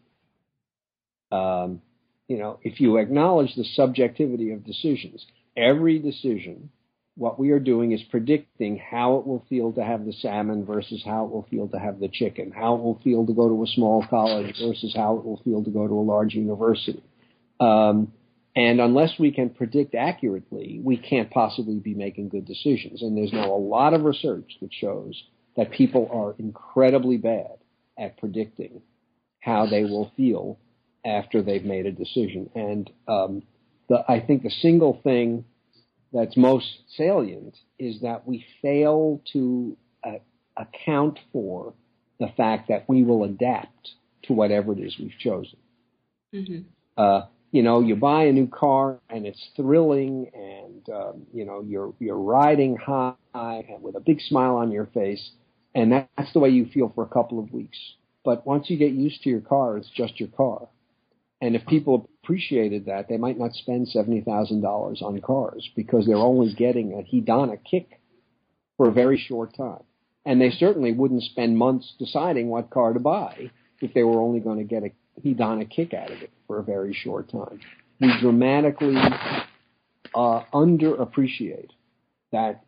Um, 1.30 1.82
you 2.28 2.38
know, 2.38 2.58
if 2.62 2.80
you 2.80 2.98
acknowledge 2.98 3.54
the 3.54 3.64
subjectivity 3.64 4.52
of 4.52 4.64
decisions, 4.64 5.24
every 5.56 5.98
decision 5.98 6.70
what 7.18 7.38
we 7.38 7.50
are 7.50 7.58
doing 7.58 7.90
is 7.90 8.00
predicting 8.10 8.78
how 8.78 9.16
it 9.16 9.26
will 9.26 9.44
feel 9.48 9.72
to 9.72 9.82
have 9.82 10.06
the 10.06 10.12
salmon 10.12 10.64
versus 10.64 11.02
how 11.04 11.24
it 11.24 11.32
will 11.32 11.46
feel 11.50 11.66
to 11.66 11.78
have 11.78 11.98
the 11.98 12.08
chicken, 12.08 12.52
how 12.52 12.76
it 12.76 12.80
will 12.80 13.00
feel 13.02 13.26
to 13.26 13.32
go 13.32 13.48
to 13.48 13.62
a 13.64 13.66
small 13.66 14.06
college 14.08 14.54
versus 14.60 14.94
how 14.96 15.16
it 15.16 15.24
will 15.24 15.40
feel 15.42 15.64
to 15.64 15.70
go 15.70 15.88
to 15.88 15.94
a 15.94 16.00
large 16.00 16.34
university. 16.34 17.02
Um, 17.58 18.12
and 18.54 18.80
unless 18.80 19.18
we 19.18 19.32
can 19.32 19.50
predict 19.50 19.96
accurately, 19.96 20.80
we 20.82 20.96
can't 20.96 21.28
possibly 21.28 21.80
be 21.80 21.92
making 21.92 22.28
good 22.28 22.46
decisions. 22.46 23.02
And 23.02 23.16
there's 23.16 23.32
now 23.32 23.52
a 23.52 23.58
lot 23.58 23.94
of 23.94 24.04
research 24.04 24.52
that 24.60 24.70
shows 24.72 25.20
that 25.56 25.72
people 25.72 26.08
are 26.12 26.36
incredibly 26.38 27.16
bad 27.16 27.58
at 27.98 28.16
predicting 28.18 28.80
how 29.40 29.66
they 29.66 29.82
will 29.82 30.12
feel 30.16 30.56
after 31.04 31.42
they've 31.42 31.64
made 31.64 31.86
a 31.86 31.92
decision. 31.92 32.50
And 32.54 32.90
um, 33.06 33.42
the, 33.88 34.04
I 34.08 34.20
think 34.20 34.42
the 34.42 34.50
single 34.50 35.00
thing 35.02 35.44
that's 36.12 36.36
most 36.36 36.66
salient 36.96 37.56
is 37.78 38.00
that 38.02 38.26
we 38.26 38.44
fail 38.62 39.20
to 39.32 39.76
uh, 40.04 40.18
account 40.56 41.18
for 41.32 41.74
the 42.18 42.28
fact 42.36 42.68
that 42.68 42.88
we 42.88 43.02
will 43.02 43.24
adapt 43.24 43.90
to 44.24 44.32
whatever 44.32 44.72
it 44.72 44.80
is 44.80 44.96
we've 44.98 45.18
chosen. 45.18 45.58
Mm-hmm. 46.34 46.60
Uh, 46.96 47.26
you 47.50 47.62
know, 47.62 47.80
you 47.80 47.96
buy 47.96 48.24
a 48.24 48.32
new 48.32 48.46
car 48.46 48.98
and 49.08 49.26
it's 49.26 49.42
thrilling, 49.56 50.30
and 50.34 50.88
um, 50.94 51.26
you 51.32 51.46
know 51.46 51.64
you're 51.66 51.94
you're 51.98 52.18
riding 52.18 52.76
high 52.76 53.14
with 53.80 53.94
a 53.94 54.00
big 54.00 54.20
smile 54.20 54.56
on 54.56 54.70
your 54.70 54.86
face, 54.86 55.30
and 55.74 55.92
that's 55.92 56.32
the 56.34 56.40
way 56.40 56.50
you 56.50 56.66
feel 56.66 56.92
for 56.94 57.04
a 57.04 57.08
couple 57.08 57.38
of 57.38 57.50
weeks. 57.52 57.78
But 58.24 58.46
once 58.46 58.68
you 58.68 58.76
get 58.76 58.92
used 58.92 59.22
to 59.22 59.30
your 59.30 59.40
car, 59.40 59.78
it's 59.78 59.88
just 59.88 60.20
your 60.20 60.28
car. 60.28 60.68
And 61.40 61.54
if 61.54 61.64
people 61.66 62.08
appreciated 62.22 62.86
that, 62.86 63.08
they 63.08 63.16
might 63.16 63.38
not 63.38 63.52
spend 63.52 63.88
$70,000 63.94 65.02
on 65.02 65.20
cars 65.20 65.68
because 65.76 66.06
they're 66.06 66.16
only 66.16 66.52
getting 66.52 66.92
a 66.92 67.14
hedonic 67.14 67.60
kick 67.64 68.00
for 68.76 68.88
a 68.88 68.92
very 68.92 69.18
short 69.18 69.56
time. 69.56 69.82
And 70.24 70.40
they 70.40 70.50
certainly 70.50 70.92
wouldn't 70.92 71.22
spend 71.22 71.56
months 71.56 71.94
deciding 71.98 72.48
what 72.48 72.70
car 72.70 72.92
to 72.92 73.00
buy 73.00 73.50
if 73.80 73.94
they 73.94 74.02
were 74.02 74.20
only 74.20 74.40
going 74.40 74.58
to 74.58 74.64
get 74.64 74.82
a 74.82 74.90
hedonic 75.24 75.70
kick 75.70 75.94
out 75.94 76.10
of 76.10 76.22
it 76.22 76.30
for 76.46 76.58
a 76.58 76.62
very 76.62 76.92
short 76.92 77.30
time. 77.30 77.60
We 78.00 78.12
dramatically 78.20 78.96
uh, 80.14 80.42
underappreciate 80.52 81.70
that 82.32 82.64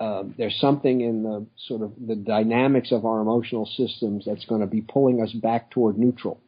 um, 0.00 0.34
there's 0.38 0.58
something 0.60 1.00
in 1.00 1.22
the 1.22 1.46
sort 1.68 1.82
of 1.82 1.92
the 2.04 2.16
dynamics 2.16 2.92
of 2.92 3.04
our 3.04 3.20
emotional 3.20 3.66
systems 3.66 4.24
that's 4.26 4.44
going 4.46 4.60
to 4.60 4.66
be 4.66 4.80
pulling 4.80 5.20
us 5.22 5.32
back 5.32 5.70
toward 5.70 5.98
neutral 5.98 6.40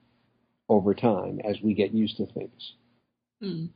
over 0.69 0.95
time 0.95 1.41
as 1.45 1.57
we 1.63 1.75
get 1.75 1.93
used 1.93 2.17
to 2.17 2.27
things. 2.27 2.73
Hmm. 3.41 3.67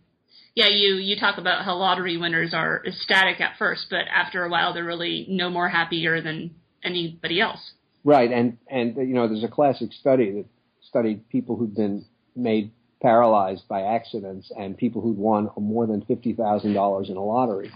Yeah, 0.55 0.69
you 0.69 0.95
you 0.95 1.19
talk 1.19 1.39
about 1.39 1.65
how 1.65 1.77
lottery 1.77 2.17
winners 2.17 2.53
are 2.53 2.83
ecstatic 2.85 3.41
at 3.41 3.59
first, 3.59 3.87
but 3.91 4.07
after 4.13 4.45
a 4.45 4.49
while 4.49 4.75
they're 4.75 4.85
really 4.85 5.27
no 5.29 5.51
more 5.51 5.69
happier 5.69 6.21
than 6.21 6.55
anybody 6.83 7.41
else. 7.41 7.61
Right, 8.05 8.31
and 8.31 8.59
and 8.69 8.97
you 8.97 9.15
know 9.15 9.29
there's 9.29 9.45
a 9.45 9.49
classic 9.49 9.93
study 9.93 10.33
that 10.33 10.47
studied 10.83 11.29
people 11.29 11.57
who'd 11.57 11.75
been 11.75 12.07
made 12.35 12.73
paralyzed 13.01 13.69
by 13.69 13.83
accidents 13.83 14.51
and 14.57 14.77
people 14.77 15.01
who'd 15.01 15.17
won 15.17 15.49
more 15.57 15.87
than 15.87 16.03
fifty 16.03 16.33
thousand 16.33 16.75
dollars 16.75 17.09
in 17.09 17.17
a 17.17 17.25
lottery. 17.25 17.71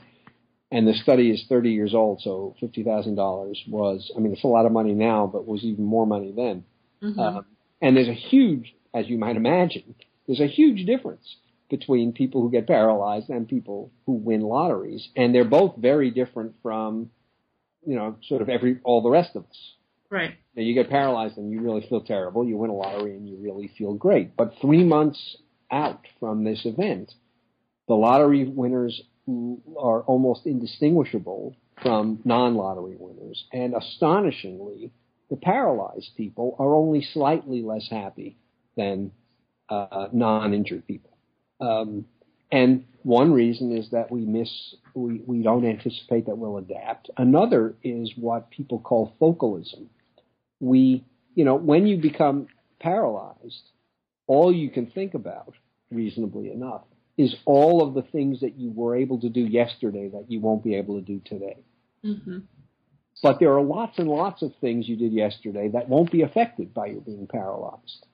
And 0.72 0.88
the 0.88 0.94
study 0.94 1.30
is 1.30 1.44
30 1.50 1.70
years 1.70 1.92
old, 1.92 2.22
so 2.22 2.56
$50,000 2.62 3.68
was, 3.68 4.10
I 4.16 4.20
mean, 4.20 4.32
it's 4.32 4.42
a 4.42 4.46
lot 4.46 4.64
of 4.64 4.72
money 4.72 4.94
now, 4.94 5.28
but 5.30 5.46
was 5.46 5.62
even 5.64 5.84
more 5.84 6.06
money 6.06 6.32
then. 6.34 6.64
Mm-hmm. 7.02 7.20
Um, 7.20 7.44
and 7.82 7.94
there's 7.94 8.08
a 8.08 8.14
huge 8.14 8.74
as 8.95 9.09
you 9.09 9.18
might 9.18 9.36
imagine, 9.36 9.95
there's 10.26 10.40
a 10.40 10.47
huge 10.47 10.86
difference 10.86 11.36
between 11.70 12.12
people 12.12 12.43
who 12.43 12.51
get 12.51 12.66
paralyzed 12.66 13.30
and 13.30 13.49
people 13.49 13.90
who 14.05 14.12
win 14.12 14.43
lotteries, 14.43 15.09
and 15.16 15.34
they're 15.34 15.45
both 15.45 15.76
very 15.76 16.11
different 16.11 16.55
from, 16.62 17.11
you 17.86 17.97
know, 17.97 18.16
sort 18.28 18.43
of 18.43 18.49
every 18.49 18.78
all 18.84 19.03
the 19.03 19.11
rest 19.11 19.30
of 19.34 19.45
us. 19.45 19.74
Right. 20.11 20.34
Now 20.55 20.62
you 20.62 20.74
get 20.74 20.90
paralyzed 20.90 21.38
and 21.38 21.51
you 21.51 21.62
really 21.62 21.86
feel 21.88 22.03
terrible. 22.03 22.47
You 22.47 22.59
win 22.59 22.68
a 22.68 22.74
lottery 22.74 23.16
and 23.16 23.26
you 23.26 23.38
really 23.40 23.72
feel 23.78 23.95
great. 23.95 24.36
But 24.36 24.53
three 24.61 24.84
months 24.84 25.38
out 25.70 26.07
from 26.20 26.45
this 26.45 26.66
event, 26.66 27.11
the 27.88 27.95
lottery 27.95 28.45
winners 28.45 29.01
are 29.78 30.03
almost 30.03 30.45
indistinguishable 30.45 31.57
from 31.82 32.20
non-lottery 32.24 32.97
winners, 32.99 33.45
and 33.53 33.74
astonishingly, 33.74 34.93
the 35.30 35.36
paralyzed 35.36 36.11
people 36.16 36.55
are 36.59 36.74
only 36.74 37.03
slightly 37.03 37.62
less 37.62 37.88
happy 37.90 38.36
than 38.76 39.12
uh, 39.68 40.08
non-injured 40.12 40.86
people. 40.86 41.10
Um, 41.60 42.06
and 42.50 42.84
one 43.02 43.32
reason 43.32 43.76
is 43.76 43.90
that 43.90 44.10
we 44.10 44.20
miss, 44.20 44.50
we, 44.94 45.22
we 45.26 45.42
don't 45.42 45.64
anticipate 45.64 46.26
that 46.26 46.36
we'll 46.36 46.58
adapt. 46.58 47.10
Another 47.16 47.74
is 47.82 48.12
what 48.16 48.50
people 48.50 48.78
call 48.78 49.14
focalism. 49.18 49.88
We, 50.60 51.04
you 51.34 51.44
know, 51.44 51.54
when 51.54 51.86
you 51.86 51.96
become 51.96 52.48
paralyzed, 52.78 53.70
all 54.26 54.52
you 54.52 54.70
can 54.70 54.86
think 54.86 55.14
about, 55.14 55.54
reasonably 55.90 56.50
enough, 56.50 56.82
is 57.16 57.34
all 57.44 57.86
of 57.86 57.94
the 57.94 58.02
things 58.02 58.40
that 58.40 58.56
you 58.56 58.70
were 58.70 58.96
able 58.96 59.20
to 59.20 59.28
do 59.28 59.40
yesterday 59.40 60.08
that 60.08 60.30
you 60.30 60.40
won't 60.40 60.64
be 60.64 60.74
able 60.74 61.00
to 61.00 61.04
do 61.04 61.20
today. 61.24 61.58
Mm-hmm. 62.04 62.38
But 63.22 63.38
there 63.38 63.52
are 63.52 63.62
lots 63.62 63.98
and 63.98 64.08
lots 64.08 64.42
of 64.42 64.52
things 64.60 64.88
you 64.88 64.96
did 64.96 65.12
yesterday 65.12 65.68
that 65.68 65.88
won't 65.88 66.10
be 66.10 66.22
affected 66.22 66.74
by 66.74 66.86
your 66.86 67.00
being 67.00 67.26
paralyzed 67.26 68.06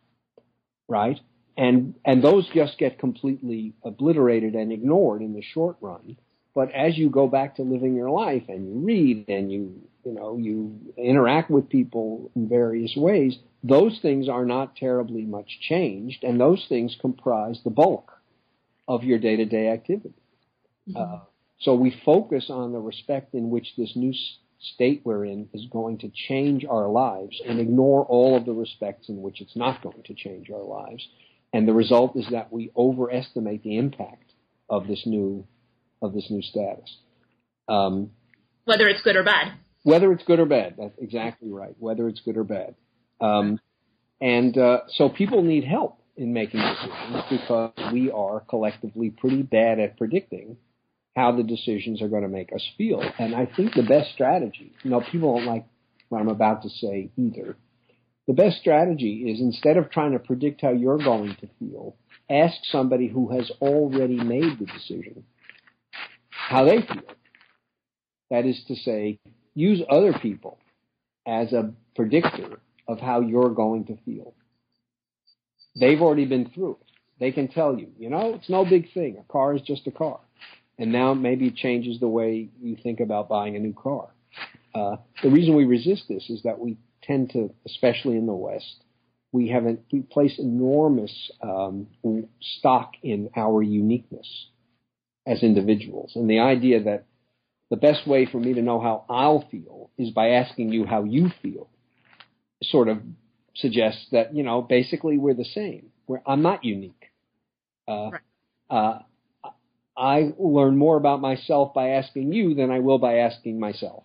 right? 0.88 1.20
And 1.56 1.94
and 2.04 2.22
those 2.22 2.48
just 2.54 2.78
get 2.78 2.98
completely 2.98 3.74
obliterated 3.84 4.54
and 4.54 4.72
ignored 4.72 5.22
in 5.22 5.34
the 5.34 5.42
short 5.42 5.76
run. 5.80 6.16
But 6.54 6.72
as 6.72 6.96
you 6.96 7.10
go 7.10 7.28
back 7.28 7.56
to 7.56 7.62
living 7.62 7.94
your 7.94 8.10
life 8.10 8.44
and 8.48 8.66
you 8.66 8.86
read 8.86 9.28
and 9.28 9.52
you 9.52 9.80
you 10.04 10.12
know 10.12 10.36
you 10.38 10.78
interact 10.96 11.50
with 11.50 11.68
people 11.68 12.30
in 12.34 12.48
various 12.48 12.94
ways, 12.96 13.38
those 13.62 13.98
things 14.00 14.28
are 14.28 14.44
not 14.44 14.76
terribly 14.76 15.22
much 15.22 15.58
changed, 15.60 16.24
and 16.24 16.40
those 16.40 16.64
things 16.68 16.96
comprise 17.00 17.60
the 17.64 17.70
bulk 17.70 18.12
of 18.86 19.04
your 19.04 19.18
day 19.18 19.36
to 19.36 19.44
day 19.44 19.68
activity. 19.68 20.14
Mm-hmm. 20.88 20.96
Uh, 20.96 21.20
so 21.60 21.74
we 21.74 22.00
focus 22.04 22.46
on 22.50 22.72
the 22.72 22.78
respect 22.78 23.34
in 23.34 23.50
which 23.50 23.74
this 23.76 23.92
new 23.96 24.14
state 24.60 25.02
we're 25.04 25.24
in 25.24 25.48
is 25.52 25.66
going 25.70 25.98
to 25.98 26.10
change 26.28 26.64
our 26.68 26.88
lives 26.88 27.40
and 27.46 27.60
ignore 27.60 28.04
all 28.04 28.36
of 28.36 28.44
the 28.44 28.52
respects 28.52 29.08
in 29.08 29.22
which 29.22 29.40
it's 29.40 29.56
not 29.56 29.82
going 29.82 30.02
to 30.04 30.14
change 30.14 30.50
our 30.50 30.62
lives. 30.62 31.06
And 31.52 31.66
the 31.66 31.72
result 31.72 32.16
is 32.16 32.26
that 32.30 32.52
we 32.52 32.70
overestimate 32.76 33.62
the 33.62 33.78
impact 33.78 34.32
of 34.68 34.86
this 34.86 35.02
new 35.06 35.46
of 36.02 36.12
this 36.12 36.26
new 36.30 36.42
status. 36.42 36.96
Um, 37.68 38.10
whether 38.64 38.86
it's 38.86 39.02
good 39.02 39.16
or 39.16 39.24
bad. 39.24 39.54
Whether 39.82 40.12
it's 40.12 40.24
good 40.24 40.40
or 40.40 40.46
bad. 40.46 40.74
That's 40.78 40.96
exactly 40.98 41.50
right. 41.50 41.74
Whether 41.78 42.08
it's 42.08 42.20
good 42.20 42.36
or 42.36 42.44
bad. 42.44 42.74
Um, 43.20 43.58
and 44.20 44.56
uh, 44.56 44.80
so 44.88 45.08
people 45.08 45.42
need 45.42 45.64
help 45.64 46.00
in 46.16 46.32
making 46.32 46.60
decisions 46.60 47.24
because 47.30 47.92
we 47.92 48.10
are 48.10 48.40
collectively 48.40 49.10
pretty 49.10 49.42
bad 49.42 49.78
at 49.78 49.96
predicting 49.96 50.56
how 51.18 51.32
the 51.32 51.42
decisions 51.42 52.00
are 52.00 52.08
going 52.08 52.22
to 52.22 52.28
make 52.28 52.52
us 52.52 52.64
feel. 52.78 53.02
And 53.18 53.34
I 53.34 53.46
think 53.46 53.74
the 53.74 53.82
best 53.82 54.12
strategy, 54.12 54.72
you 54.82 54.90
know, 54.90 55.00
people 55.00 55.36
don't 55.36 55.46
like 55.46 55.66
what 56.08 56.20
I'm 56.20 56.28
about 56.28 56.62
to 56.62 56.68
say 56.68 57.10
either. 57.16 57.56
The 58.28 58.34
best 58.34 58.58
strategy 58.58 59.30
is 59.30 59.40
instead 59.40 59.76
of 59.76 59.90
trying 59.90 60.12
to 60.12 60.18
predict 60.18 60.60
how 60.60 60.70
you're 60.70 60.98
going 60.98 61.36
to 61.40 61.48
feel, 61.58 61.96
ask 62.30 62.54
somebody 62.70 63.08
who 63.08 63.32
has 63.32 63.50
already 63.60 64.22
made 64.22 64.58
the 64.58 64.66
decision 64.66 65.24
how 66.30 66.64
they 66.64 66.80
feel. 66.80 67.10
That 68.30 68.46
is 68.46 68.62
to 68.68 68.76
say, 68.76 69.18
use 69.54 69.82
other 69.90 70.12
people 70.12 70.58
as 71.26 71.52
a 71.52 71.72
predictor 71.96 72.60
of 72.86 73.00
how 73.00 73.20
you're 73.20 73.50
going 73.50 73.86
to 73.86 73.96
feel. 74.04 74.34
They've 75.78 76.00
already 76.00 76.26
been 76.26 76.50
through 76.50 76.78
it. 76.80 76.86
They 77.18 77.32
can 77.32 77.48
tell 77.48 77.78
you, 77.78 77.88
you 77.98 78.08
know, 78.08 78.34
it's 78.34 78.48
no 78.48 78.64
big 78.64 78.92
thing. 78.92 79.16
A 79.18 79.32
car 79.32 79.54
is 79.54 79.62
just 79.62 79.86
a 79.86 79.90
car. 79.90 80.20
And 80.78 80.92
now 80.92 81.14
maybe 81.14 81.48
it 81.48 81.56
changes 81.56 81.98
the 81.98 82.08
way 82.08 82.50
you 82.60 82.76
think 82.82 83.00
about 83.00 83.28
buying 83.28 83.56
a 83.56 83.58
new 83.58 83.74
car. 83.74 84.08
Uh, 84.74 84.96
the 85.22 85.30
reason 85.30 85.56
we 85.56 85.64
resist 85.64 86.04
this 86.08 86.30
is 86.30 86.42
that 86.44 86.58
we 86.58 86.76
tend 87.02 87.30
to, 87.30 87.52
especially 87.66 88.16
in 88.16 88.26
the 88.26 88.34
West, 88.34 88.84
we 89.32 89.48
have 89.48 89.66
an, 89.66 89.78
we 89.92 90.00
place 90.00 90.38
enormous 90.38 91.30
um, 91.42 91.88
stock 92.40 92.92
in 93.02 93.30
our 93.36 93.62
uniqueness 93.62 94.46
as 95.26 95.42
individuals, 95.42 96.12
and 96.14 96.30
the 96.30 96.38
idea 96.38 96.82
that 96.84 97.04
the 97.70 97.76
best 97.76 98.06
way 98.06 98.24
for 98.24 98.38
me 98.38 98.54
to 98.54 98.62
know 98.62 98.80
how 98.80 99.04
I'll 99.10 99.46
feel 99.50 99.90
is 99.98 100.10
by 100.10 100.30
asking 100.30 100.72
you 100.72 100.86
how 100.86 101.04
you 101.04 101.28
feel, 101.42 101.68
sort 102.62 102.88
of 102.88 102.98
suggests 103.54 104.06
that 104.12 104.34
you 104.34 104.42
know 104.42 104.62
basically 104.62 105.18
we're 105.18 105.34
the 105.34 105.44
same. 105.44 105.90
We're, 106.06 106.22
I'm 106.26 106.42
not 106.42 106.64
unique. 106.64 107.10
Uh, 107.86 108.10
right. 108.10 108.20
uh, 108.70 108.98
I 109.98 110.32
learn 110.38 110.76
more 110.76 110.96
about 110.96 111.20
myself 111.20 111.74
by 111.74 111.90
asking 111.90 112.32
you 112.32 112.54
than 112.54 112.70
I 112.70 112.78
will 112.78 112.98
by 112.98 113.18
asking 113.18 113.58
myself. 113.58 114.04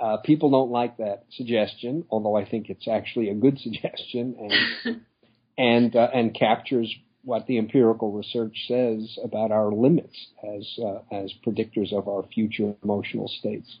Uh, 0.00 0.16
people 0.18 0.50
don't 0.50 0.70
like 0.70 0.96
that 0.98 1.24
suggestion, 1.36 2.04
although 2.10 2.36
I 2.36 2.48
think 2.48 2.70
it's 2.70 2.88
actually 2.88 3.28
a 3.28 3.34
good 3.34 3.58
suggestion 3.60 4.36
and 4.38 5.02
and 5.58 5.94
uh, 5.94 6.08
and 6.14 6.34
captures 6.34 6.94
what 7.24 7.46
the 7.46 7.58
empirical 7.58 8.12
research 8.12 8.56
says 8.68 9.18
about 9.22 9.50
our 9.50 9.70
limits 9.70 10.16
as 10.42 10.66
uh, 10.82 11.00
as 11.12 11.32
predictors 11.46 11.92
of 11.92 12.08
our 12.08 12.24
future 12.32 12.74
emotional 12.82 13.28
states. 13.28 13.78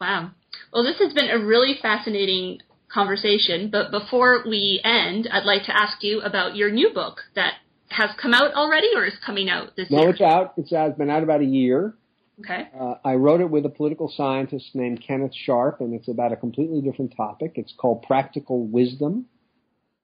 Wow. 0.00 0.30
Well, 0.72 0.84
this 0.84 0.98
has 1.00 1.12
been 1.12 1.30
a 1.30 1.44
really 1.44 1.74
fascinating 1.82 2.60
conversation, 2.92 3.70
but 3.70 3.90
before 3.90 4.44
we 4.46 4.80
end, 4.84 5.28
I'd 5.30 5.44
like 5.44 5.64
to 5.64 5.76
ask 5.76 6.02
you 6.02 6.20
about 6.20 6.54
your 6.54 6.70
new 6.70 6.90
book 6.90 7.22
that 7.34 7.54
has 7.98 8.10
come 8.20 8.32
out 8.32 8.54
already 8.54 8.88
or 8.94 9.04
is 9.04 9.14
coming 9.24 9.50
out 9.50 9.74
this 9.76 9.90
no, 9.90 9.98
year? 9.98 10.06
No, 10.06 10.12
it's 10.12 10.20
out. 10.20 10.54
It's 10.56 10.72
out. 10.72 10.90
It's 10.90 10.98
been 10.98 11.10
out 11.10 11.22
about 11.24 11.40
a 11.40 11.44
year. 11.44 11.94
Okay. 12.40 12.68
Uh, 12.78 12.94
I 13.04 13.14
wrote 13.14 13.40
it 13.40 13.50
with 13.50 13.66
a 13.66 13.68
political 13.68 14.08
scientist 14.16 14.70
named 14.74 15.02
Kenneth 15.04 15.34
Sharpe, 15.34 15.80
and 15.80 15.92
it's 15.92 16.08
about 16.08 16.32
a 16.32 16.36
completely 16.36 16.80
different 16.80 17.16
topic. 17.16 17.52
It's 17.56 17.74
called 17.76 18.02
Practical 18.02 18.64
Wisdom, 18.66 19.26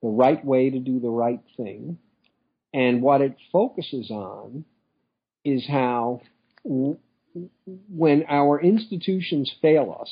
the 0.01 0.09
right 0.09 0.43
way 0.43 0.69
to 0.69 0.79
do 0.79 0.99
the 0.99 1.09
right 1.09 1.39
thing. 1.55 1.97
And 2.73 3.01
what 3.01 3.21
it 3.21 3.37
focuses 3.53 4.11
on 4.11 4.65
is 5.45 5.65
how 5.65 6.21
w- 6.65 6.97
when 7.89 8.25
our 8.27 8.59
institutions 8.59 9.53
fail 9.61 9.97
us, 10.01 10.11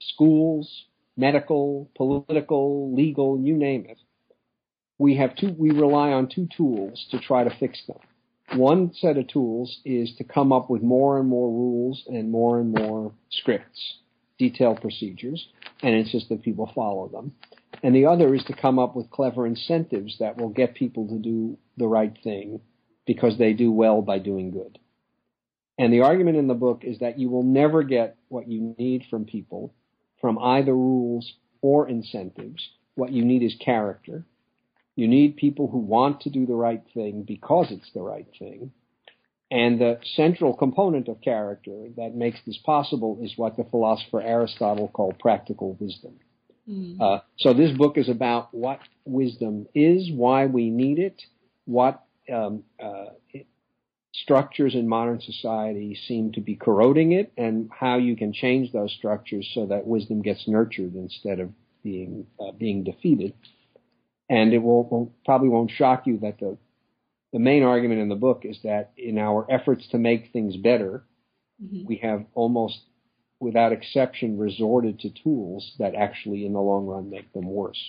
schools, 0.00 0.84
medical, 1.16 1.90
political, 1.96 2.94
legal, 2.94 3.40
you 3.40 3.56
name 3.56 3.86
it, 3.88 3.98
we 4.98 5.16
have 5.16 5.36
two, 5.36 5.54
we 5.56 5.70
rely 5.70 6.10
on 6.10 6.28
two 6.28 6.48
tools 6.56 7.06
to 7.10 7.18
try 7.18 7.44
to 7.44 7.56
fix 7.58 7.80
them. 7.86 7.98
One 8.58 8.92
set 8.94 9.18
of 9.18 9.28
tools 9.28 9.80
is 9.84 10.14
to 10.16 10.24
come 10.24 10.52
up 10.52 10.70
with 10.70 10.82
more 10.82 11.18
and 11.18 11.28
more 11.28 11.50
rules 11.50 12.02
and 12.06 12.30
more 12.30 12.58
and 12.58 12.72
more 12.72 13.12
scripts, 13.30 13.98
detailed 14.38 14.80
procedures, 14.80 15.48
and 15.82 15.94
insist 15.94 16.30
that 16.30 16.42
people 16.42 16.70
follow 16.74 17.08
them. 17.08 17.32
And 17.82 17.94
the 17.94 18.06
other 18.06 18.34
is 18.34 18.44
to 18.44 18.56
come 18.56 18.78
up 18.78 18.96
with 18.96 19.10
clever 19.10 19.46
incentives 19.46 20.16
that 20.18 20.38
will 20.38 20.48
get 20.48 20.74
people 20.74 21.06
to 21.08 21.18
do 21.18 21.58
the 21.76 21.86
right 21.86 22.16
thing 22.24 22.60
because 23.06 23.38
they 23.38 23.52
do 23.52 23.70
well 23.70 24.02
by 24.02 24.18
doing 24.18 24.50
good. 24.50 24.78
And 25.78 25.92
the 25.92 26.00
argument 26.00 26.38
in 26.38 26.48
the 26.48 26.54
book 26.54 26.82
is 26.82 26.98
that 26.98 27.18
you 27.18 27.30
will 27.30 27.44
never 27.44 27.82
get 27.84 28.16
what 28.28 28.48
you 28.48 28.74
need 28.78 29.04
from 29.08 29.26
people 29.26 29.74
from 30.20 30.38
either 30.38 30.74
rules 30.74 31.34
or 31.60 31.88
incentives. 31.88 32.68
What 32.94 33.12
you 33.12 33.24
need 33.24 33.42
is 33.42 33.54
character. 33.64 34.24
You 34.98 35.06
need 35.06 35.36
people 35.36 35.68
who 35.68 35.78
want 35.78 36.22
to 36.22 36.30
do 36.30 36.44
the 36.44 36.56
right 36.56 36.82
thing 36.92 37.22
because 37.22 37.68
it's 37.70 37.88
the 37.94 38.02
right 38.02 38.26
thing. 38.36 38.72
And 39.48 39.80
the 39.80 40.00
central 40.16 40.56
component 40.56 41.06
of 41.06 41.20
character 41.20 41.86
that 41.96 42.16
makes 42.16 42.40
this 42.44 42.58
possible 42.66 43.16
is 43.22 43.32
what 43.36 43.56
the 43.56 43.62
philosopher 43.62 44.20
Aristotle 44.20 44.88
called 44.88 45.20
practical 45.20 45.76
wisdom. 45.78 46.14
Mm. 46.68 47.00
Uh, 47.00 47.20
so 47.38 47.54
this 47.54 47.70
book 47.78 47.96
is 47.96 48.08
about 48.08 48.52
what 48.52 48.80
wisdom 49.04 49.68
is, 49.72 50.10
why 50.12 50.46
we 50.46 50.68
need 50.68 50.98
it, 50.98 51.22
what 51.64 52.02
um, 52.34 52.64
uh, 52.82 53.10
it, 53.32 53.46
structures 54.12 54.74
in 54.74 54.88
modern 54.88 55.20
society 55.20 55.96
seem 56.08 56.32
to 56.32 56.40
be 56.40 56.56
corroding 56.56 57.12
it, 57.12 57.32
and 57.36 57.70
how 57.70 57.98
you 57.98 58.16
can 58.16 58.32
change 58.32 58.72
those 58.72 58.92
structures 58.98 59.48
so 59.54 59.66
that 59.66 59.86
wisdom 59.86 60.22
gets 60.22 60.48
nurtured 60.48 60.96
instead 60.96 61.38
of 61.38 61.50
being 61.84 62.26
uh, 62.40 62.50
being 62.50 62.82
defeated. 62.82 63.32
And 64.30 64.52
it 64.52 64.58
will, 64.58 64.88
will, 64.88 65.14
probably 65.24 65.48
won't 65.48 65.70
shock 65.70 66.06
you 66.06 66.18
that 66.18 66.38
the 66.38 66.58
the 67.32 67.38
main 67.38 67.62
argument 67.62 68.00
in 68.00 68.08
the 68.08 68.14
book 68.14 68.42
is 68.44 68.58
that 68.64 68.92
in 68.96 69.18
our 69.18 69.46
efforts 69.50 69.86
to 69.88 69.98
make 69.98 70.32
things 70.32 70.56
better, 70.56 71.04
mm-hmm. 71.62 71.86
we 71.86 71.96
have 71.96 72.24
almost 72.34 72.78
without 73.40 73.72
exception 73.72 74.38
resorted 74.38 74.98
to 75.00 75.10
tools 75.22 75.74
that 75.78 75.94
actually 75.94 76.46
in 76.46 76.52
the 76.52 76.60
long 76.60 76.86
run 76.86 77.10
make 77.10 77.32
them 77.32 77.46
worse. 77.46 77.80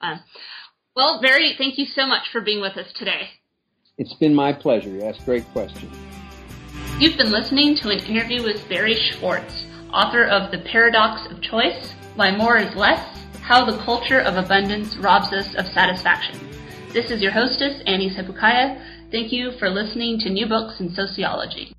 Uh, 0.00 0.16
well, 0.96 1.20
Barry, 1.20 1.54
thank 1.56 1.78
you 1.78 1.84
so 1.84 2.06
much 2.06 2.22
for 2.32 2.40
being 2.40 2.60
with 2.60 2.76
us 2.76 2.92
today. 2.96 3.28
It's 3.98 4.14
been 4.14 4.34
my 4.34 4.52
pleasure. 4.52 4.88
You 4.88 5.04
asked 5.04 5.24
great 5.24 5.44
questions. 5.52 5.94
You've 6.98 7.16
been 7.16 7.30
listening 7.30 7.76
to 7.82 7.90
an 7.90 7.98
interview 8.00 8.42
with 8.42 8.68
Barry 8.68 8.94
Schwartz, 8.94 9.64
author 9.92 10.24
of 10.24 10.50
The 10.50 10.58
Paradox 10.70 11.30
of 11.30 11.40
Choice, 11.42 11.94
Why 12.16 12.34
More 12.34 12.58
is 12.58 12.74
Less, 12.74 13.21
how 13.42 13.64
the 13.64 13.76
Culture 13.84 14.20
of 14.20 14.36
Abundance 14.36 14.96
Robs 14.96 15.32
Us 15.32 15.54
of 15.56 15.66
Satisfaction. 15.66 16.38
This 16.92 17.10
is 17.10 17.20
your 17.20 17.32
hostess, 17.32 17.82
Annie 17.86 18.08
Sepukaya. 18.08 18.80
Thank 19.10 19.32
you 19.32 19.50
for 19.58 19.68
listening 19.68 20.20
to 20.20 20.30
New 20.30 20.46
Books 20.46 20.78
in 20.78 20.94
Sociology. 20.94 21.74